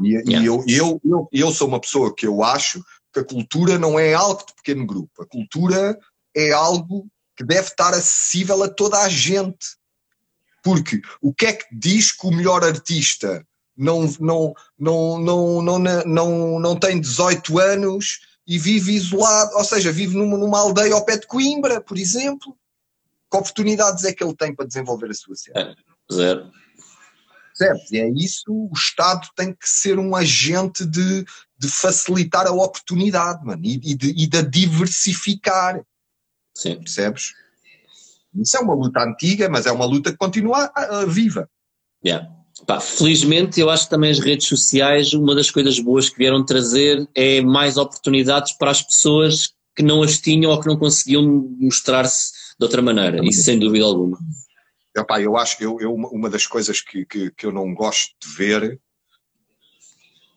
E, 0.00 0.08
yeah. 0.08 0.42
e 0.42 0.46
eu, 0.46 0.64
eu, 0.66 1.00
eu, 1.04 1.28
eu 1.32 1.50
sou 1.50 1.68
uma 1.68 1.80
pessoa 1.80 2.14
que 2.14 2.26
eu 2.26 2.42
acho 2.42 2.84
que 3.12 3.20
a 3.20 3.24
cultura 3.24 3.78
não 3.78 3.98
é 3.98 4.14
algo 4.14 4.44
de 4.46 4.54
pequeno 4.54 4.86
grupo. 4.86 5.22
A 5.22 5.26
cultura 5.26 5.98
é 6.34 6.52
algo 6.52 7.08
que 7.36 7.44
deve 7.44 7.68
estar 7.68 7.94
acessível 7.94 8.62
a 8.62 8.68
toda 8.68 8.98
a 8.98 9.08
gente. 9.08 9.76
Porque 10.62 11.00
o 11.20 11.32
que 11.32 11.46
é 11.46 11.52
que 11.52 11.66
diz 11.72 12.12
que 12.12 12.26
o 12.26 12.30
melhor 12.30 12.64
artista 12.64 13.46
não, 13.76 14.02
não, 14.18 14.54
não, 14.78 15.18
não, 15.18 15.62
não, 15.62 15.78
não, 15.78 16.04
não, 16.04 16.60
não 16.60 16.76
tem 16.78 17.00
18 17.00 17.58
anos 17.58 18.20
e 18.46 18.58
vive 18.58 18.92
isolado, 18.92 19.56
ou 19.56 19.64
seja, 19.64 19.90
vive 19.90 20.16
numa, 20.16 20.36
numa 20.36 20.60
aldeia 20.60 20.94
ao 20.94 21.04
pé 21.04 21.16
de 21.16 21.26
Coimbra, 21.26 21.80
por 21.80 21.98
exemplo? 21.98 22.56
Que 23.30 23.36
oportunidades 23.36 24.04
é 24.04 24.12
que 24.12 24.22
ele 24.22 24.36
tem 24.36 24.54
para 24.54 24.66
desenvolver 24.66 25.10
a 25.10 25.14
sua 25.14 25.34
cena? 25.34 25.60
É, 25.60 25.74
zero. 26.14 26.50
Percebes? 27.58 27.90
E 27.90 27.98
é 27.98 28.08
isso, 28.10 28.44
o 28.52 28.70
Estado 28.74 29.28
tem 29.34 29.52
que 29.52 29.68
ser 29.68 29.98
um 29.98 30.14
agente 30.14 30.84
de, 30.84 31.24
de 31.58 31.68
facilitar 31.68 32.46
a 32.46 32.52
oportunidade, 32.52 33.44
mano, 33.44 33.62
e, 33.64 33.80
e, 33.82 33.94
de, 33.94 34.08
e 34.10 34.26
de 34.26 34.42
diversificar. 34.42 35.82
Sim. 36.54 36.76
Percebes? 36.76 37.32
Isso 38.34 38.56
é 38.56 38.60
uma 38.60 38.74
luta 38.74 39.02
antiga, 39.02 39.48
mas 39.48 39.66
é 39.66 39.72
uma 39.72 39.86
luta 39.86 40.12
que 40.12 40.18
continua 40.18 40.70
uh, 40.76 41.06
viva. 41.08 41.48
Yeah. 42.04 42.30
Pá, 42.64 42.80
felizmente, 42.80 43.60
eu 43.60 43.68
acho 43.68 43.84
que 43.84 43.90
também 43.90 44.10
as 44.10 44.18
redes 44.18 44.46
sociais, 44.46 45.12
uma 45.12 45.34
das 45.34 45.50
coisas 45.50 45.78
boas 45.78 46.08
que 46.08 46.16
vieram 46.16 46.44
trazer 46.44 47.06
é 47.14 47.40
mais 47.42 47.76
oportunidades 47.76 48.52
para 48.52 48.70
as 48.70 48.80
pessoas 48.80 49.52
que 49.74 49.82
não 49.82 50.02
as 50.02 50.18
tinham 50.18 50.50
ou 50.50 50.60
que 50.60 50.66
não 50.66 50.78
conseguiam 50.78 51.22
mostrar-se 51.58 52.32
de 52.58 52.64
outra 52.64 52.80
maneira, 52.80 53.22
isso 53.22 53.42
sem 53.42 53.58
dúvida 53.58 53.84
alguma. 53.84 54.18
Eu 55.20 55.36
acho 55.36 55.58
que 55.58 55.66
eu, 55.66 55.78
eu, 55.78 55.92
uma 55.92 56.30
das 56.30 56.46
coisas 56.46 56.80
que, 56.80 57.04
que, 57.04 57.30
que, 57.30 57.44
eu 57.44 57.52
não 57.52 57.74
gosto 57.74 58.14
de 58.18 58.34
ver 58.34 58.80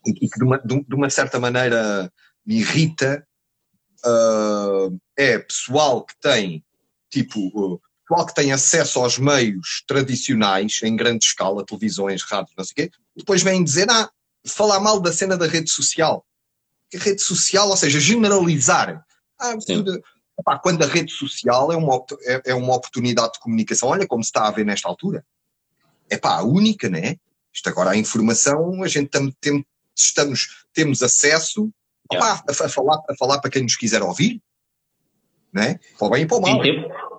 e 0.05 0.13
que 0.13 0.37
de 0.37 0.43
uma, 0.43 0.57
de 0.57 0.95
uma 0.95 1.09
certa 1.09 1.39
maneira 1.39 2.11
me 2.45 2.59
irrita 2.59 3.25
uh, 4.05 4.99
é 5.17 5.39
pessoal 5.39 6.05
que 6.05 6.13
tem 6.19 6.65
tipo 7.09 7.81
pessoal 8.09 8.25
que 8.25 8.33
tem 8.33 8.51
acesso 8.51 8.99
aos 8.99 9.19
meios 9.19 9.83
tradicionais 9.87 10.79
em 10.83 10.95
grande 10.95 11.25
escala, 11.25 11.63
televisões, 11.63 12.23
rádios, 12.23 12.55
não 12.57 12.63
sei 12.63 12.71
o 12.71 12.75
quê, 12.75 12.91
depois 13.15 13.43
vêm 13.43 13.63
dizer, 13.63 13.89
ah, 13.89 14.09
falar 14.47 14.79
mal 14.79 14.99
da 14.99 15.13
cena 15.13 15.37
da 15.37 15.45
rede 15.45 15.69
social. 15.69 16.25
A 16.93 16.97
rede 16.97 17.21
social, 17.21 17.69
ou 17.69 17.77
seja, 17.77 17.99
generalizar. 17.99 19.05
Ah, 19.39 19.53
Epá, 20.39 20.57
quando 20.57 20.81
a 20.83 20.87
rede 20.87 21.11
social 21.11 21.71
é 21.71 21.75
uma, 21.75 22.03
é, 22.23 22.41
é, 22.51 22.55
uma 22.55 22.73
oportunidade 22.75 23.33
de 23.33 23.39
comunicação, 23.39 23.89
olha 23.89 24.07
como 24.07 24.23
se 24.23 24.29
está 24.29 24.47
a 24.47 24.51
ver 24.51 24.65
nesta 24.65 24.87
altura. 24.87 25.23
É 26.09 26.17
pá, 26.17 26.41
única, 26.41 26.89
né? 26.89 27.17
Isto 27.53 27.69
agora 27.69 27.91
a 27.91 27.97
informação, 27.97 28.81
a 28.81 28.87
gente 28.87 29.09
tam, 29.09 29.29
tem, 29.41 29.65
estamos, 29.95 30.65
temos 30.73 31.03
acesso 31.03 31.69
yeah. 32.11 32.41
a, 32.47 32.51
a, 32.51 32.69
falar, 32.69 33.03
a 33.09 33.15
falar 33.17 33.39
para 33.39 33.51
quem 33.51 33.63
nos 33.63 33.75
quiser 33.75 34.01
ouvir, 34.01 34.41
né? 35.51 35.77
para 35.97 36.07
o 36.07 36.09
bem 36.09 36.23
e 36.23 36.25
para 36.25 36.37
o 36.37 36.41
mal. 36.41 36.61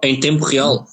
Em 0.02 0.18
tempo 0.18 0.44
real. 0.44 0.86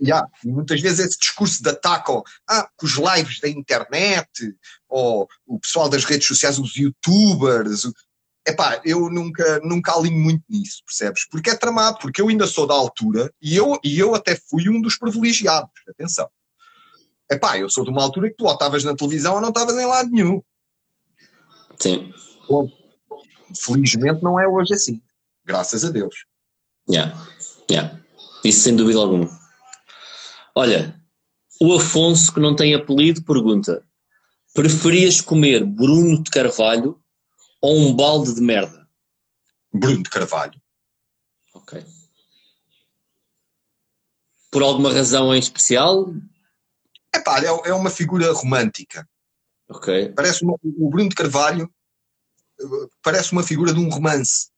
Yeah. 0.00 0.28
E 0.44 0.48
muitas 0.48 0.80
vezes 0.80 1.00
esse 1.00 1.18
discurso 1.18 1.62
de 1.62 1.70
ataque 1.70 2.10
ao, 2.10 2.22
ah, 2.48 2.68
os 2.82 2.92
lives 2.92 3.40
da 3.40 3.48
internet, 3.48 4.54
ou 4.88 5.28
o 5.46 5.58
pessoal 5.58 5.88
das 5.88 6.04
redes 6.04 6.26
sociais, 6.26 6.58
os 6.58 6.76
youtubers, 6.76 7.82
epá, 8.46 8.80
eu 8.84 9.10
nunca, 9.10 9.60
nunca 9.60 9.94
alinho 9.94 10.22
muito 10.22 10.44
nisso, 10.48 10.82
percebes? 10.86 11.26
Porque 11.28 11.50
é 11.50 11.56
tramado, 11.56 11.98
porque 11.98 12.20
eu 12.20 12.28
ainda 12.28 12.46
sou 12.46 12.66
da 12.66 12.74
altura 12.74 13.32
e 13.42 13.56
eu, 13.56 13.78
e 13.82 13.98
eu 13.98 14.14
até 14.14 14.36
fui 14.36 14.68
um 14.68 14.80
dos 14.80 14.96
privilegiados, 14.96 15.70
atenção. 15.88 16.28
Epá, 17.30 17.58
eu 17.58 17.68
sou 17.68 17.84
de 17.84 17.90
uma 17.90 18.02
altura 18.02 18.30
que 18.30 18.36
tu 18.36 18.46
ou 18.46 18.52
estavas 18.52 18.84
na 18.84 18.94
televisão 18.94 19.34
ou 19.34 19.40
não 19.40 19.50
estavas 19.50 19.76
em 19.76 19.84
lado 19.84 20.10
nenhum. 20.10 20.42
Sim. 21.78 22.12
Bom, 22.48 22.70
felizmente 23.54 24.22
não 24.22 24.40
é 24.40 24.48
hoje 24.48 24.74
assim, 24.74 25.02
graças 25.44 25.84
a 25.84 25.90
Deus. 25.90 26.24
Yeah. 26.88 27.14
Yeah. 27.70 28.00
Isso 28.48 28.60
sem 28.60 28.74
dúvida 28.74 28.98
alguma. 28.98 29.28
Olha, 30.54 30.98
o 31.60 31.74
Afonso, 31.74 32.32
que 32.32 32.40
não 32.40 32.56
tem 32.56 32.74
apelido, 32.74 33.22
pergunta: 33.22 33.86
preferias 34.54 35.20
comer 35.20 35.64
Bruno 35.66 36.22
de 36.22 36.30
Carvalho 36.30 36.98
ou 37.60 37.76
um 37.76 37.94
balde 37.94 38.34
de 38.34 38.40
merda? 38.40 38.88
Bruno 39.72 40.02
de 40.02 40.08
Carvalho. 40.08 40.58
Ok. 41.52 41.84
Por 44.50 44.62
alguma 44.62 44.92
razão 44.92 45.34
em 45.34 45.38
especial? 45.38 46.10
Epá, 47.14 47.40
é, 47.40 47.68
é 47.68 47.74
uma 47.74 47.90
figura 47.90 48.32
romântica. 48.32 49.06
Ok. 49.68 50.14
Parece 50.14 50.42
uma, 50.42 50.54
o 50.62 50.88
Bruno 50.88 51.10
de 51.10 51.14
Carvalho 51.14 51.70
parece 53.02 53.32
uma 53.32 53.42
figura 53.42 53.72
de 53.72 53.78
um 53.78 53.90
romance. 53.90 54.50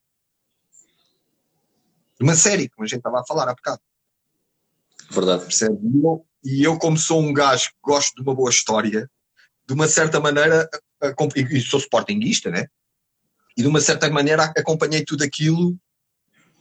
De 2.21 2.25
uma 2.25 2.37
série, 2.37 2.69
como 2.69 2.85
a 2.85 2.89
gente 2.89 2.99
estava 2.99 3.21
a 3.21 3.25
falar 3.25 3.49
há 3.49 3.55
bocado. 3.55 3.81
Verdade. 5.11 5.45
Percebe? 5.45 5.79
E 5.83 6.05
eu, 6.05 6.27
e 6.45 6.65
eu, 6.65 6.79
como 6.79 6.99
sou 6.99 7.21
um 7.21 7.33
gajo 7.33 7.69
que 7.69 7.77
gosto 7.83 8.15
de 8.15 8.23
uma 8.23 8.35
boa 8.35 8.51
história, 8.51 9.11
de 9.67 9.75
uma 9.75 9.89
certa 9.89 10.21
maneira, 10.21 10.69
e 11.35 11.61
sou 11.61 11.81
sportinguista, 11.81 12.51
né? 12.51 12.67
e 13.57 13.63
de 13.63 13.69
uma 13.69 13.81
certa 13.81 14.09
maneira 14.11 14.53
acompanhei 14.57 15.05
tudo 15.05 15.23
aquilo. 15.23 15.77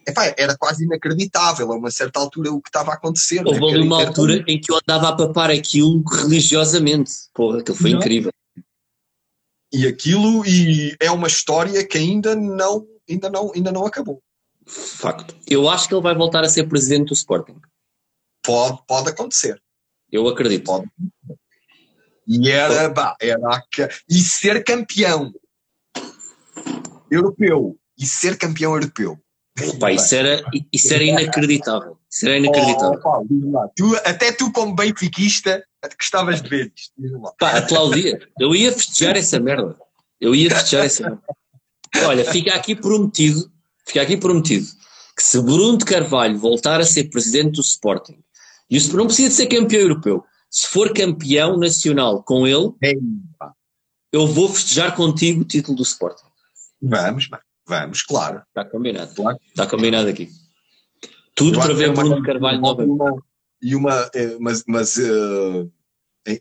Epá, 0.07 0.33
era 0.37 0.57
quase 0.57 0.85
inacreditável 0.85 1.71
a 1.71 1.75
uma 1.75 1.91
certa 1.91 2.19
altura 2.19 2.51
o 2.51 2.61
que 2.61 2.69
estava 2.69 2.91
a 2.91 2.95
acontecer. 2.95 3.45
Houve 3.45 3.63
ali 3.63 3.81
uma 3.81 4.05
altura 4.05 4.43
em 4.47 4.59
que 4.59 4.71
eu 4.71 4.77
andava 4.77 5.09
a 5.09 5.15
papar 5.15 5.51
aquilo 5.51 6.03
religiosamente. 6.03 7.11
Porra, 7.33 7.59
aquilo 7.59 7.77
foi 7.77 7.91
Não. 7.91 7.99
incrível. 7.99 8.31
E 9.71 9.85
aquilo 9.85 10.45
e 10.47 10.95
é 10.99 11.11
uma 11.11 11.27
história 11.27 11.85
que 11.85 11.97
ainda 11.97 12.35
não, 12.35 12.87
ainda 13.07 13.29
não, 13.29 13.51
ainda 13.53 13.71
não 13.71 13.85
acabou. 13.85 14.21
Facto. 14.69 15.35
Eu 15.47 15.67
acho 15.67 15.87
que 15.87 15.95
ele 15.95 16.03
vai 16.03 16.13
voltar 16.13 16.43
a 16.43 16.49
ser 16.49 16.67
presidente 16.67 17.07
do 17.07 17.13
Sporting. 17.13 17.59
Pode, 18.43 18.79
pode 18.87 19.09
acontecer. 19.09 19.59
Eu 20.11 20.27
acredito. 20.27 20.65
Pode. 20.65 20.87
E 22.27 22.49
era, 22.51 22.89
bah, 22.89 23.15
era 23.19 23.39
e 24.07 24.19
ser 24.19 24.63
campeão 24.63 25.33
europeu 27.09 27.75
e 27.97 28.05
ser 28.05 28.37
campeão 28.37 28.75
europeu. 28.75 29.19
Opa, 29.67 29.91
isso, 29.91 30.13
era, 30.15 30.41
isso 30.71 30.93
era 30.93 31.03
inacreditável. 31.03 31.97
Isso 32.09 32.27
era 32.27 32.37
inacreditável. 32.37 33.01
Oh, 33.03 33.19
opa, 33.19 33.71
tu, 33.75 33.95
até 34.05 34.31
tu, 34.31 34.51
como 34.51 34.75
benfiquista, 34.75 35.65
gostavas 35.99 36.41
de 36.41 36.49
ver 36.49 36.71
isto. 36.75 36.93
Pá, 37.39 37.57
aplaudia. 37.57 38.19
Eu 38.39 38.55
ia 38.55 38.71
festejar 38.71 39.17
essa 39.17 39.39
merda. 39.39 39.75
Eu 40.21 40.35
ia 40.35 40.51
festejar 40.51 40.85
essa 40.85 41.03
merda. 41.03 41.23
Olha, 42.05 42.23
fica 42.23 42.53
aqui 42.53 42.75
prometido, 42.75 43.51
fica 43.89 44.01
aqui 44.03 44.15
prometido 44.15 44.67
que 45.19 45.23
se 45.23 45.41
Bruno 45.41 45.77
de 45.77 45.83
Carvalho 45.83 46.39
voltar 46.39 46.79
a 46.79 46.85
ser 46.85 47.09
presidente 47.09 47.55
do 47.55 47.61
Sporting, 47.61 48.23
e 48.69 48.77
o 48.77 48.77
Sporting 48.77 48.97
não 48.97 49.05
precisa 49.07 49.27
de 49.27 49.35
ser 49.35 49.47
campeão 49.47 49.81
europeu, 49.81 50.23
se 50.49 50.67
for 50.67 50.93
campeão 50.93 51.57
nacional 51.57 52.23
com 52.23 52.47
ele, 52.47 52.71
eu 54.13 54.25
vou 54.25 54.47
festejar 54.47 54.95
contigo 54.95 55.41
o 55.41 55.45
título 55.45 55.75
do 55.75 55.83
Sporting. 55.83 56.25
Vamos, 56.81 57.27
vamos, 57.67 58.01
claro. 58.03 58.41
Está 58.47 58.63
combinado. 58.63 59.13
Claro. 59.13 59.37
Está 59.45 59.67
combinado 59.67 60.07
aqui. 60.07 60.29
Tudo 61.35 61.59
para 61.59 61.73
ver 61.73 61.91
Bruno 61.91 62.23
Carvalho 62.23 62.61
novamente. 62.61 63.21
E 63.61 63.75
uma, 63.75 64.09
eh, 64.15 64.37
mas, 64.39 64.63
mas 64.65 64.95
uh, 64.95 65.69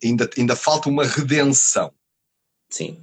ainda, 0.03 0.31
ainda 0.39 0.55
falta 0.55 0.89
uma 0.89 1.05
redenção. 1.05 1.93
Sim. 2.71 3.03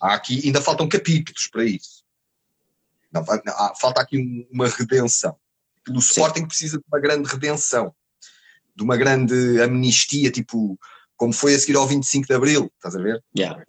Há 0.00 0.14
aqui, 0.14 0.40
ainda 0.44 0.62
faltam 0.62 0.88
capítulos 0.88 1.48
para 1.48 1.64
isso. 1.64 1.97
Não, 3.44 3.54
há, 3.54 3.74
falta 3.74 4.00
aqui 4.00 4.46
uma 4.50 4.68
redenção. 4.68 5.36
O 5.90 5.98
Sporting 5.98 6.46
precisa 6.46 6.78
de 6.78 6.84
uma 6.86 7.00
grande 7.00 7.28
redenção, 7.28 7.94
de 8.76 8.82
uma 8.82 8.96
grande 8.96 9.60
amnistia, 9.62 10.30
tipo, 10.30 10.78
como 11.16 11.32
foi 11.32 11.54
a 11.54 11.58
seguir 11.58 11.76
ao 11.76 11.86
25 11.86 12.26
de 12.26 12.34
Abril, 12.34 12.70
estás 12.76 12.94
a 12.94 13.02
ver? 13.02 13.22
Yeah. 13.36 13.62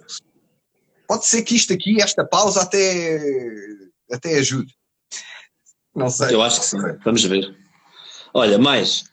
Pode 1.08 1.26
ser 1.26 1.42
que 1.44 1.56
isto 1.56 1.74
aqui, 1.74 2.02
esta 2.02 2.26
pausa, 2.26 2.62
até, 2.62 3.20
até 4.12 4.36
ajude. 4.36 4.74
Não 5.96 6.10
sei. 6.10 6.36
Eu 6.36 6.42
acho 6.42 6.60
que 6.60 6.66
sim. 6.66 6.78
Vamos 7.04 7.24
ver. 7.24 7.58
Olha, 8.34 8.60
mais. 8.60 9.06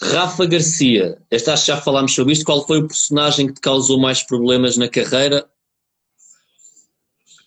Rafa 0.00 0.46
Garcia, 0.46 1.20
esta 1.30 1.54
acho 1.54 1.64
que 1.64 1.72
já 1.72 1.80
falámos 1.80 2.14
sobre 2.14 2.32
isto. 2.32 2.44
Qual 2.44 2.66
foi 2.66 2.78
o 2.78 2.86
personagem 2.86 3.46
que 3.48 3.54
te 3.54 3.60
causou 3.60 3.98
mais 3.98 4.22
problemas 4.22 4.76
na 4.76 4.88
carreira? 4.88 5.48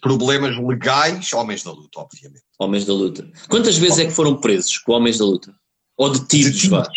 Problemas 0.02 0.58
legais, 0.58 1.32
homens 1.32 1.64
da 1.64 1.72
luta, 1.72 2.00
obviamente. 2.00 2.44
Homens 2.60 2.86
da 2.86 2.94
luta. 2.94 3.32
Quantas 3.48 3.78
vezes 3.78 4.00
é 4.00 4.06
que 4.06 4.12
foram 4.12 4.42
presos 4.42 4.80
com 4.80 4.94
homens 4.94 5.20
da 5.20 5.26
luta? 5.26 5.56
Ou 5.96 6.10
detidos, 6.10 6.64
detidos. 6.64 6.88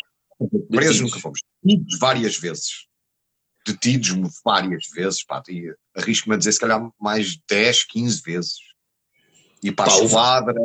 Presos 0.70 1.00
nunca 1.02 1.20
fomos. 1.20 1.40
Detidos 1.62 1.98
várias 1.98 2.38
vezes. 2.38 2.86
Detidos 3.66 4.10
várias 4.42 4.88
vezes, 4.94 5.24
pá. 5.24 5.42
Arrisco-me 5.94 6.34
a 6.34 6.38
dizer, 6.38 6.52
se 6.52 6.60
calhar, 6.60 6.90
mais 6.98 7.38
10, 7.48 7.84
15 7.84 8.22
vezes. 8.22 8.54
E 9.62 9.70
para 9.70 9.90
pá, 9.90 9.98
a 9.98 10.04
esquadra. 10.04 10.60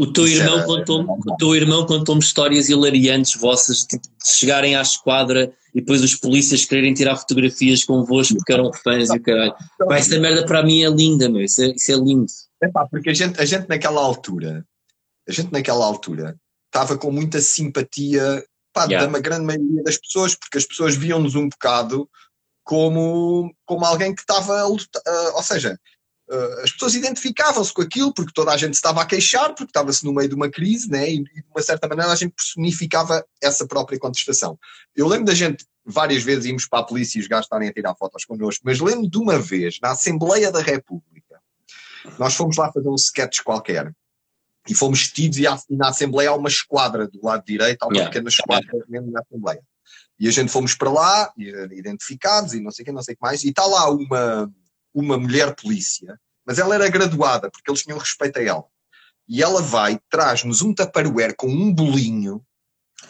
O 0.00 0.10
teu 0.10 0.26
irmão 0.26 0.64
contou-me 0.64 1.10
o 1.10 1.36
teu 1.36 1.54
irmão 1.54 1.84
contou-me 1.84 2.22
histórias 2.22 2.70
hilariantes 2.70 3.38
vossas, 3.38 3.84
tipo, 3.84 4.02
de 4.02 4.32
chegarem 4.32 4.74
à 4.74 4.80
esquadra 4.80 5.52
e 5.74 5.80
depois 5.80 6.02
os 6.02 6.14
polícias 6.14 6.64
quererem 6.64 6.94
tirar 6.94 7.16
fotografias 7.16 7.84
convosco 7.84 8.34
porque 8.36 8.50
eram 8.50 8.72
fãs 8.72 9.10
e 9.10 9.18
o 9.18 9.22
caralho. 9.22 9.54
Pá, 9.78 9.98
essa 9.98 10.18
merda 10.18 10.46
para 10.46 10.62
mim 10.62 10.82
é 10.82 10.88
linda, 10.88 11.28
meu. 11.28 11.42
Isso 11.42 11.62
é, 11.62 11.66
isso 11.66 11.92
é 11.92 11.96
lindo. 11.96 12.24
É 12.62 12.68
pá, 12.68 12.88
porque 12.90 13.10
a 13.10 13.14
gente, 13.14 13.38
a 13.38 13.44
gente 13.44 13.68
naquela 13.68 14.00
altura, 14.00 14.64
a 15.28 15.32
gente 15.32 15.52
naquela 15.52 15.84
altura 15.84 16.34
estava 16.64 16.96
com 16.96 17.10
muita 17.10 17.38
simpatia 17.42 18.42
pá, 18.72 18.86
yeah. 18.86 19.06
da 19.06 19.18
grande 19.18 19.44
maioria 19.44 19.82
das 19.82 19.98
pessoas, 19.98 20.34
porque 20.34 20.56
as 20.56 20.64
pessoas 20.64 20.96
viam-nos 20.96 21.34
um 21.34 21.46
bocado 21.46 22.08
como, 22.64 23.54
como 23.66 23.84
alguém 23.84 24.14
que 24.14 24.22
estava 24.22 24.60
a 24.60 24.66
lutar, 24.66 25.02
ou 25.34 25.42
seja, 25.42 25.78
as 26.62 26.70
pessoas 26.70 26.94
identificavam-se 26.94 27.72
com 27.72 27.82
aquilo 27.82 28.14
porque 28.14 28.32
toda 28.32 28.52
a 28.52 28.56
gente 28.56 28.74
estava 28.74 29.02
a 29.02 29.06
queixar, 29.06 29.48
porque 29.48 29.70
estava-se 29.70 30.04
no 30.04 30.12
meio 30.12 30.28
de 30.28 30.34
uma 30.34 30.48
crise, 30.48 30.88
né? 30.88 31.10
E, 31.10 31.16
e, 31.16 31.42
de 31.42 31.44
uma 31.50 31.62
certa 31.62 31.88
maneira 31.88 32.12
a 32.12 32.16
gente 32.16 32.32
personificava 32.32 33.24
essa 33.42 33.66
própria 33.66 33.98
contestação. 33.98 34.58
Eu 34.94 35.08
lembro 35.08 35.26
da 35.26 35.34
gente, 35.34 35.64
várias 35.84 36.22
vezes 36.22 36.44
íamos 36.44 36.66
para 36.66 36.80
a 36.80 36.84
polícia 36.84 37.18
e 37.18 37.22
os 37.22 37.26
gajos 37.26 37.46
estarem 37.46 37.68
a 37.68 37.72
tirar 37.72 37.96
fotos 37.96 38.24
connosco, 38.24 38.62
mas 38.64 38.80
lembro 38.80 39.10
de 39.10 39.18
uma 39.18 39.38
vez, 39.38 39.78
na 39.82 39.90
Assembleia 39.90 40.52
da 40.52 40.60
República, 40.60 41.40
nós 42.18 42.34
fomos 42.34 42.56
lá 42.56 42.72
fazer 42.72 42.88
um 42.88 42.94
sketch 42.94 43.40
qualquer 43.42 43.92
e 44.68 44.74
fomos 44.74 45.08
tidos 45.08 45.38
e, 45.38 45.44
na 45.70 45.88
Assembleia 45.88 46.30
há 46.30 46.36
uma 46.36 46.48
esquadra 46.48 47.08
do 47.08 47.24
lado 47.24 47.44
direito, 47.44 47.82
há 47.82 47.86
uma 47.86 47.94
yeah. 47.94 48.10
pequena 48.10 48.28
esquadra 48.28 48.84
mesmo 48.88 49.10
na 49.10 49.20
Assembleia. 49.20 49.62
E 50.18 50.28
a 50.28 50.30
gente 50.30 50.52
fomos 50.52 50.74
para 50.74 50.90
lá, 50.90 51.32
identificados 51.72 52.52
e 52.52 52.60
não 52.60 52.70
sei 52.70 52.82
o 52.82 52.86
que, 52.86 52.92
não 52.92 53.02
sei 53.02 53.14
o 53.14 53.16
que 53.16 53.22
mais, 53.22 53.42
e 53.42 53.48
está 53.48 53.64
lá 53.64 53.90
uma, 53.90 54.52
uma 54.94 55.18
mulher 55.18 55.54
polícia, 55.54 56.18
mas 56.44 56.58
ela 56.58 56.74
era 56.74 56.88
graduada, 56.88 57.50
porque 57.50 57.70
eles 57.70 57.82
tinham 57.82 57.98
respeito 57.98 58.38
a 58.38 58.42
ela. 58.42 58.64
E 59.28 59.42
ela 59.42 59.62
vai, 59.62 60.00
traz-nos 60.10 60.62
um 60.62 60.74
tupperware 60.74 61.36
com 61.36 61.46
um 61.46 61.72
bolinho. 61.72 62.42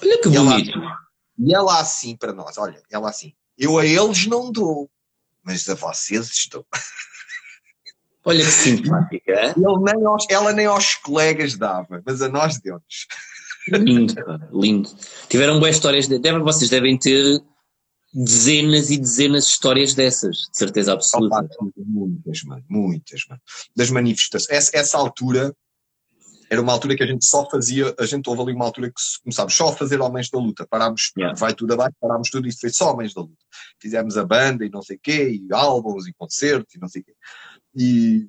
Olha 0.02 0.20
que 0.20 0.28
e 0.28 0.32
bonito. 0.32 0.78
Ela, 0.78 0.96
e 1.38 1.54
ela 1.54 1.80
assim 1.80 2.16
para 2.16 2.32
nós, 2.32 2.58
olha, 2.58 2.82
ela 2.90 3.08
assim, 3.08 3.32
eu 3.56 3.78
a 3.78 3.86
eles 3.86 4.26
não 4.26 4.52
dou, 4.52 4.90
mas 5.42 5.68
a 5.68 5.74
vocês 5.74 6.48
dou. 6.50 6.66
Olha 8.22 8.44
que 8.44 8.50
simpática. 8.50 9.54
Nem 9.56 10.04
aos, 10.06 10.26
ela 10.28 10.52
nem 10.52 10.66
aos 10.66 10.94
colegas 10.94 11.56
dava, 11.56 12.02
mas 12.04 12.20
a 12.20 12.28
nós 12.28 12.60
deu-nos. 12.60 13.06
Lindo, 13.68 14.14
lindo. 14.52 14.90
Tiveram 15.28 15.58
boas 15.58 15.76
histórias, 15.76 16.06
devem, 16.06 16.42
vocês 16.42 16.68
devem 16.68 16.98
ter 16.98 17.42
dezenas 18.12 18.90
e 18.90 18.98
dezenas 18.98 19.44
de 19.44 19.50
histórias 19.52 19.94
dessas, 19.94 20.36
de 20.50 20.58
certeza 20.58 20.92
absoluta. 20.92 21.36
Opa, 21.36 21.70
muitas, 21.76 22.42
mano, 22.42 22.64
muitas, 22.68 23.20
mano. 23.28 23.40
Das 23.74 23.90
manifestações. 23.90 24.50
Essa, 24.50 24.76
essa, 24.76 24.98
altura 24.98 25.54
era 26.50 26.60
uma 26.60 26.72
altura 26.72 26.96
que 26.96 27.02
a 27.04 27.06
gente 27.06 27.24
só 27.24 27.48
fazia, 27.48 27.94
a 27.98 28.04
gente 28.04 28.28
houve 28.28 28.42
ali 28.42 28.52
uma 28.52 28.64
altura 28.64 28.88
que 28.88 29.00
começámos 29.22 29.54
só 29.54 29.68
a 29.68 29.76
fazer 29.76 30.00
Homens 30.00 30.28
da 30.28 30.38
Luta, 30.38 30.66
parámos, 30.66 31.12
yeah. 31.16 31.38
vai 31.38 31.54
tudo 31.54 31.74
abaixo, 31.74 31.94
parámos 32.00 32.28
tudo 32.28 32.48
e 32.48 32.52
foi 32.52 32.70
só 32.70 32.92
Homens 32.92 33.14
da 33.14 33.20
Luta. 33.20 33.44
Fizemos 33.78 34.16
a 34.16 34.24
banda 34.24 34.64
e 34.64 34.70
não 34.70 34.82
sei 34.82 34.96
o 34.96 35.00
quê, 35.00 35.30
e 35.30 35.54
álbuns 35.54 36.08
e 36.08 36.12
concertos 36.12 36.74
e 36.74 36.80
não 36.80 36.88
sei 36.88 37.02
o 37.02 37.04
quê. 37.04 37.14
E 37.76 38.28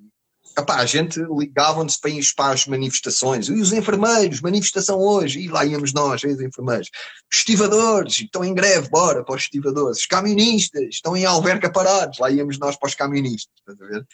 epá, 0.58 0.78
a 0.78 0.86
gente 0.86 1.20
ligava-nos 1.38 1.97
para 1.97 2.12
ir 2.12 2.24
para 2.36 2.54
as 2.54 2.66
manifestações. 2.66 3.47
E 3.47 3.54
os 3.54 3.72
enfermeiros, 3.74 4.41
manifestação 4.41 4.99
hoje, 4.99 5.39
e 5.39 5.47
lá 5.47 5.66
íamos 5.66 5.93
nós, 5.93 6.24
os 6.24 6.41
enfermeiros. 6.41 6.89
Os 7.32 7.39
estivadores, 7.39 8.20
estão 8.20 8.43
em 8.43 8.54
greve, 8.54 8.89
bora 8.89 9.24
para 9.24 9.36
os 9.36 9.43
estivadores. 9.43 9.99
Os 9.99 10.06
camionistas, 10.06 10.84
estão 10.89 11.16
em 11.16 11.26
alverca 11.26 11.72
parados, 11.72 12.20
lá 12.20 12.30
íamos 12.30 12.60
nós 12.60 12.78
para 12.78 12.88
os 12.88 12.95
camionistas. 12.95 13.54
Estás 13.58 13.82
a 13.82 13.86
ver? 13.86 14.08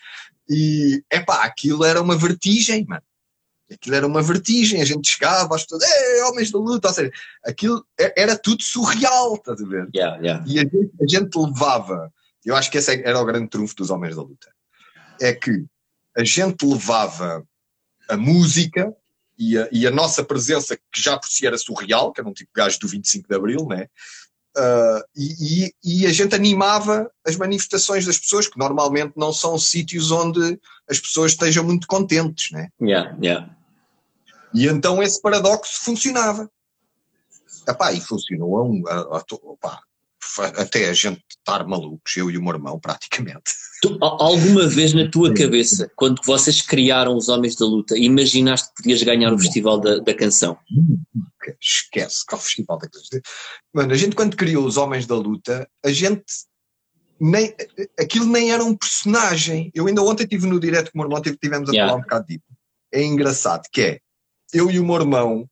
E, 0.49 1.03
epá, 1.11 1.43
aquilo 1.43 1.83
era 1.83 2.01
uma 2.01 2.15
vertigem, 2.15 2.85
mano. 2.87 3.03
Aquilo 3.69 3.95
era 3.95 4.07
uma 4.07 4.21
vertigem, 4.21 4.81
a 4.81 4.85
gente 4.85 5.09
chegava, 5.09 5.53
as 5.53 5.63
pessoas, 5.63 5.83
é, 5.83 6.23
homens 6.23 6.51
da 6.51 6.57
luta, 6.57 6.87
ou 6.87 6.93
seja, 6.93 7.11
aquilo 7.45 7.85
era 8.15 8.37
tudo 8.37 8.63
surreal, 8.63 9.35
estás 9.35 9.61
a 9.61 9.67
ver? 9.67 9.89
Yeah, 9.93 10.17
yeah. 10.21 10.45
E 10.47 10.57
a 10.57 10.61
gente, 10.61 10.91
a 11.01 11.05
gente 11.05 11.37
levava, 11.37 12.09
eu 12.45 12.55
acho 12.55 12.71
que 12.71 12.77
esse 12.77 13.03
era 13.03 13.19
o 13.19 13.25
grande 13.25 13.49
trunfo 13.49 13.75
dos 13.75 13.89
homens 13.89 14.15
da 14.15 14.21
luta 14.21 14.47
é 15.21 15.33
que 15.33 15.65
a 16.17 16.23
gente 16.23 16.65
levava 16.65 17.45
a 18.09 18.17
música 18.17 18.91
e 19.37 19.55
a, 19.55 19.69
e 19.71 19.85
a, 19.85 19.91
nossa 19.91 20.23
presença, 20.23 20.75
que 20.91 20.99
já 20.99 21.17
por 21.17 21.29
si 21.29 21.45
era 21.45 21.57
surreal, 21.57 22.11
que 22.11 22.19
era 22.19 22.27
um 22.27 22.33
tipo 22.33 22.49
de 22.49 22.59
gajo 22.59 22.79
do 22.79 22.87
25 22.87 23.27
de 23.29 23.35
Abril, 23.35 23.67
né? 23.67 23.87
Uh, 24.57 25.03
e, 25.15 25.67
e, 25.67 26.01
e, 26.01 26.07
a 26.07 26.11
gente 26.11 26.33
animava 26.33 27.11
as 27.23 27.35
manifestações 27.35 28.07
das 28.07 28.17
pessoas, 28.17 28.47
que 28.47 28.57
normalmente 28.57 29.13
não 29.15 29.31
são 29.31 29.59
sítios 29.59 30.09
onde 30.09 30.59
as 30.89 30.99
pessoas 30.99 31.33
estejam 31.33 31.63
muito 31.63 31.85
contentes, 31.85 32.49
né? 32.49 32.69
Yeah, 32.81 33.15
yeah. 33.21 33.55
E 34.51 34.65
então 34.65 35.03
esse 35.03 35.21
paradoxo 35.21 35.83
funcionava. 35.83 36.49
Epá, 37.67 37.93
e 37.93 38.01
funcionou 38.01 38.83
a, 38.87 39.17
a, 39.17 39.23
a, 39.69 40.61
até 40.63 40.89
a 40.89 40.93
gente 40.93 41.23
estar 41.29 41.67
malucos, 41.67 42.17
eu 42.17 42.31
e 42.31 42.37
o 42.39 42.41
meu 42.41 42.55
irmão, 42.55 42.79
praticamente. 42.79 43.53
Tu, 43.81 43.97
alguma 44.01 44.67
vez 44.67 44.93
na 44.93 45.09
tua 45.09 45.33
cabeça, 45.33 45.91
quando 45.95 46.21
vocês 46.25 46.61
criaram 46.61 47.15
os 47.15 47.29
Homens 47.29 47.55
da 47.55 47.65
Luta, 47.65 47.97
imaginaste 47.97 48.69
que 48.69 48.81
podias 48.81 49.03
ganhar 49.03 49.31
o 49.31 49.37
Festival 49.37 49.79
da, 49.79 49.99
da 49.99 50.13
Canção? 50.15 50.57
Esquece, 51.61 52.25
qual 52.27 52.41
Festival 52.41 52.79
da 52.79 52.89
Canção? 52.89 53.19
Mano, 53.73 53.93
a 53.93 53.97
gente 53.97 54.15
quando 54.15 54.35
criou 54.35 54.65
os 54.65 54.77
Homens 54.77 55.05
da 55.05 55.15
Luta, 55.15 55.69
a 55.85 55.91
gente 55.91 56.23
nem, 57.19 57.53
aquilo 57.99 58.25
nem 58.25 58.51
era 58.51 58.63
um 58.63 58.75
personagem. 58.75 59.71
Eu 59.73 59.87
ainda 59.87 60.01
ontem 60.01 60.23
estive 60.23 60.47
no 60.47 60.59
direto 60.59 60.91
com 60.91 60.99
o 60.99 61.01
meu 61.01 61.07
irmão, 61.07 61.21
tivemos 61.21 61.69
a 61.69 61.73
yeah. 61.73 61.87
falar 61.87 61.99
um 61.99 62.03
bocado 62.03 62.27
disso. 62.27 62.43
É 62.91 63.03
engraçado 63.03 63.67
que 63.71 63.81
é, 63.81 63.99
eu 64.53 64.71
e 64.71 64.79
o 64.79 64.85
meu 64.85 64.95
irmão, 64.95 65.47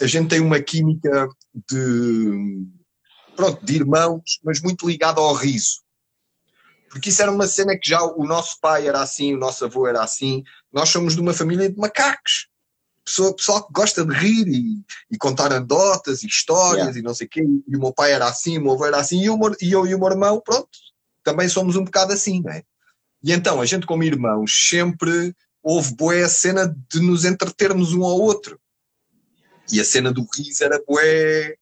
a 0.00 0.06
gente 0.06 0.28
tem 0.28 0.40
uma 0.40 0.60
química 0.60 1.28
de 1.70 2.66
pronto, 3.36 3.64
de 3.64 3.74
irmãos, 3.76 4.38
mas 4.44 4.60
muito 4.60 4.86
ligado 4.86 5.20
ao 5.20 5.34
riso. 5.34 5.80
Porque 6.92 7.08
isso 7.08 7.22
era 7.22 7.32
uma 7.32 7.46
cena 7.46 7.74
que 7.76 7.88
já 7.88 8.02
o 8.02 8.26
nosso 8.26 8.60
pai 8.60 8.86
era 8.86 9.00
assim, 9.00 9.32
o 9.32 9.38
nosso 9.38 9.64
avô 9.64 9.86
era 9.86 10.02
assim. 10.02 10.44
Nós 10.70 10.90
somos 10.90 11.14
de 11.14 11.22
uma 11.22 11.32
família 11.32 11.70
de 11.70 11.78
macacos. 11.78 12.48
Pessoa, 13.02 13.34
pessoal 13.34 13.66
que 13.66 13.72
gosta 13.72 14.04
de 14.04 14.14
rir 14.14 14.46
e, 14.46 14.84
e 15.10 15.16
contar 15.16 15.46
anedotas 15.46 16.22
e 16.22 16.26
histórias 16.26 16.88
yeah. 16.88 16.98
e 16.98 17.02
não 17.02 17.14
sei 17.14 17.26
o 17.26 17.30
quê. 17.30 17.42
E 17.66 17.76
o 17.76 17.80
meu 17.80 17.94
pai 17.94 18.12
era 18.12 18.26
assim, 18.26 18.58
o 18.58 18.62
meu 18.62 18.72
avô 18.72 18.84
era 18.84 18.98
assim, 18.98 19.22
e, 19.22 19.30
o, 19.30 19.38
e 19.60 19.72
eu 19.72 19.86
e 19.86 19.94
o 19.94 19.98
meu 19.98 20.10
irmão, 20.10 20.38
pronto, 20.44 20.68
também 21.24 21.48
somos 21.48 21.76
um 21.76 21.84
bocado 21.84 22.12
assim, 22.12 22.42
não 22.42 22.52
é? 22.52 22.62
E 23.24 23.32
então, 23.32 23.58
a 23.58 23.64
gente 23.64 23.86
como 23.86 24.04
irmãos 24.04 24.68
sempre 24.68 25.34
houve 25.62 25.94
boa 25.96 26.26
a 26.26 26.28
cena 26.28 26.76
de 26.90 27.00
nos 27.00 27.24
entretermos 27.24 27.94
um 27.94 28.04
ao 28.04 28.20
outro. 28.20 28.60
E 29.72 29.80
a 29.80 29.84
cena 29.84 30.12
do 30.12 30.26
riso 30.36 30.62
era 30.62 30.82
boé 30.86 31.56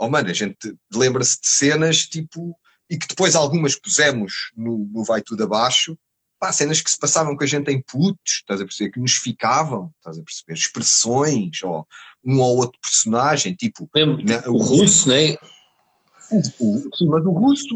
oh 0.00 0.08
mano, 0.08 0.30
a 0.30 0.32
gente 0.32 0.74
lembra-se 0.92 1.38
de 1.40 1.46
cenas 1.46 2.06
tipo, 2.06 2.56
e 2.90 2.98
que 2.98 3.06
depois 3.06 3.36
algumas 3.36 3.76
pusemos 3.76 4.50
no, 4.56 4.90
no 4.92 5.04
Vai 5.04 5.22
Tudo 5.22 5.44
Abaixo, 5.44 5.96
pá, 6.40 6.52
cenas 6.52 6.80
que 6.80 6.90
se 6.90 6.98
passavam 6.98 7.36
com 7.36 7.44
a 7.44 7.46
gente 7.46 7.70
em 7.70 7.80
putos, 7.80 8.40
estás 8.40 8.60
a 8.60 8.64
perceber, 8.64 8.90
que 8.90 9.00
nos 9.00 9.12
ficavam, 9.12 9.92
estás 9.98 10.18
a 10.18 10.22
perceber, 10.22 10.54
expressões, 10.54 11.62
ou 11.62 11.86
um 12.24 12.40
ou 12.40 12.56
outro 12.56 12.78
personagem, 12.80 13.54
tipo... 13.54 13.88
Né, 13.94 14.42
o, 14.46 14.54
o 14.54 14.58
russo, 14.58 15.08
né? 15.08 15.36
O, 16.32 16.96
sim, 16.96 17.06
mas 17.08 17.24
o 17.24 17.30
russo, 17.30 17.66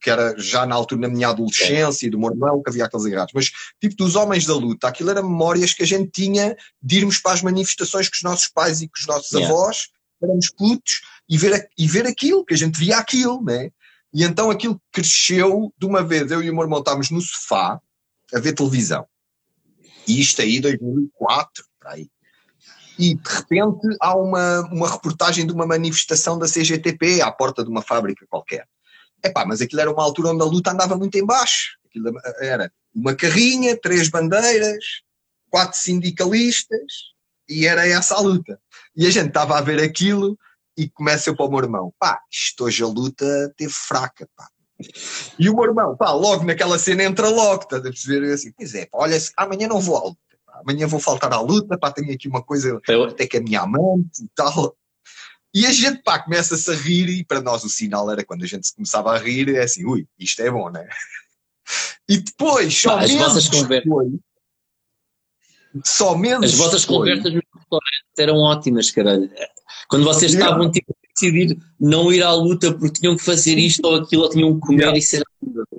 que 0.00 0.08
era 0.08 0.34
já 0.38 0.64
na 0.64 0.76
altura 0.76 1.02
na 1.02 1.08
minha 1.08 1.28
adolescência 1.28 2.06
e 2.06 2.10
do 2.10 2.18
meu 2.18 2.30
irmão, 2.30 2.62
que 2.62 2.70
havia 2.70 2.84
aqueles 2.84 3.06
errados, 3.06 3.32
mas 3.34 3.50
tipo 3.80 3.96
dos 3.96 4.14
homens 4.14 4.46
da 4.46 4.54
luta, 4.54 4.86
aquilo 4.86 5.10
eram 5.10 5.28
memórias 5.28 5.74
que 5.74 5.82
a 5.82 5.86
gente 5.86 6.08
tinha 6.10 6.56
de 6.80 6.98
irmos 6.98 7.18
para 7.18 7.32
as 7.32 7.42
manifestações 7.42 8.08
com 8.08 8.14
os 8.14 8.22
nossos 8.22 8.48
pais 8.48 8.80
e 8.80 8.86
com 8.86 8.94
os 8.96 9.06
nossos 9.08 9.32
yeah. 9.32 9.52
avós 9.52 9.88
éramos 10.22 10.50
putos 10.50 11.00
e 11.28 11.36
ver, 11.36 11.68
e 11.76 11.88
ver 11.88 12.06
aquilo, 12.06 12.44
que 12.44 12.54
a 12.54 12.56
gente 12.56 12.78
via 12.78 12.98
aquilo, 12.98 13.42
né? 13.42 13.70
E 14.12 14.24
então 14.24 14.50
aquilo 14.50 14.80
cresceu 14.92 15.72
de 15.78 15.86
uma 15.86 16.02
vez. 16.02 16.30
Eu 16.30 16.42
e 16.42 16.50
o 16.50 16.54
meu 16.54 16.64
irmão 16.64 16.80
estávamos 16.80 17.10
no 17.10 17.20
sofá 17.20 17.80
a 18.32 18.38
ver 18.38 18.52
televisão. 18.52 19.06
E 20.06 20.20
isto 20.20 20.42
aí, 20.42 20.60
2004, 20.60 21.64
para 21.78 21.92
aí. 21.92 22.10
E 22.98 23.14
de 23.14 23.28
repente 23.28 23.96
há 24.00 24.14
uma, 24.14 24.60
uma 24.70 24.90
reportagem 24.90 25.46
de 25.46 25.52
uma 25.52 25.66
manifestação 25.66 26.38
da 26.38 26.46
CGTP 26.46 27.22
à 27.22 27.32
porta 27.32 27.64
de 27.64 27.70
uma 27.70 27.82
fábrica 27.82 28.26
qualquer. 28.28 28.66
Epá, 29.24 29.46
mas 29.46 29.60
aquilo 29.60 29.80
era 29.80 29.90
uma 29.90 30.02
altura 30.02 30.30
onde 30.30 30.42
a 30.42 30.46
luta 30.46 30.72
andava 30.72 30.96
muito 30.96 31.16
em 31.16 31.24
baixo. 31.24 31.78
Aquilo 31.86 32.12
era 32.40 32.70
uma 32.94 33.14
carrinha, 33.14 33.76
três 33.76 34.08
bandeiras, 34.08 35.02
quatro 35.48 35.78
sindicalistas, 35.78 37.12
e 37.48 37.66
era 37.66 37.86
essa 37.86 38.14
a 38.14 38.20
luta. 38.20 38.58
E 38.96 39.06
a 39.06 39.10
gente 39.10 39.28
estava 39.28 39.56
a 39.56 39.60
ver 39.60 39.80
aquilo 39.82 40.38
e 40.76 40.88
começa 40.88 41.30
eu 41.30 41.36
para 41.36 41.46
o 41.46 41.50
meu 41.50 41.60
irmão, 41.60 41.92
pá, 41.98 42.20
isto 42.30 42.64
hoje 42.64 42.82
a 42.82 42.86
luta 42.86 43.52
teve 43.56 43.72
fraca, 43.72 44.28
pá. 44.36 44.48
E 45.38 45.48
o 45.48 45.54
meu 45.54 45.64
irmão, 45.64 45.96
pá, 45.96 46.12
logo 46.12 46.44
naquela 46.44 46.78
cena 46.78 47.04
entra 47.04 47.28
logo, 47.28 47.62
estás 47.62 47.82
a 47.82 47.90
perceber? 47.90 48.32
assim, 48.32 48.52
pois 48.52 48.74
é, 48.74 48.86
pá, 48.86 48.98
olha, 48.98 49.18
amanhã 49.36 49.68
não 49.68 49.80
vou 49.80 49.96
à 49.96 50.04
luta, 50.04 50.38
pá, 50.46 50.60
amanhã 50.60 50.86
vou 50.86 51.00
faltar 51.00 51.32
à 51.32 51.40
luta, 51.40 51.78
pá, 51.78 51.90
tenho 51.90 52.12
aqui 52.12 52.28
uma 52.28 52.42
coisa, 52.42 52.80
eu... 52.88 53.04
até 53.04 53.26
que 53.26 53.36
a 53.36 53.42
minha 53.42 53.60
amante 53.60 54.24
e 54.24 54.28
tal. 54.34 54.76
E 55.54 55.66
a 55.66 55.72
gente, 55.72 56.02
pá, 56.02 56.18
começa-se 56.18 56.70
a 56.70 56.74
rir 56.74 57.08
e 57.10 57.24
para 57.24 57.42
nós 57.42 57.62
o 57.62 57.68
sinal 57.68 58.10
era 58.10 58.24
quando 58.24 58.42
a 58.42 58.46
gente 58.46 58.66
se 58.66 58.74
começava 58.74 59.12
a 59.12 59.18
rir, 59.18 59.54
é 59.54 59.62
assim, 59.62 59.84
ui, 59.84 60.06
isto 60.18 60.40
é 60.40 60.50
bom, 60.50 60.70
né? 60.70 60.88
E 62.08 62.18
depois, 62.18 62.74
só 62.74 62.96
pá, 62.96 63.06
vossas 63.06 63.48
conversas. 63.48 63.92
Só 65.84 66.16
menos. 66.16 66.52
As 66.52 66.58
vossas 66.58 66.84
conversas 66.84 67.32
no 67.32 67.40
restaurante 67.40 67.51
eram 68.18 68.36
ótimas, 68.38 68.90
caralho. 68.90 69.30
Quando 69.88 70.04
vocês 70.04 70.32
yeah. 70.32 70.50
estavam 70.50 70.70
tipo, 70.70 70.92
a 70.92 71.08
decidir 71.14 71.58
não 71.78 72.12
ir 72.12 72.22
à 72.22 72.32
luta 72.32 72.72
porque 72.72 73.00
tinham 73.00 73.16
que 73.16 73.22
fazer 73.22 73.58
isto 73.58 73.84
ou 73.86 73.96
aquilo, 73.96 74.22
ou 74.22 74.30
tinham 74.30 74.54
que 74.54 74.60
comer 74.60 74.82
yeah. 74.82 74.98
e 74.98 75.02
ser 75.02 75.22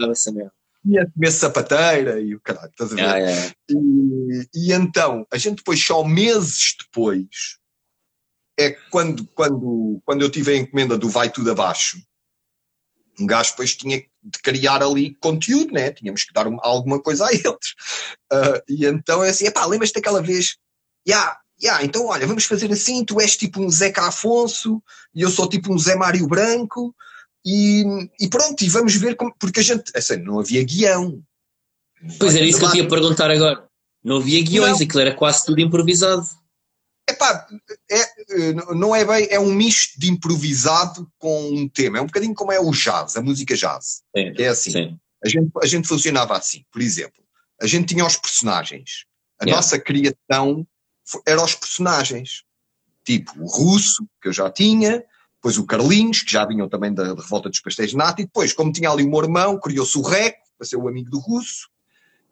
essa 0.09 0.31
merda. 0.31 0.53
Ia 0.85 1.09
comer 1.11 1.31
sapateira 1.31 2.19
e 2.19 2.35
o 2.35 2.41
caralho, 2.41 2.69
estás 2.69 2.91
a 2.91 2.95
ver? 2.95 3.01
Yeah, 3.01 3.17
yeah. 3.19 3.55
E, 3.69 4.47
e, 4.53 4.73
então, 4.73 5.25
a 5.31 5.37
gente 5.37 5.57
depois, 5.57 5.83
só 5.83 6.03
meses 6.03 6.75
depois, 6.77 7.57
é 8.59 8.71
quando, 8.91 9.25
quando, 9.27 10.01
quando 10.05 10.21
eu 10.21 10.29
tive 10.29 10.51
a 10.51 10.57
encomenda 10.57 10.97
do 10.97 11.09
Vai 11.09 11.29
Tudo 11.29 11.51
Abaixo, 11.51 11.97
um 13.19 13.25
gajo 13.25 13.51
depois 13.51 13.75
tinha 13.75 14.03
de 14.23 14.39
criar 14.41 14.81
ali 14.81 15.15
conteúdo, 15.15 15.73
né? 15.73 15.91
Tínhamos 15.91 16.23
que 16.23 16.33
dar 16.33 16.47
uma, 16.47 16.61
alguma 16.63 17.01
coisa 17.01 17.25
a 17.25 17.31
eles. 17.33 17.45
Uh, 18.31 18.61
e 18.67 18.85
então 18.85 19.23
é 19.23 19.29
assim, 19.29 19.45
epá, 19.45 19.65
lembras-te 19.65 19.95
daquela 19.95 20.21
vez, 20.21 20.57
já, 21.07 21.15
yeah, 21.15 21.39
yeah, 21.63 21.83
então 21.83 22.05
olha, 22.07 22.27
vamos 22.27 22.45
fazer 22.45 22.71
assim, 22.71 23.05
tu 23.05 23.21
és 23.21 23.37
tipo 23.37 23.61
um 23.61 23.69
Zeca 23.69 24.07
Afonso 24.07 24.83
e 25.15 25.21
eu 25.21 25.29
sou 25.29 25.47
tipo 25.47 25.73
um 25.73 25.79
Zé 25.79 25.95
Mário 25.95 26.27
Branco 26.27 26.93
e, 27.45 27.83
e 28.19 28.27
pronto, 28.27 28.61
e 28.63 28.69
vamos 28.69 28.95
ver 28.95 29.15
como, 29.15 29.33
porque 29.39 29.61
a 29.61 29.63
gente, 29.63 29.91
assim, 29.95 30.17
não 30.17 30.39
havia 30.39 30.63
guião. 30.63 31.21
Pois 32.19 32.35
era 32.35 32.45
isso 32.45 32.59
que 32.59 32.65
eu 32.65 32.83
ia 32.83 32.87
perguntar 32.87 33.31
agora. 33.31 33.67
Não 34.03 34.17
havia 34.17 34.43
guiões, 34.43 34.79
não. 34.79 34.85
aquilo 34.85 34.99
era 34.99 35.15
quase 35.15 35.45
tudo 35.45 35.61
improvisado. 35.61 36.27
Epá, 37.09 37.47
é, 37.89 38.53
não 38.73 38.95
é 38.95 39.05
bem, 39.05 39.27
é 39.29 39.39
um 39.39 39.53
misto 39.53 39.99
de 39.99 40.09
improvisado 40.09 41.09
com 41.17 41.49
um 41.49 41.67
tema. 41.67 41.97
É 41.97 42.01
um 42.01 42.05
bocadinho 42.05 42.33
como 42.33 42.51
é 42.51 42.59
o 42.59 42.71
jazz, 42.71 43.15
a 43.15 43.21
música 43.21 43.55
jazz. 43.55 44.01
Sim, 44.15 44.33
é 44.37 44.47
assim. 44.47 44.71
Sim. 44.71 44.99
A, 45.23 45.29
gente, 45.29 45.51
a 45.61 45.65
gente 45.65 45.87
funcionava 45.87 46.35
assim. 46.35 46.63
Por 46.71 46.81
exemplo, 46.81 47.23
a 47.61 47.67
gente 47.67 47.93
tinha 47.93 48.05
os 48.05 48.17
personagens. 48.17 49.05
A 49.39 49.45
yeah. 49.45 49.57
nossa 49.57 49.79
criação 49.79 50.65
era 51.25 51.43
os 51.43 51.55
personagens. 51.55 52.43
Tipo 53.03 53.33
o 53.41 53.45
Russo, 53.45 54.07
que 54.21 54.29
eu 54.29 54.33
já 54.33 54.49
tinha, 54.49 55.03
depois 55.35 55.57
o 55.57 55.65
Carlinhos, 55.65 56.21
que 56.21 56.31
já 56.31 56.45
vinham 56.45 56.69
também 56.69 56.93
da, 56.93 57.13
da 57.13 57.21
Revolta 57.21 57.49
dos 57.49 57.59
Pastéis 57.59 57.91
de 57.91 57.97
Nata, 57.97 58.21
e 58.21 58.25
depois, 58.25 58.53
como 58.53 58.71
tinha 58.71 58.89
ali 58.89 59.03
o 59.03 59.09
meu 59.09 59.23
irmão, 59.23 59.59
criou-se 59.59 59.97
o 59.97 60.01
Reco, 60.01 60.39
para 60.57 60.65
ser 60.65 60.77
o 60.77 60.87
amigo 60.87 61.09
do 61.09 61.19
Russo, 61.19 61.67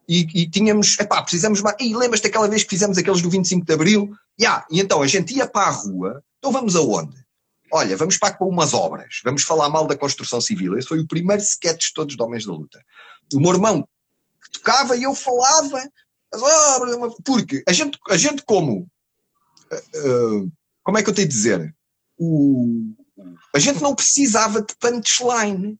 e, 0.07 0.27
e 0.33 0.49
tínhamos, 0.49 0.97
epá, 0.99 1.21
precisamos 1.21 1.61
mais. 1.61 1.75
E 1.79 1.95
lembras-te 1.95 2.23
daquela 2.23 2.47
vez 2.47 2.63
que 2.63 2.69
fizemos 2.69 2.97
aqueles 2.97 3.21
do 3.21 3.29
25 3.29 3.65
de 3.65 3.73
Abril? 3.73 4.15
Yeah, 4.39 4.65
e 4.71 4.79
então 4.79 5.01
a 5.01 5.07
gente 5.07 5.35
ia 5.35 5.47
para 5.47 5.67
a 5.67 5.71
rua, 5.71 6.23
então 6.39 6.51
vamos 6.51 6.75
aonde? 6.75 7.17
Olha, 7.71 7.95
vamos 7.95 8.17
para, 8.17 8.37
umas 8.41 8.73
obras, 8.73 9.21
vamos 9.23 9.43
falar 9.43 9.69
mal 9.69 9.87
da 9.87 9.95
construção 9.95 10.41
civil. 10.41 10.77
Esse 10.77 10.87
foi 10.87 10.99
o 10.99 11.07
primeiro 11.07 11.41
sketch 11.41 11.87
de 11.87 11.93
todos 11.93 12.15
de 12.15 12.21
Homens 12.21 12.45
da 12.45 12.51
Luta. 12.51 12.83
O 13.33 13.39
meu 13.39 13.51
irmão 13.51 13.87
tocava 14.51 14.97
e 14.97 15.03
eu 15.03 15.15
falava 15.15 15.81
porque 17.23 17.63
a 17.67 17.73
gente, 17.73 17.99
a 18.09 18.17
gente 18.17 18.43
como, 18.43 18.89
uh, 19.71 20.51
como 20.83 20.97
é 20.97 21.03
que 21.03 21.09
eu 21.09 21.13
tenho 21.13 21.27
de 21.27 21.33
dizer? 21.33 21.75
O, 22.17 22.93
a 23.53 23.59
gente 23.59 23.81
não 23.81 23.95
precisava 23.95 24.61
de 24.61 24.75
punchline 24.79 25.77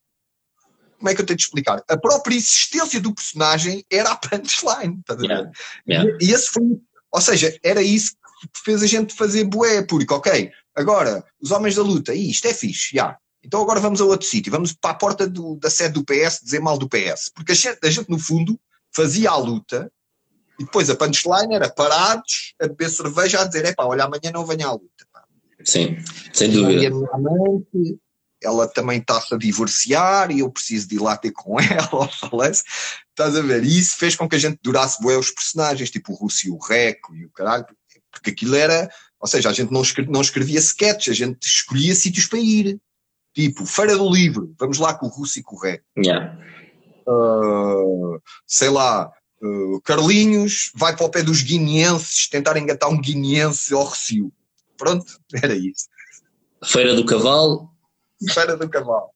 como 1.02 1.10
é 1.10 1.16
que 1.16 1.22
eu 1.22 1.26
tenho 1.26 1.38
de 1.38 1.44
explicar? 1.44 1.84
A 1.90 1.98
própria 1.98 2.36
existência 2.36 3.02
do 3.02 3.14
personagem 3.14 3.84
era 3.90 4.12
a 4.12 4.16
punchline, 4.16 5.00
estás 5.00 5.18
a 5.18 5.22
ver? 5.22 5.28
Yeah. 5.28 5.52
Yeah. 5.88 6.18
E, 6.22 6.28
e 6.28 6.32
esse 6.32 6.52
foi, 6.52 6.80
ou 7.12 7.22
seja, 7.22 7.58
era 7.64 7.82
isso 7.82 8.16
que 8.54 8.64
fez 8.64 8.84
a 8.84 8.88
gente 8.88 9.16
fazer 9.16 9.44
bué, 9.46 9.82
porque, 9.82 10.14
ok, 10.14 10.52
agora, 10.76 11.26
os 11.42 11.50
homens 11.50 11.76
da 11.76 11.82
luta, 11.82 12.14
isto 12.14 12.48
é 12.48 12.54
fixe, 12.54 12.96
já. 12.96 13.02
Yeah. 13.02 13.18
Então 13.44 13.60
agora 13.60 13.80
vamos 13.80 14.00
a 14.00 14.06
outro 14.06 14.28
sítio, 14.28 14.52
vamos 14.52 14.74
para 14.74 14.92
a 14.92 14.96
porta 14.96 15.28
do, 15.28 15.56
da 15.56 15.72
sede 15.72 15.96
do 15.96 16.06
PS 16.06 16.42
dizer 16.44 16.60
mal 16.60 16.78
do 16.78 16.88
PS, 16.88 17.32
porque 17.34 17.54
a 17.54 17.56
gente, 17.56 17.80
a 17.84 17.90
gente, 17.90 18.08
no 18.08 18.20
fundo, 18.20 18.60
fazia 18.94 19.32
a 19.32 19.38
luta 19.38 19.92
e 20.62 20.64
depois 20.64 20.90
a 20.90 20.96
punchline 20.96 21.56
era 21.56 21.70
parados 21.70 22.54
a 22.62 22.68
beber 22.68 22.90
cerveja 22.90 23.42
a 23.42 23.46
dizer, 23.46 23.66
é 23.66 23.74
pá, 23.74 23.84
olha, 23.86 24.04
amanhã 24.04 24.32
não 24.32 24.46
venha 24.46 24.68
à 24.68 24.74
luta. 24.74 25.08
Pá. 25.12 25.24
Sim, 25.66 25.98
sem 26.32 26.52
dúvida. 26.52 26.84
E 26.84 26.86
a 26.86 26.92
minha 26.92 27.10
amante, 27.12 28.00
ela 28.44 28.68
também 28.68 29.00
está-se 29.00 29.34
a 29.34 29.38
divorciar 29.38 30.32
e 30.32 30.40
eu 30.40 30.52
preciso 30.52 30.88
de 30.88 30.96
ir 30.96 31.00
lá 31.00 31.18
ter 31.18 31.32
com 31.32 31.58
ela, 31.60 32.08
falece. 32.10 32.64
Estás 33.10 33.36
a 33.36 33.42
ver? 33.42 33.64
E 33.64 33.80
isso 33.80 33.98
fez 33.98 34.16
com 34.16 34.30
que 34.30 34.36
a 34.36 34.40
gente 34.40 34.60
durasse 34.62 35.02
bué 35.02 35.18
os 35.18 35.32
personagens, 35.32 35.90
tipo 35.90 36.14
o 36.14 36.16
Russo 36.16 36.48
e 36.48 36.52
o 36.52 36.60
Reco 36.60 37.16
e 37.16 37.26
o 37.26 37.32
caralho, 37.32 37.66
porque 38.12 38.30
aquilo 38.30 38.56
era, 38.56 38.88
ou 39.20 39.28
seja, 39.28 39.50
a 39.50 39.54
gente 39.54 39.72
não 39.72 39.82
escrevia, 39.82 40.14
não 40.14 40.22
escrevia 40.22 40.60
sketches, 40.60 41.14
a 41.14 41.26
gente 41.26 41.44
escolhia 41.44 41.96
sítios 41.96 42.28
para 42.28 42.40
ir. 42.40 42.80
Tipo, 43.34 43.66
Feira 43.66 43.98
do 43.98 44.12
Livro, 44.12 44.54
vamos 44.60 44.78
lá 44.78 44.94
com 44.94 45.08
o 45.08 45.10
Russo 45.10 45.40
e 45.40 45.44
com 45.44 45.56
o 45.56 45.60
Reco. 45.60 45.86
Yeah. 45.98 46.38
Uh, 47.08 48.22
sei 48.46 48.70
lá, 48.70 49.10
uh, 49.42 49.82
Carlinhos 49.82 50.72
vai 50.76 50.96
para 50.96 51.06
o 51.06 51.10
pé 51.10 51.24
dos 51.24 51.42
guineenses 51.42 52.28
tentar 52.28 52.58
engatar 52.58 52.90
um 52.90 53.00
guineense 53.00 53.74
ao 53.74 53.86
Recio. 53.86 54.32
Pronto, 54.78 55.20
era 55.34 55.56
isso. 55.56 55.88
Feira 56.64 56.94
do 56.94 57.06
Cavalo, 57.06 57.70
Feira 58.34 58.56
do 58.56 58.70
Cavalo. 58.70 59.10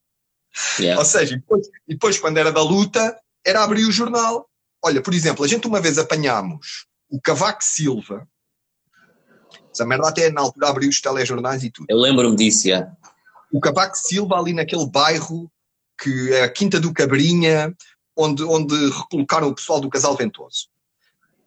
Yeah. 0.80 1.00
Ou 1.00 1.06
seja, 1.06 1.36
depois, 1.36 1.68
depois, 1.88 2.20
quando 2.20 2.38
era 2.38 2.52
da 2.52 2.62
luta, 2.62 3.20
era 3.46 3.64
abrir 3.64 3.86
o 3.86 3.92
jornal. 3.92 4.50
Olha, 4.84 5.02
por 5.02 5.14
exemplo, 5.14 5.44
a 5.44 5.48
gente 5.48 5.68
uma 5.68 5.82
vez 5.82 5.98
apanhámos 5.98 6.88
o 7.10 7.20
Cavaco 7.20 7.64
Silva, 7.64 8.28
essa 9.72 9.86
merda 9.86 10.08
até 10.08 10.30
na 10.32 10.42
altura 10.42 10.70
abriu 10.70 10.90
os 10.90 11.02
telejornais 11.02 11.64
e 11.64 11.70
tudo. 11.70 11.88
Eu 11.90 11.98
lembro-me 11.98 12.36
disso, 12.36 12.68
yeah. 12.68 12.92
O 13.52 13.60
Cavaco 13.60 13.98
Silva 13.98 14.38
ali 14.38 14.54
naquele 14.54 14.88
bairro 14.88 15.52
que 16.02 16.34
é 16.34 16.44
a 16.44 16.50
Quinta 16.50 16.80
do 16.80 16.94
Cabrinha, 16.94 17.76
onde, 18.16 18.44
onde 18.44 18.90
recolocaram 18.90 19.50
o 19.50 19.56
pessoal 19.56 19.80
do 19.80 19.90
Casal 19.90 20.16
Ventoso. 20.16 20.70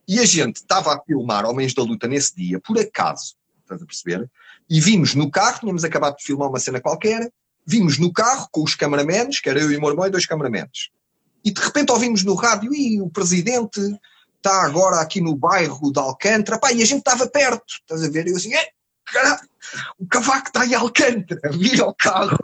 E 0.07 0.19
a 0.21 0.25
gente 0.25 0.57
estava 0.57 0.95
a 0.95 1.01
filmar 1.01 1.45
Homens 1.45 1.75
da 1.75 1.83
Luta 1.83 2.09
nesse 2.09 2.35
dia, 2.35 2.61
por 2.61 2.79
acaso, 2.79 3.37
estás 3.61 3.83
a 3.83 3.87
perceber? 3.87 4.31
E 4.69 4.81
vimos 4.81 5.15
no 5.15 5.31
carro, 5.31 5.61
tínhamos 5.61 5.85
acabado 5.85 6.17
de 6.17 6.25
filmar 6.25 6.49
uma 6.49 6.59
cena 6.59 6.81
qualquer, 6.81 7.31
vimos 7.67 7.99
no 7.99 8.13
carro 8.13 8.49
com 8.51 8.63
os 8.63 8.75
cameramenos, 8.75 9.41
que 9.41 9.49
era 9.49 9.61
eu 9.61 9.71
e 9.71 9.77
o 9.77 9.81
meu 9.81 9.91
irmão 9.91 10.07
e 10.07 10.11
dois 10.11 10.27
cameramenos. 10.27 10.91
E 11.45 11.51
de 11.51 11.61
repente 11.61 11.93
ouvimos 11.93 12.25
no 12.25 12.35
rádio, 12.35 12.75
e 12.75 13.01
o 13.01 13.11
presidente 13.11 13.81
está 14.37 14.63
agora 14.65 15.01
aqui 15.01 15.21
no 15.21 15.37
bairro 15.37 15.93
de 15.93 15.99
Alcântara, 15.99 16.59
pá, 16.59 16.73
e 16.73 16.83
a 16.83 16.87
gente 16.87 17.01
estava 17.01 17.29
perto, 17.29 17.65
estás 17.81 18.03
a 18.03 18.09
ver? 18.09 18.27
E 18.27 18.31
eu 18.31 18.37
assim, 18.37 18.55
é, 18.55 18.69
caralho, 19.05 19.41
o 19.99 20.07
cavaco 20.07 20.49
está 20.49 20.65
em 20.65 20.75
Alcântara, 20.75 21.41
vira 21.53 21.85
o 21.85 21.95
carro, 21.95 22.39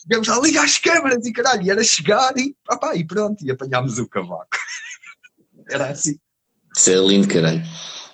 chegamos 0.00 0.28
lá, 0.28 0.40
liga 0.40 0.62
as 0.62 0.78
câmaras 0.78 1.24
e 1.26 1.32
caralho, 1.32 1.62
e 1.62 1.70
era 1.70 1.84
chegar 1.84 2.36
e, 2.36 2.54
pá, 2.64 2.94
e 2.94 3.04
pronto, 3.04 3.44
e 3.44 3.50
apanhámos 3.50 3.98
o 3.98 4.08
cavaco. 4.08 4.48
era 5.68 5.90
assim. 5.90 6.18
Isso 6.76 6.90
é 6.90 6.96
lindo, 6.96 7.28
caralho. 7.28 7.62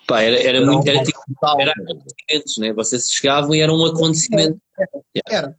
Pá, 0.07 0.23
era, 0.23 0.39
era, 0.39 0.59
era 0.59 0.67
muito, 0.67 0.89
era, 0.89 1.03
tipo, 1.03 1.21
era 1.59 1.73
acontecimentos, 1.73 2.59
né? 2.59 2.73
Vocês 2.73 3.11
chegavam 3.11 3.55
e 3.55 3.61
era 3.61 3.73
um 3.73 3.85
acontecimento. 3.85 4.61
Era. 4.79 5.27
Era. 5.29 5.57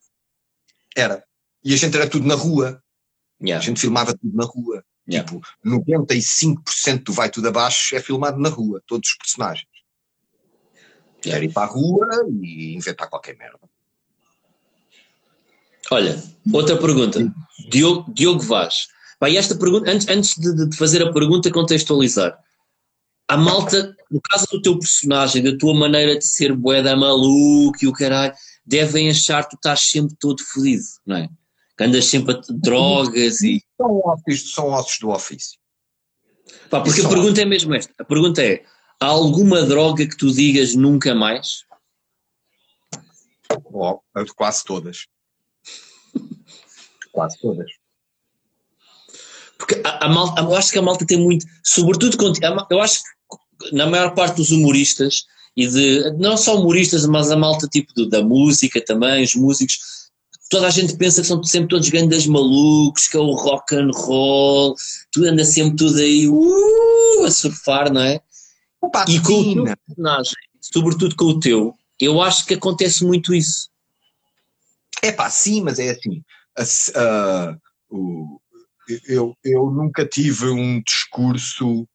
era. 0.96 1.24
E 1.64 1.74
a 1.74 1.78
gente 1.78 1.96
era 1.98 2.10
tudo 2.10 2.26
na 2.26 2.36
rua. 2.36 2.82
Yeah. 3.42 3.62
A 3.62 3.68
gente 3.68 3.80
filmava 3.80 4.18
tudo 4.18 4.36
na 4.36 4.46
rua. 4.46 4.84
Yeah. 5.10 5.30
Tipo, 5.30 5.42
95% 5.66 7.04
do 7.04 7.14
Vai 7.14 7.30
Tudo 7.30 7.50
Abaixo 7.50 7.96
é 7.96 8.02
filmado 8.02 8.40
na 8.40 8.50
rua, 8.50 8.82
todos 8.88 9.10
os 9.10 9.18
personagens. 9.18 9.68
Yeah. 11.26 11.38
Era 11.38 11.46
ir 11.46 11.54
para 11.54 11.68
a 11.68 11.72
rua 11.72 12.08
e 12.42 12.74
inventar 12.74 13.10
qualquer 13.10 13.36
merda. 13.38 13.60
Olha, 15.92 16.22
outra 16.52 16.78
pergunta. 16.78 17.34
Diogo, 17.70 18.12
Diogo 18.14 18.42
Vaz. 18.42 18.88
E 19.28 19.38
esta 19.38 19.56
pergunta, 19.56 19.90
antes, 19.90 20.08
antes 20.08 20.36
de, 20.36 20.70
de 20.70 20.78
fazer 20.78 21.02
a 21.02 21.12
pergunta, 21.12 21.52
contextualizar 21.52 22.38
a 23.28 23.36
malta, 23.36 23.96
no 24.10 24.22
caso 24.22 24.48
do 24.52 24.62
teu 24.62 24.80
personagem, 24.80 25.44
da 25.44 25.58
tua 25.58 25.74
maneira 25.74 26.18
de 26.18 26.26
ser 26.26 26.54
boeda 26.56 26.96
maluco 26.96 27.78
e 27.82 27.88
o 27.88 27.92
caralho, 27.92 28.34
devem 28.66 29.10
achar 29.10 29.44
que 29.44 29.52
tu 29.52 29.56
estás 29.58 29.82
sempre 29.82 30.16
todo 30.18 30.42
fodido, 30.42 30.84
não 31.06 31.18
é? 31.18 31.30
Que 31.78 31.84
andas 31.84 32.06
sempre 32.06 32.36
a 32.36 32.42
drogas 32.50 33.42
e. 33.42 33.62
São 33.76 34.02
ossos, 34.06 34.54
são 34.54 34.68
ossos 34.70 35.00
do 35.00 35.10
ofício. 35.10 35.60
Pá, 36.70 36.82
porque 36.82 37.02
a 37.02 37.10
pergunta 37.10 37.42
é 37.42 37.46
mesmo 37.46 37.76
esta. 37.76 37.94
A 38.00 38.06
pergunta 38.06 38.42
é: 38.42 38.64
há 39.00 39.06
alguma 39.06 39.64
droga 39.64 40.08
que 40.08 40.18
tu 40.18 40.32
digas 40.32 40.74
nunca 40.74 41.14
mais? 41.14 41.66
Oh, 43.66 44.00
quase 44.36 44.64
todas. 44.64 45.06
Quase 47.18 47.36
todas. 47.40 47.66
Porque 49.58 49.82
a, 49.84 50.06
a 50.06 50.08
malta, 50.08 50.40
eu 50.40 50.56
acho 50.56 50.72
que 50.72 50.78
a 50.78 50.84
malta 50.84 51.04
tem 51.04 51.18
muito, 51.18 51.48
sobretudo 51.64 52.16
eu 52.70 52.80
acho 52.80 53.02
que 53.02 53.76
na 53.76 53.88
maior 53.88 54.14
parte 54.14 54.36
dos 54.36 54.52
humoristas, 54.52 55.24
e 55.56 55.68
de, 55.68 56.12
não 56.20 56.38
só 56.38 56.56
humoristas, 56.56 57.08
mas 57.08 57.32
a 57.32 57.36
malta 57.36 57.68
tipo 57.68 57.92
do, 57.96 58.08
da 58.08 58.22
música 58.22 58.80
também, 58.86 59.24
os 59.24 59.34
músicos, 59.34 59.80
toda 60.48 60.68
a 60.68 60.70
gente 60.70 60.96
pensa 60.96 61.22
que 61.22 61.28
são 61.28 61.44
sempre 61.44 61.70
todos 61.70 61.90
grandes 61.90 62.28
malucos, 62.28 63.08
que 63.08 63.18
é 63.18 63.20
o 63.20 63.32
rock 63.32 63.76
and 63.76 63.90
roll, 63.96 64.76
tu 65.12 65.26
anda 65.26 65.44
sempre 65.44 65.76
tudo 65.76 65.98
aí 65.98 66.28
uh, 66.28 67.26
a 67.26 67.32
surfar, 67.32 67.92
não 67.92 68.02
é? 68.02 68.22
Opa, 68.80 69.06
e 69.10 69.20
com 69.22 69.34
o 69.34 69.54
teu 69.66 69.78
personagem, 69.88 70.36
sobretudo 70.62 71.16
com 71.16 71.26
o 71.26 71.40
teu, 71.40 71.74
eu 72.00 72.22
acho 72.22 72.46
que 72.46 72.54
acontece 72.54 73.04
muito 73.04 73.34
isso. 73.34 73.70
É 75.02 75.12
pá, 75.12 75.32
sim, 75.32 75.62
mas 75.62 75.80
é 75.80 75.90
assim. 75.90 76.24
Uh, 76.58 77.96
uh, 77.96 78.42
eu, 79.08 79.38
eu 79.44 79.70
nunca 79.70 80.06
tive 80.06 80.48
um 80.48 80.82
discurso 80.82 81.88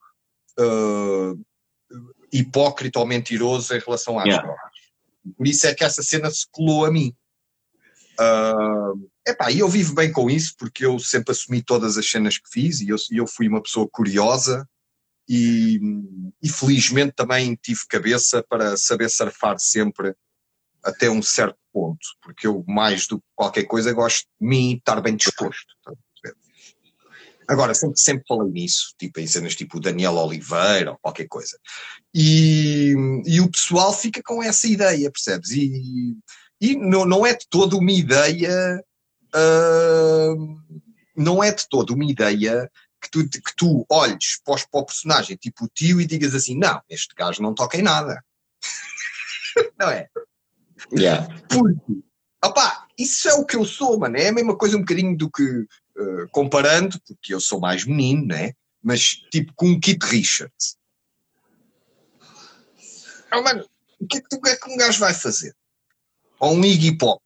uh, 0.58 1.44
hipócrita 2.32 2.98
ou 2.98 3.06
mentiroso 3.06 3.74
em 3.74 3.80
relação 3.80 4.18
às 4.18 4.26
yeah. 4.26 4.42
drogas. 4.42 4.72
Por 5.36 5.46
isso 5.46 5.66
é 5.66 5.74
que 5.74 5.84
essa 5.84 6.02
cena 6.02 6.30
se 6.30 6.46
colou 6.50 6.84
a 6.84 6.90
mim. 6.90 7.14
Uh, 8.18 9.10
epá, 9.26 9.50
e 9.50 9.60
eu 9.60 9.68
vivo 9.68 9.94
bem 9.94 10.12
com 10.12 10.28
isso 10.28 10.54
porque 10.58 10.84
eu 10.84 10.98
sempre 10.98 11.32
assumi 11.32 11.62
todas 11.62 11.96
as 11.96 12.08
cenas 12.08 12.36
que 12.38 12.48
fiz 12.50 12.80
e 12.80 12.88
eu, 12.88 12.96
eu 13.10 13.26
fui 13.26 13.48
uma 13.48 13.62
pessoa 13.62 13.88
curiosa 13.90 14.68
e, 15.28 15.80
e, 16.42 16.48
felizmente 16.48 17.14
também 17.14 17.58
tive 17.60 17.80
cabeça 17.88 18.44
para 18.46 18.76
saber 18.76 19.08
surfar 19.08 19.58
sempre 19.58 20.14
até 20.82 21.08
um 21.08 21.22
certo 21.22 21.56
ponto, 21.72 22.06
porque 22.22 22.46
eu 22.46 22.64
mais 22.66 23.06
do 23.06 23.18
que 23.18 23.24
qualquer 23.34 23.64
coisa 23.64 23.92
gosto 23.92 24.26
de 24.40 24.46
mim 24.46 24.76
estar 24.76 25.00
bem 25.00 25.16
disposto. 25.16 25.74
Agora, 27.48 27.74
sempre, 27.74 27.98
sempre 28.00 28.24
falei 28.26 28.50
nisso, 28.50 28.94
tipo 28.98 29.20
em 29.20 29.26
cenas 29.26 29.54
tipo 29.54 29.80
Daniel 29.80 30.14
Oliveira 30.14 30.92
ou 30.92 30.98
qualquer 30.98 31.26
coisa. 31.28 31.58
E, 32.14 32.94
e 33.26 33.40
o 33.40 33.50
pessoal 33.50 33.92
fica 33.92 34.22
com 34.24 34.42
essa 34.42 34.66
ideia, 34.66 35.10
percebes? 35.10 35.50
E, 35.50 36.16
e 36.60 36.76
não, 36.76 37.04
não 37.04 37.26
é 37.26 37.34
de 37.34 37.46
todo 37.48 37.78
uma 37.78 37.92
ideia. 37.92 38.82
Uh, 39.34 40.60
não 41.16 41.42
é 41.42 41.52
de 41.52 41.68
todo 41.68 41.94
uma 41.94 42.04
ideia 42.04 42.70
que 43.02 43.10
tu, 43.10 43.28
que 43.28 43.56
tu 43.56 43.84
olhes 43.90 44.40
para, 44.44 44.64
para 44.70 44.80
o 44.80 44.86
personagem, 44.86 45.36
tipo 45.36 45.64
o 45.64 45.68
tio, 45.68 46.00
e 46.00 46.06
digas 46.06 46.34
assim: 46.34 46.56
não, 46.56 46.80
este 46.88 47.14
gajo 47.14 47.42
não 47.42 47.54
toca 47.54 47.76
em 47.76 47.82
nada. 47.82 48.22
não 49.78 49.90
é? 49.90 50.08
Yeah. 50.90 51.28
Porque, 51.48 52.02
opá, 52.44 52.86
isso 52.98 53.28
é 53.28 53.34
o 53.34 53.44
que 53.44 53.56
eu 53.56 53.64
sou, 53.64 53.98
mano. 53.98 54.16
É 54.16 54.28
a 54.28 54.32
mesma 54.32 54.56
coisa 54.56 54.76
um 54.76 54.80
bocadinho 54.80 55.16
do 55.16 55.30
que, 55.30 55.42
uh, 55.42 56.28
comparando, 56.30 57.00
porque 57.06 57.34
eu 57.34 57.40
sou 57.40 57.60
mais 57.60 57.84
menino, 57.84 58.26
né? 58.26 58.52
Mas 58.82 59.16
tipo 59.30 59.52
com 59.54 59.66
um 59.66 59.80
Kit 59.80 60.04
Richards. 60.04 60.76
Oh, 63.32 63.40
mano, 63.40 63.64
o 63.98 64.06
que 64.06 64.18
é 64.18 64.20
que, 64.20 64.36
o 64.36 64.40
que, 64.40 64.50
é 64.50 64.56
que 64.56 64.70
um 64.70 64.76
gajo 64.76 64.98
vai 64.98 65.14
fazer? 65.14 65.54
Ou 66.38 66.54
um 66.54 66.64
Iggy 66.64 66.98
Pop? 66.98 67.22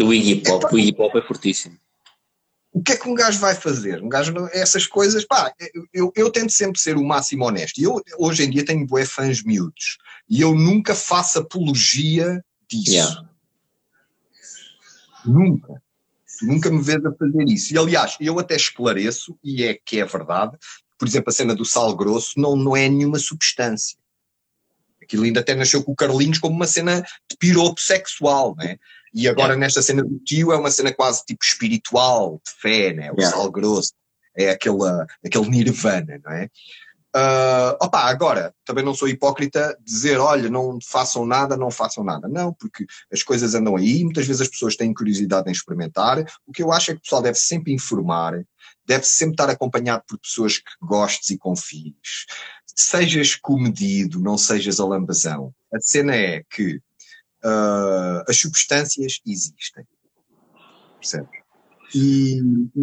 O 0.00 0.12
Iggy 0.12 0.42
Pop, 0.42 0.64
é, 0.64 0.68
o 0.74 0.78
Iggy 0.78 0.92
Pop 0.92 1.16
é 1.18 1.22
fortíssimo. 1.22 1.78
O 2.72 2.82
que 2.82 2.92
é 2.92 2.96
que 2.96 3.08
um 3.08 3.14
gajo 3.14 3.38
vai 3.38 3.54
fazer? 3.54 4.02
Um 4.02 4.08
gajo, 4.08 4.32
essas 4.52 4.86
coisas, 4.86 5.24
pá, 5.24 5.52
eu, 5.74 5.86
eu, 5.92 6.12
eu 6.14 6.30
tento 6.30 6.52
sempre 6.52 6.80
ser 6.80 6.96
o 6.96 7.04
máximo 7.04 7.44
honesto. 7.44 7.78
E 7.78 7.84
eu, 7.84 8.00
hoje 8.18 8.44
em 8.44 8.50
dia, 8.50 8.64
tenho 8.64 8.86
bué 8.86 9.04
fãs 9.04 9.42
miúdos. 9.42 9.98
E 10.28 10.40
eu 10.40 10.54
nunca 10.54 10.94
faço 10.94 11.38
apologia 11.38 12.44
disso. 12.68 12.92
Yeah. 12.92 13.28
Nunca. 15.24 15.82
Nunca 16.42 16.70
me 16.70 16.82
vês 16.82 17.04
a 17.04 17.12
fazer 17.12 17.44
isso. 17.48 17.74
E 17.74 17.78
aliás, 17.78 18.16
eu 18.20 18.38
até 18.38 18.54
esclareço, 18.54 19.38
e 19.42 19.64
é 19.64 19.74
que 19.74 20.00
é 20.00 20.04
verdade, 20.04 20.56
por 20.98 21.06
exemplo, 21.06 21.30
a 21.30 21.32
cena 21.32 21.54
do 21.54 21.64
sal 21.64 21.94
grosso 21.96 22.38
não, 22.38 22.56
não 22.56 22.76
é 22.76 22.88
nenhuma 22.88 23.18
substância. 23.18 23.96
Aquilo 25.02 25.24
ainda 25.24 25.40
até 25.40 25.54
nasceu 25.54 25.82
com 25.82 25.92
o 25.92 25.96
Carlinhos 25.96 26.38
como 26.38 26.54
uma 26.54 26.66
cena 26.66 27.00
de 27.00 27.36
piropo 27.38 27.80
sexual, 27.80 28.54
né? 28.56 28.78
E 29.14 29.26
agora 29.26 29.48
yeah. 29.48 29.60
nesta 29.60 29.80
cena 29.80 30.02
do 30.02 30.18
tio 30.18 30.52
é 30.52 30.56
uma 30.56 30.70
cena 30.70 30.92
quase 30.92 31.24
tipo 31.24 31.42
espiritual, 31.42 32.40
de 32.44 32.60
fé, 32.60 32.92
né? 32.92 33.10
O 33.12 33.16
yeah. 33.16 33.34
sal 33.34 33.50
grosso. 33.50 33.94
É 34.36 34.50
aquele, 34.50 34.76
aquele 35.24 35.48
nirvana, 35.48 36.20
não 36.22 36.32
é? 36.32 36.48
Uh, 37.18 37.74
opa, 37.80 38.02
agora, 38.02 38.54
também 38.64 38.84
não 38.84 38.94
sou 38.94 39.08
hipócrita 39.08 39.76
dizer, 39.82 40.18
olha, 40.18 40.48
não 40.48 40.78
façam 40.80 41.26
nada, 41.26 41.56
não 41.56 41.68
façam 41.68 42.04
nada. 42.04 42.28
Não, 42.28 42.52
porque 42.52 42.86
as 43.12 43.24
coisas 43.24 43.56
andam 43.56 43.74
aí, 43.74 44.04
muitas 44.04 44.24
vezes 44.24 44.42
as 44.42 44.48
pessoas 44.48 44.76
têm 44.76 44.94
curiosidade 44.94 45.48
em 45.48 45.52
experimentar. 45.52 46.24
O 46.46 46.52
que 46.52 46.62
eu 46.62 46.70
acho 46.70 46.90
é 46.90 46.94
que 46.94 47.00
o 47.00 47.02
pessoal 47.02 47.20
deve 47.20 47.36
sempre 47.36 47.72
informar, 47.72 48.44
deve 48.86 49.04
sempre 49.04 49.32
estar 49.32 49.50
acompanhado 49.50 50.04
por 50.06 50.18
pessoas 50.18 50.58
que 50.58 50.70
gostes 50.80 51.30
e 51.30 51.38
confies. 51.38 52.26
Sejas 52.66 53.34
comedido, 53.34 54.20
não 54.20 54.38
sejas 54.38 54.78
alambazão. 54.78 55.52
A 55.74 55.80
cena 55.80 56.14
é 56.14 56.44
que 56.48 56.76
uh, 56.76 58.22
as 58.28 58.38
substâncias 58.38 59.20
existem. 59.26 59.84
Percebes? 61.00 61.38
E, 61.92 62.38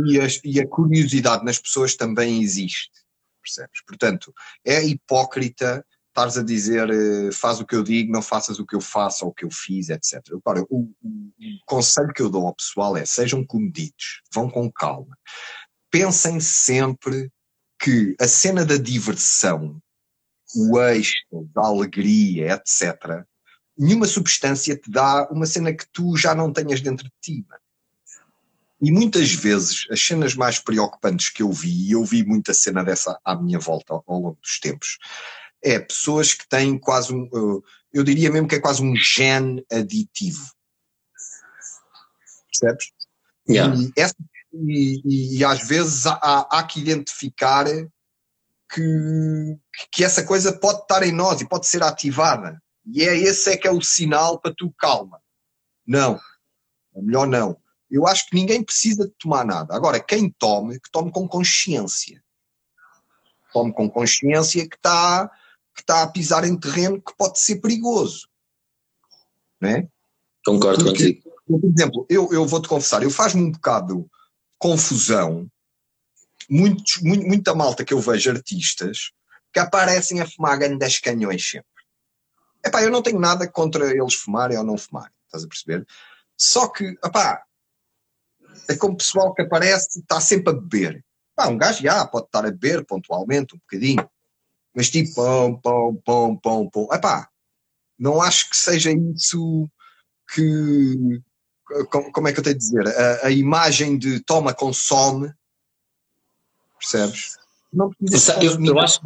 e, 0.07 0.19
a, 0.19 0.27
e 0.43 0.59
a 0.59 0.67
curiosidade 0.67 1.45
nas 1.45 1.59
pessoas 1.59 1.95
também 1.95 2.41
existe 2.41 3.05
percebes? 3.45 3.83
Portanto, 3.85 4.33
é 4.65 4.83
hipócrita 4.83 5.85
estares 6.15 6.37
a 6.37 6.43
dizer 6.43 6.89
eh, 6.89 7.31
faz 7.33 7.59
o 7.59 7.65
que 7.65 7.75
eu 7.75 7.83
digo, 7.83 8.11
não 8.11 8.21
faças 8.21 8.57
o 8.57 8.65
que 8.65 8.73
eu 8.73 8.79
faço 8.79 9.25
ou 9.25 9.31
o 9.31 9.33
que 9.33 9.43
eu 9.43 9.51
fiz, 9.51 9.89
etc. 9.89 10.21
Agora, 10.33 10.65
o, 10.69 10.89
o, 11.03 11.31
conselho 11.65 12.13
que 12.13 12.21
eu 12.21 12.29
dou 12.29 12.47
ao 12.47 12.55
pessoal 12.55 12.95
é 12.95 13.05
sejam 13.05 13.45
comedidos, 13.45 14.21
vão 14.33 14.49
com 14.49 14.71
calma. 14.71 15.17
Pensem 15.91 16.39
sempre 16.39 17.29
que 17.77 18.15
a 18.19 18.27
cena 18.29 18.65
da 18.65 18.77
diversão, 18.77 19.81
o 20.55 20.79
êxito, 20.81 21.49
da 21.53 21.63
alegria, 21.63 22.53
etc., 22.53 23.25
nenhuma 23.77 24.07
substância 24.07 24.77
te 24.77 24.89
dá 24.89 25.27
uma 25.29 25.45
cena 25.45 25.73
que 25.73 25.85
tu 25.91 26.15
já 26.15 26.33
não 26.33 26.53
tenhas 26.53 26.79
dentro 26.79 27.05
de 27.05 27.13
ti. 27.21 27.45
Mano. 27.49 27.64
E 28.82 28.91
muitas 28.91 29.32
vezes 29.32 29.88
as 29.89 30.01
cenas 30.01 30.36
mais 30.36 30.59
preocupantes 30.59 31.30
que 31.30 31.41
eu 31.41 31.51
vi, 31.51 31.88
e 31.88 31.91
eu 31.91 32.03
vi 32.03 32.26
muita 32.26 32.53
cena 32.53 32.84
dessa 32.84 33.19
à 33.23 33.36
minha 33.36 33.59
volta 33.59 33.93
ao, 33.93 34.03
ao 34.05 34.19
longo 34.19 34.39
dos 34.41 34.59
tempos, 34.59 34.97
é 35.63 35.80
pessoas 35.80 36.34
que 36.34 36.47
têm 36.47 36.78
quase 36.78 37.13
um, 37.13 37.30
eu 37.95 38.03
diria 38.03 38.30
mesmo 38.30 38.45
que 38.45 38.55
é 38.55 38.59
quase 38.59 38.84
um 38.84 38.93
gene 38.93 39.65
aditivo. 39.71 40.53
Percebes? 42.47 42.91
Yeah. 43.49 43.73
E, 43.73 43.91
essa, 43.95 44.15
e, 44.53 45.38
e, 45.38 45.45
às 45.45 45.65
vezes 45.65 46.05
há, 46.05 46.47
há 46.51 46.63
que 46.63 46.82
identificar 46.82 47.65
que, 48.69 49.57
que 49.89 50.03
essa 50.03 50.26
coisa 50.26 50.51
pode 50.51 50.82
estar 50.82 51.03
em 51.03 51.13
nós 51.13 51.39
e 51.39 51.47
pode 51.47 51.67
ser 51.67 51.84
ativada. 51.84 52.61
E 52.86 53.03
é 53.03 53.15
esse 53.15 53.51
é 53.51 53.57
que 53.57 53.67
é 53.67 53.71
o 53.71 53.82
sinal 53.82 54.41
para 54.41 54.53
tu 54.53 54.73
calma. 54.78 55.21
Não. 55.88 56.19
É 56.93 57.01
melhor 57.01 57.28
não. 57.28 57.57
Eu 57.95 58.05
acho 58.05 58.27
que 58.27 58.35
ninguém 58.35 58.61
precisa 58.61 59.07
de 59.07 59.13
tomar 59.17 59.45
nada. 59.45 59.73
Agora, 59.73 60.01
quem 60.01 60.29
tome, 60.29 60.79
que 60.81 60.91
tome 60.91 61.09
com 61.11 61.25
consciência. 61.25 62.21
Tome 63.53 63.71
com 63.71 63.89
consciência 63.89 64.67
que 64.67 64.75
está 64.75 65.31
que 65.73 65.81
está 65.81 66.03
a 66.03 66.07
pisar 66.07 66.45
em 66.45 66.57
terreno 66.57 67.01
que 67.01 67.13
pode 67.17 67.37
ser 67.37 67.57
perigoso. 67.57 68.29
Não 69.59 69.69
é? 69.69 69.87
Concordo 70.45 70.85
Porque, 70.85 71.15
contigo. 71.15 71.35
Por 71.45 71.61
exemplo, 71.65 72.05
eu, 72.09 72.31
eu 72.31 72.45
vou-te 72.45 72.67
confessar, 72.67 73.03
eu 73.03 73.11
faz-me 73.11 73.41
um 73.41 73.51
bocado 73.51 74.09
confusão 74.57 75.49
muitos, 76.49 77.01
muito, 77.01 77.27
muita 77.27 77.53
malta 77.53 77.83
que 77.83 77.93
eu 77.93 77.99
vejo 77.99 78.29
artistas 78.29 79.11
que 79.53 79.59
aparecem 79.59 80.21
a 80.21 80.27
fumar 80.27 80.59
das 80.77 80.97
canhões 80.99 81.49
sempre. 81.49 81.67
Epá, 82.65 82.81
eu 82.81 82.89
não 82.89 83.01
tenho 83.01 83.19
nada 83.19 83.47
contra 83.47 83.91
eles 83.91 84.15
fumarem 84.15 84.57
ou 84.57 84.63
não 84.63 84.77
fumarem, 84.77 85.13
estás 85.25 85.43
a 85.43 85.47
perceber? 85.47 85.85
Só 86.37 86.67
que, 86.67 86.83
epá, 87.03 87.43
é 88.70 88.76
como 88.76 88.97
pessoal 88.97 89.34
que 89.34 89.41
aparece 89.41 89.99
está 89.99 90.20
sempre 90.20 90.53
a 90.53 90.56
beber. 90.56 91.03
Pá, 91.36 91.47
um 91.47 91.58
gajo 91.58 91.84
já 91.84 92.06
pode 92.06 92.28
estar 92.28 92.45
a 92.45 92.51
beber 92.51 92.86
pontualmente 92.86 93.56
um 93.56 93.60
bocadinho, 93.60 94.10
mas 94.74 94.89
tipo, 94.89 95.16
pão, 95.16 95.60
pão, 95.62 96.01
pão, 96.06 96.38
pão, 96.38 96.70
pão. 96.70 96.88
Epá, 96.93 97.30
não 97.97 98.22
acho 98.22 98.49
que 98.49 98.58
seja 98.58 98.91
isso 98.91 99.70
que. 100.34 101.22
Como 102.14 102.28
é 102.28 102.34
que 102.34 102.39
eu 102.39 102.43
tenho 102.43 102.58
de 102.58 102.64
dizer? 102.64 102.88
A, 102.88 103.28
a 103.28 103.32
imagem 103.32 103.97
de 103.97 104.20
toma, 104.20 104.53
consome, 104.53 105.34
percebes? 106.80 107.38
Não 107.74 107.89
precisa 107.89 108.43
eu, 108.43 108.64
eu, 108.64 108.80
acho, 108.80 109.01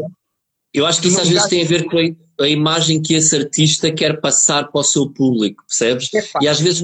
eu 0.73 0.85
acho 0.85 1.01
que 1.01 1.07
isso 1.07 1.21
às 1.21 1.29
vezes 1.29 1.47
tem 1.47 1.63
a 1.63 1.67
ver 1.67 1.85
com 1.85 1.97
a, 1.97 2.43
a, 2.43 2.49
imagem 2.49 3.01
que 3.01 3.13
esse 3.13 3.35
artista 3.35 3.91
quer 3.91 4.19
passar 4.19 4.69
para 4.69 4.81
o 4.81 4.83
seu 4.83 5.09
público, 5.09 5.63
percebes? 5.65 6.13
É 6.13 6.21
e 6.41 6.47
às 6.47 6.59
vezes 6.59 6.83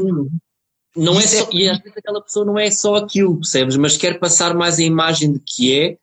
não 0.95 1.19
é 1.19 1.27
só, 1.27 1.49
e 1.51 1.67
às 1.67 1.79
vezes 1.79 1.97
aquela 1.97 2.21
pessoa 2.21 2.45
não 2.45 2.57
é 2.57 2.71
só 2.71 2.95
aquilo, 2.95 3.35
percebes? 3.37 3.75
Mas 3.75 3.97
quer 3.97 4.19
passar 4.19 4.53
mais 4.53 4.79
a 4.79 4.83
imagem 4.83 5.33
de 5.33 5.39
que 5.39 5.79
é, 5.79 5.97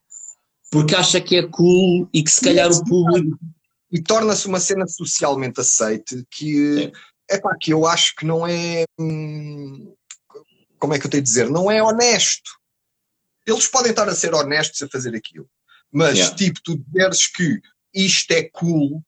porque 0.70 0.94
acha 0.94 1.20
que 1.20 1.36
é 1.36 1.42
cool 1.42 2.08
e 2.12 2.22
que 2.22 2.30
se 2.30 2.40
calhar 2.40 2.70
o 2.70 2.84
público. 2.84 3.38
E 3.90 4.00
torna-se 4.02 4.46
uma 4.46 4.58
cena 4.58 4.86
socialmente 4.86 5.60
aceite 5.60 6.26
que 6.30 6.90
é 7.28 7.38
pá, 7.38 7.54
que 7.60 7.72
eu 7.72 7.86
acho 7.86 8.14
que 8.16 8.24
não 8.24 8.46
é. 8.46 8.84
Hum, 8.98 9.94
como 10.78 10.94
é 10.94 10.98
que 10.98 11.06
eu 11.06 11.10
tenho 11.10 11.22
de 11.22 11.28
dizer? 11.28 11.48
Não 11.50 11.70
é 11.70 11.82
honesto. 11.82 12.50
Eles 13.46 13.66
podem 13.68 13.90
estar 13.90 14.08
a 14.08 14.14
ser 14.14 14.34
honestos 14.34 14.82
a 14.82 14.88
fazer 14.88 15.14
aquilo. 15.14 15.48
Mas, 15.90 16.16
Yeah. 16.16 16.36
tipo, 16.36 16.60
tu 16.62 16.78
dizeres 16.78 17.26
que 17.26 17.60
isto 17.94 18.30
é 18.32 18.44
cool, 18.44 19.02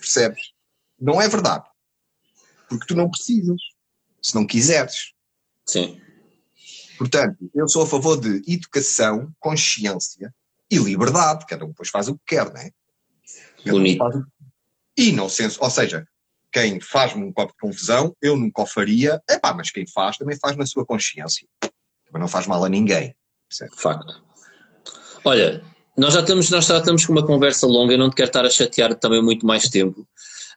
percebes? 0.00 0.52
Não 0.98 1.20
é 1.20 1.28
verdade. 1.28 1.64
Porque 2.68 2.86
tu 2.86 2.96
não 2.96 3.08
precisas. 3.08 3.60
Se 4.26 4.34
não 4.34 4.44
quiseres. 4.44 5.12
Sim. 5.64 6.00
Portanto, 6.98 7.36
eu 7.54 7.68
sou 7.68 7.84
a 7.84 7.86
favor 7.86 8.18
de 8.20 8.42
educação, 8.52 9.32
consciência 9.38 10.34
e 10.68 10.78
liberdade. 10.78 11.46
Cada 11.46 11.64
um 11.64 11.68
depois 11.68 11.90
faz 11.90 12.08
o 12.08 12.14
que 12.16 12.34
quer, 12.34 12.52
não 12.52 12.60
é? 12.60 12.72
Cada 13.58 13.70
um 13.70 13.78
Bonito. 13.78 13.98
faz 13.98 14.16
que- 14.16 14.22
E 14.96 15.12
não 15.12 15.28
senso, 15.28 15.62
ou 15.62 15.70
seja, 15.70 16.04
quem 16.50 16.80
faz-me 16.80 17.22
um 17.22 17.32
copo 17.32 17.52
de 17.52 17.58
confusão, 17.60 18.16
eu 18.20 18.36
nunca 18.36 18.62
o 18.62 18.66
faria. 18.66 19.22
Epá, 19.30 19.54
mas 19.54 19.70
quem 19.70 19.86
faz 19.86 20.16
também 20.16 20.36
faz 20.36 20.56
na 20.56 20.66
sua 20.66 20.84
consciência. 20.84 21.46
Também 21.60 22.20
não 22.20 22.26
faz 22.28 22.48
mal 22.48 22.64
a 22.64 22.68
ninguém. 22.68 23.14
percebe? 23.48 23.76
Facto. 23.76 24.24
Olha, 25.24 25.62
nós 25.96 26.14
já 26.14 26.20
estamos, 26.20 26.50
nós 26.50 26.66
já 26.66 26.78
estamos 26.78 27.06
com 27.06 27.12
uma 27.12 27.24
conversa 27.24 27.64
longa, 27.64 27.92
eu 27.94 27.98
não 27.98 28.10
te 28.10 28.16
quero 28.16 28.28
estar 28.28 28.44
a 28.44 28.50
chatear 28.50 28.92
também 28.96 29.22
muito 29.22 29.46
mais 29.46 29.68
tempo. 29.68 30.04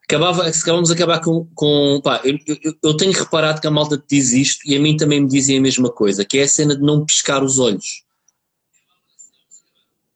Acabava, 0.10 0.48
acabamos 0.48 0.90
a 0.90 0.96
acabar 0.96 1.22
com. 1.22 1.46
com 1.54 2.02
pá, 2.04 2.20
eu, 2.24 2.36
eu- 2.48 2.74
eu 2.82 2.98
tenho 2.98 3.12
reparado 3.12 3.62
que 3.62 3.68
a 3.68 3.72
malta 3.72 3.96
te 3.96 4.16
diz 4.16 4.32
isto 4.32 4.68
e 4.68 4.76
a 4.76 4.80
mim 4.80 4.98
também 4.98 5.22
me 5.22 5.28
dizem 5.28 5.60
a 5.60 5.62
mesma 5.62 5.92
coisa, 5.92 6.26
que 6.26 6.40
é 6.40 6.44
a 6.44 6.48
cena 6.48 6.76
de 6.76 6.82
não 6.82 7.06
pescar 7.06 7.44
os 7.44 7.60
olhos. 7.60 8.04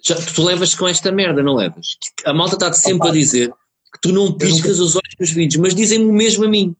Já, 0.03 0.15
tu 0.15 0.43
levas 0.43 0.73
com 0.73 0.87
esta 0.87 1.11
merda, 1.11 1.43
não 1.43 1.53
levas? 1.53 1.95
A 2.25 2.33
malta 2.33 2.55
está-te 2.55 2.77
sempre 2.79 3.07
a 3.07 3.11
dizer 3.11 3.53
que 3.93 3.99
tu 4.01 4.11
não 4.11 4.35
piscas 4.35 4.79
os 4.79 4.95
olhos 4.95 5.15
nos 5.19 5.29
vídeos, 5.29 5.61
mas 5.61 5.75
dizem-me 5.75 6.05
o 6.05 6.11
mesmo 6.13 6.43
a 6.43 6.47
mim. 6.49 6.75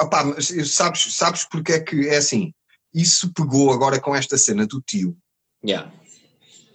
Opá, 0.00 0.24
mas 0.24 0.46
sabes, 0.70 1.12
sabes 1.14 1.44
porque 1.44 1.72
é 1.72 1.80
que 1.80 2.08
é 2.08 2.16
assim? 2.16 2.54
Isso 2.94 3.32
pegou 3.34 3.72
agora 3.72 4.00
com 4.00 4.14
esta 4.14 4.38
cena 4.38 4.66
do 4.68 4.80
tio. 4.80 5.16
Yeah. 5.66 5.92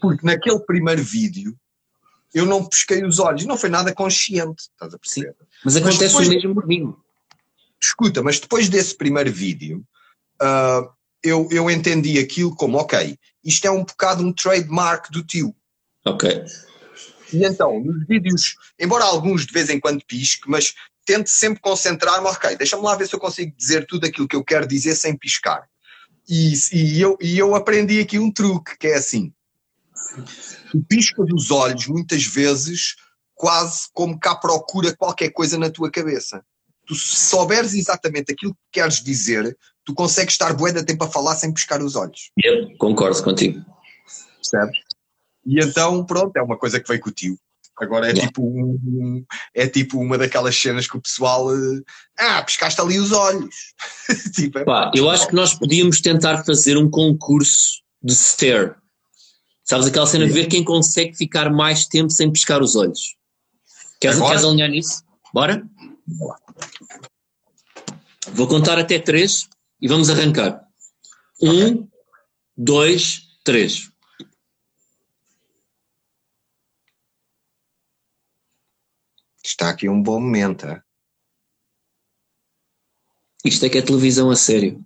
Porque 0.02 0.26
naquele 0.26 0.60
primeiro 0.60 1.02
vídeo 1.02 1.58
eu 2.36 2.46
não 2.46 2.66
pesquei 2.66 3.04
os 3.06 3.18
olhos. 3.18 3.46
Não 3.46 3.58
foi 3.58 3.70
nada 3.70 3.94
consciente. 3.94 4.64
Estás 4.64 4.94
a 4.94 5.00
perceber? 5.00 5.34
Mas 5.64 5.78
acontece 5.78 6.08
depois- 6.08 6.28
o 6.28 6.32
mesmo 6.32 6.62
comigo. 6.62 7.06
escuta, 7.82 8.22
mas 8.22 8.40
depois 8.40 8.68
desse 8.68 8.96
primeiro 8.96 9.32
vídeo, 9.32 9.84
ah, 10.42 10.90
eu, 11.24 11.48
eu 11.50 11.72
entendi 11.72 12.20
aquilo 12.20 12.54
como, 12.54 12.78
ok, 12.78 13.18
isto 13.44 13.66
é 13.66 13.72
um 13.72 13.86
bocado 13.86 14.22
um 14.22 14.34
trademark 14.34 15.10
do 15.12 15.24
tio. 15.24 15.56
Ok. 16.06 16.44
E 17.32 17.46
então, 17.46 17.80
nos 17.80 18.06
vídeos, 18.06 18.56
embora 18.80 19.06
alguns 19.06 19.46
de 19.46 19.54
vez 19.54 19.70
em 19.70 19.80
quando 19.80 20.04
pisque, 20.06 20.50
mas 20.50 20.74
tento 21.06 21.30
sempre 21.30 21.62
concentrar-me, 21.62 22.28
ok, 22.28 22.58
deixa-me 22.58 22.84
lá 22.84 22.96
ver 22.96 23.08
se 23.08 23.16
eu 23.16 23.20
consigo 23.20 23.56
dizer 23.56 23.86
tudo 23.88 24.06
aquilo 24.06 24.28
que 24.28 24.36
eu 24.36 24.44
quero 24.44 24.68
dizer 24.68 24.96
sem 24.96 25.16
piscar. 25.16 25.64
E, 26.28 26.54
e 26.74 27.00
eu, 27.00 27.18
e 27.22 27.38
eu 27.38 27.56
aprendi 27.56 28.00
aqui 28.00 28.20
um 28.20 28.32
truque, 28.32 28.78
que 28.78 28.88
é 28.88 28.96
assim, 28.96 29.32
tu 30.76 30.86
piscas 30.88 31.28
os 31.34 31.52
olhos 31.52 31.88
muitas 31.88 32.26
vezes 32.26 32.96
quase 33.34 33.84
como 33.94 34.20
cá 34.20 34.36
procura 34.36 34.96
qualquer 34.96 35.30
coisa 35.30 35.58
na 35.58 35.70
tua 35.70 35.90
cabeça. 35.90 36.44
Tu 36.86 36.96
se 36.96 37.26
souberes 37.30 37.74
exatamente 37.74 38.32
aquilo 38.32 38.54
que 38.54 38.80
queres 38.80 39.02
dizer, 39.02 39.58
tu 39.86 39.94
consegues 39.94 40.34
estar 40.34 40.54
bué 40.54 40.72
de 40.72 40.84
tempo 40.84 41.04
a 41.04 41.08
falar 41.10 41.36
sem 41.36 41.54
piscar 41.54 41.82
os 41.82 41.96
olhos. 41.96 42.30
Eu 42.44 42.78
concordo 42.78 43.24
contigo. 43.24 43.64
percebes? 44.36 44.78
E 45.46 45.60
então, 45.64 46.04
pronto, 46.06 46.36
é 46.38 46.42
uma 46.42 46.58
coisa 46.58 46.80
que 46.80 46.88
veio 46.88 47.00
com 47.00 47.10
o 47.10 47.14
tio. 47.14 47.38
Agora 47.78 48.06
é 48.08 48.12
Yeah. 48.12 48.28
tipo 48.28 48.42
um, 48.42 48.80
um- 48.86 49.26
é 49.54 49.68
tipo 49.68 50.00
uma 50.00 50.18
daquelas 50.18 50.56
cenas 50.56 50.88
que 50.88 50.96
o 50.96 51.02
pessoal 51.02 51.54
eh, 51.54 51.82
ah, 52.18 52.42
pescaste 52.44 52.80
ali 52.80 52.98
os 53.00 53.12
olhos. 53.12 53.54
tipo, 54.34 54.60
é 54.60 54.64
Pá, 54.64 54.92
eu 54.96 55.10
acho 55.10 55.28
que 55.28 55.36
nós 55.36 55.54
podíamos 55.54 56.00
tentar 56.02 56.44
fazer 56.46 56.78
um 56.78 56.90
concurso 56.90 57.82
de 58.02 58.14
stare. 58.14 58.76
Sabes 59.66 59.88
aquela 59.88 60.06
cena 60.06 60.28
de 60.28 60.32
ver 60.32 60.48
quem 60.48 60.64
consegue 60.64 61.18
ficar 61.18 61.52
mais 61.52 61.88
tempo 61.88 62.12
sem 62.12 62.32
pescar 62.32 62.62
os 62.62 62.76
olhos. 62.76 63.18
Queres, 64.00 64.18
Agora? 64.18 64.32
queres 64.32 64.46
alinhar 64.48 64.70
nisso? 64.70 65.04
Bora? 65.34 65.68
Vou 68.32 68.48
contar 68.48 68.78
até 68.78 69.00
três 69.00 69.50
e 69.82 69.88
vamos 69.88 70.10
arrancar. 70.10 70.64
Um, 71.42 71.88
dois, 72.56 73.24
três. 73.44 73.90
está 79.44 79.70
aqui 79.70 79.88
um 79.88 80.02
bom 80.02 80.20
momento. 80.20 80.66
ah. 80.66 80.84
Isto 83.44 83.66
é 83.66 83.70
que 83.70 83.78
é 83.78 83.82
televisão 83.82 84.32
a 84.32 84.36
sério. 84.36 84.84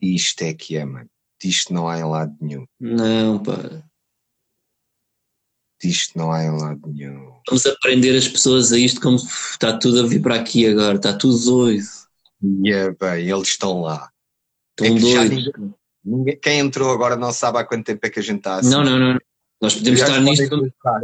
Isto 0.00 0.42
é 0.42 0.54
que 0.54 0.76
é, 0.76 0.84
mano. 0.84 1.10
Disto 1.40 1.72
não 1.74 1.88
há 1.88 1.98
em 1.98 2.04
lado 2.04 2.36
nenhum. 2.40 2.66
Não, 2.80 3.42
pá. 3.42 3.54
Disto 5.82 6.16
não 6.16 6.30
há 6.30 6.44
em 6.44 6.50
lado 6.50 6.80
nenhum. 6.86 7.32
Vamos 7.48 7.66
aprender 7.66 8.16
as 8.16 8.28
pessoas 8.28 8.70
a 8.72 8.78
isto 8.78 9.00
como 9.00 9.16
está 9.16 9.76
tudo 9.76 10.00
a 10.00 10.06
vir 10.06 10.22
para 10.22 10.36
aqui 10.36 10.66
agora. 10.66 10.96
Está 10.96 11.12
tudo 11.12 11.36
doido. 11.44 11.86
E 12.64 12.72
é 12.72 12.90
bem, 12.92 13.28
eles 13.28 13.48
estão 13.48 13.80
lá. 13.82 14.10
Estão 14.78 14.96
É 14.96 15.00
doidos. 15.00 15.52
ninguém- 16.04 16.38
quem 16.40 16.58
entrou 16.60 16.90
agora 16.92 17.16
não 17.16 17.32
sabe 17.32 17.58
há 17.58 17.64
quanto 17.64 17.84
tempo 17.86 18.06
é 18.06 18.10
que 18.10 18.18
a 18.20 18.22
gente 18.22 18.38
está 18.38 18.56
assim. 18.56 18.70
Não, 18.70 18.84
não, 18.84 18.98
não. 18.98 19.18
Nós 19.60 19.74
podemos 19.74 20.00
estar 20.00 20.20
nisto 20.20 20.48
pensar 20.48 21.00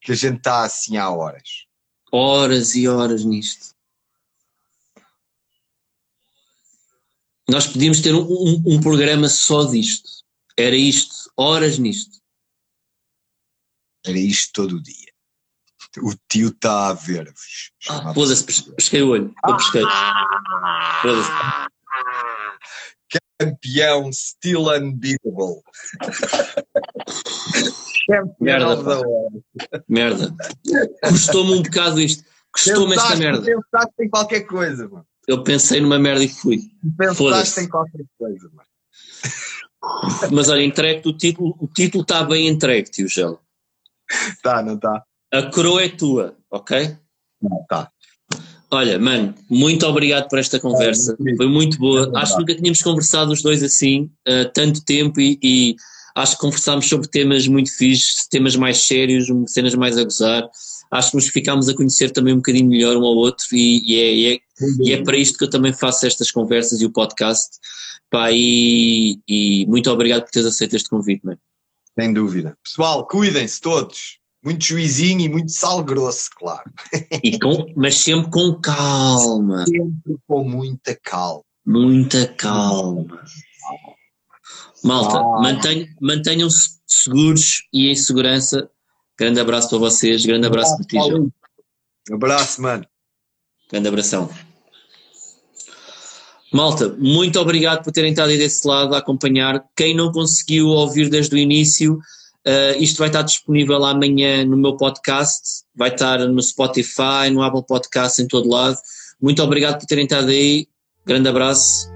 Que 0.00 0.12
a 0.12 0.14
gente 0.14 0.38
está 0.38 0.62
assim 0.64 0.96
há 0.96 1.10
horas. 1.10 1.66
horas 2.12 2.74
e 2.74 2.88
horas 2.88 3.24
nisto. 3.24 3.74
Nós 7.48 7.66
podíamos 7.66 8.00
ter 8.00 8.14
um, 8.14 8.20
um- 8.26 8.62
um 8.66 8.80
programa 8.80 9.28
só 9.28 9.64
disto. 9.64 10.08
Era 10.56 10.76
isto, 10.76 11.30
horas 11.36 11.78
nisto. 11.78 12.17
Era 14.06 14.18
isto 14.18 14.52
todo 14.52 14.76
o 14.76 14.82
dia. 14.82 15.08
O 16.02 16.14
tio 16.28 16.48
está 16.48 16.88
a 16.88 16.92
ver-vos. 16.92 17.70
Ah, 17.88 18.12
Foda-se, 18.14 18.44
pes- 18.44 18.60
pesquei 18.60 19.02
o 19.02 19.08
olho. 19.10 19.34
Eu 19.46 19.56
pesquei. 19.56 19.82
Foda-se. 21.02 21.30
Campeão 23.40 24.12
still 24.12 24.68
unbeatable. 24.68 25.62
Merda, 28.40 28.76
da 28.76 28.84
pá. 28.84 28.96
hora. 28.98 29.82
Merda. 29.88 30.34
Custou-me 31.08 31.52
um 31.54 31.62
bocado 31.62 32.00
isto. 32.00 32.24
Custou-me 32.52 32.94
esta 32.96 33.16
merda. 33.16 33.42
Pensaste 33.44 33.94
em 34.02 34.08
qualquer 34.08 34.40
coisa, 34.42 34.88
mano. 34.88 35.06
Eu 35.26 35.42
pensei 35.44 35.80
numa 35.80 35.98
merda 35.98 36.24
e 36.24 36.28
fui. 36.28 36.60
Pensaste 36.96 37.60
em 37.60 37.68
qualquer 37.68 38.04
coisa, 38.18 38.50
mano. 38.52 38.68
Mas 40.32 40.48
olha, 40.48 40.62
entregue 40.62 41.08
o 41.08 41.16
título. 41.16 41.54
O 41.60 41.68
título 41.68 42.02
está 42.02 42.24
bem 42.24 42.48
entregue, 42.48 42.90
tio 42.90 43.08
Gel. 43.08 43.40
Tá, 44.42 44.62
não 44.62 44.78
tá? 44.78 45.02
A 45.32 45.42
coroa 45.42 45.82
é 45.82 45.88
tua, 45.88 46.36
ok? 46.50 46.96
Não, 47.42 47.64
tá. 47.68 47.90
Olha, 48.70 48.98
mano, 48.98 49.34
muito 49.48 49.86
obrigado 49.86 50.28
por 50.28 50.38
esta 50.38 50.60
conversa. 50.60 51.16
muito 51.18 51.36
Foi 51.36 51.48
muito 51.48 51.78
boa. 51.78 52.02
verdade. 52.02 52.22
Acho 52.22 52.32
que 52.34 52.40
nunca 52.40 52.54
tínhamos 52.54 52.82
conversado 52.82 53.32
os 53.32 53.42
dois 53.42 53.62
assim, 53.62 54.10
há 54.26 54.44
tanto 54.52 54.84
tempo, 54.84 55.20
e, 55.20 55.38
e 55.42 55.76
acho 56.14 56.34
que 56.34 56.40
conversámos 56.40 56.86
sobre 56.88 57.08
temas 57.08 57.46
muito 57.48 57.74
fixes, 57.74 58.26
temas 58.28 58.56
mais 58.56 58.78
sérios, 58.78 59.26
cenas 59.46 59.74
mais 59.74 59.96
a 59.96 60.04
gozar. 60.04 60.48
Acho 60.90 61.10
que 61.10 61.16
nos 61.16 61.28
ficámos 61.28 61.68
a 61.68 61.74
conhecer 61.74 62.10
também 62.10 62.32
um 62.34 62.38
bocadinho 62.38 62.68
melhor 62.68 62.96
um 62.96 63.04
ao 63.04 63.14
outro, 63.16 63.44
e, 63.52 63.82
e 63.94 64.00
é, 64.00 64.14
e 64.14 64.34
é- 64.34 64.38
e 64.82 64.92
é 64.92 65.02
para 65.02 65.16
isto 65.16 65.38
que 65.38 65.44
eu 65.44 65.50
também 65.50 65.72
faço 65.72 66.04
estas 66.06 66.30
conversas 66.30 66.80
e 66.80 66.86
o 66.86 66.90
podcast. 66.90 67.56
Pá, 68.10 68.30
e, 68.32 69.18
e 69.28 69.66
muito 69.66 69.90
obrigado 69.90 70.22
por 70.24 70.30
teres 70.30 70.48
aceito 70.48 70.74
este 70.76 70.88
convite, 70.88 71.24
mano. 71.24 71.38
Sem 71.98 72.12
dúvida. 72.12 72.56
Pessoal, 72.62 73.06
cuidem-se 73.06 73.60
todos. 73.60 74.18
Muito 74.44 74.64
juizinho 74.64 75.20
e 75.20 75.28
muito 75.28 75.50
sal 75.50 75.82
grosso, 75.82 76.30
claro. 76.36 76.70
E 77.24 77.38
com, 77.38 77.72
mas 77.76 77.96
sempre 77.96 78.30
com 78.30 78.54
calma, 78.60 79.64
Sempre 79.66 80.16
com 80.26 80.44
muita 80.44 80.94
calma. 81.02 81.42
muita 81.66 82.26
calma. 82.34 83.24
Malta, 84.84 85.18
Ah. 85.18 85.40
mantenham- 85.42 85.88
mantenham-se 86.00 86.78
seguros 86.86 87.64
e 87.72 87.90
em 87.90 87.96
segurança. 87.96 88.70
Grande 89.18 89.40
abraço 89.40 89.68
para 89.70 89.78
vocês, 89.78 90.24
grande 90.24 90.46
abraço 90.46 90.76
para 90.76 90.86
ti. 90.86 90.96
Um 92.10 92.14
abraço, 92.14 92.62
mano. 92.62 92.86
Grande 93.70 93.88
abração. 93.88 94.30
Malta, 96.52 96.96
muito 96.98 97.38
obrigado 97.38 97.84
por 97.84 97.92
terem 97.92 98.10
estado 98.10 98.30
aí 98.30 98.38
desse 98.38 98.66
lado 98.66 98.94
a 98.94 98.98
acompanhar. 98.98 99.62
Quem 99.76 99.94
não 99.94 100.10
conseguiu 100.10 100.68
ouvir 100.68 101.10
desde 101.10 101.34
o 101.34 101.38
início, 101.38 101.98
eh, 102.44 102.76
isto 102.78 102.98
vai 102.98 103.08
estar 103.08 103.22
disponível 103.22 103.84
amanhã 103.84 104.44
no 104.44 104.56
meu 104.56 104.76
podcast, 104.76 105.64
vai 105.76 105.90
estar 105.90 106.18
no 106.20 106.42
Spotify, 106.42 107.30
no 107.30 107.42
Apple 107.42 107.64
Podcast, 107.66 108.22
em 108.22 108.26
todo 108.26 108.48
lado. 108.48 108.78
Muito 109.20 109.42
obrigado 109.42 109.78
por 109.78 109.86
terem 109.86 110.04
estado 110.04 110.28
aí. 110.30 110.66
Grande 111.04 111.28
abraço. 111.28 111.88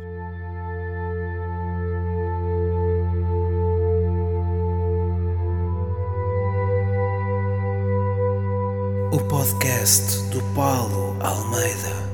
O 9.12 9.18
podcast 9.28 10.18
do 10.30 10.42
Paulo 10.54 11.16
Almeida. 11.20 12.11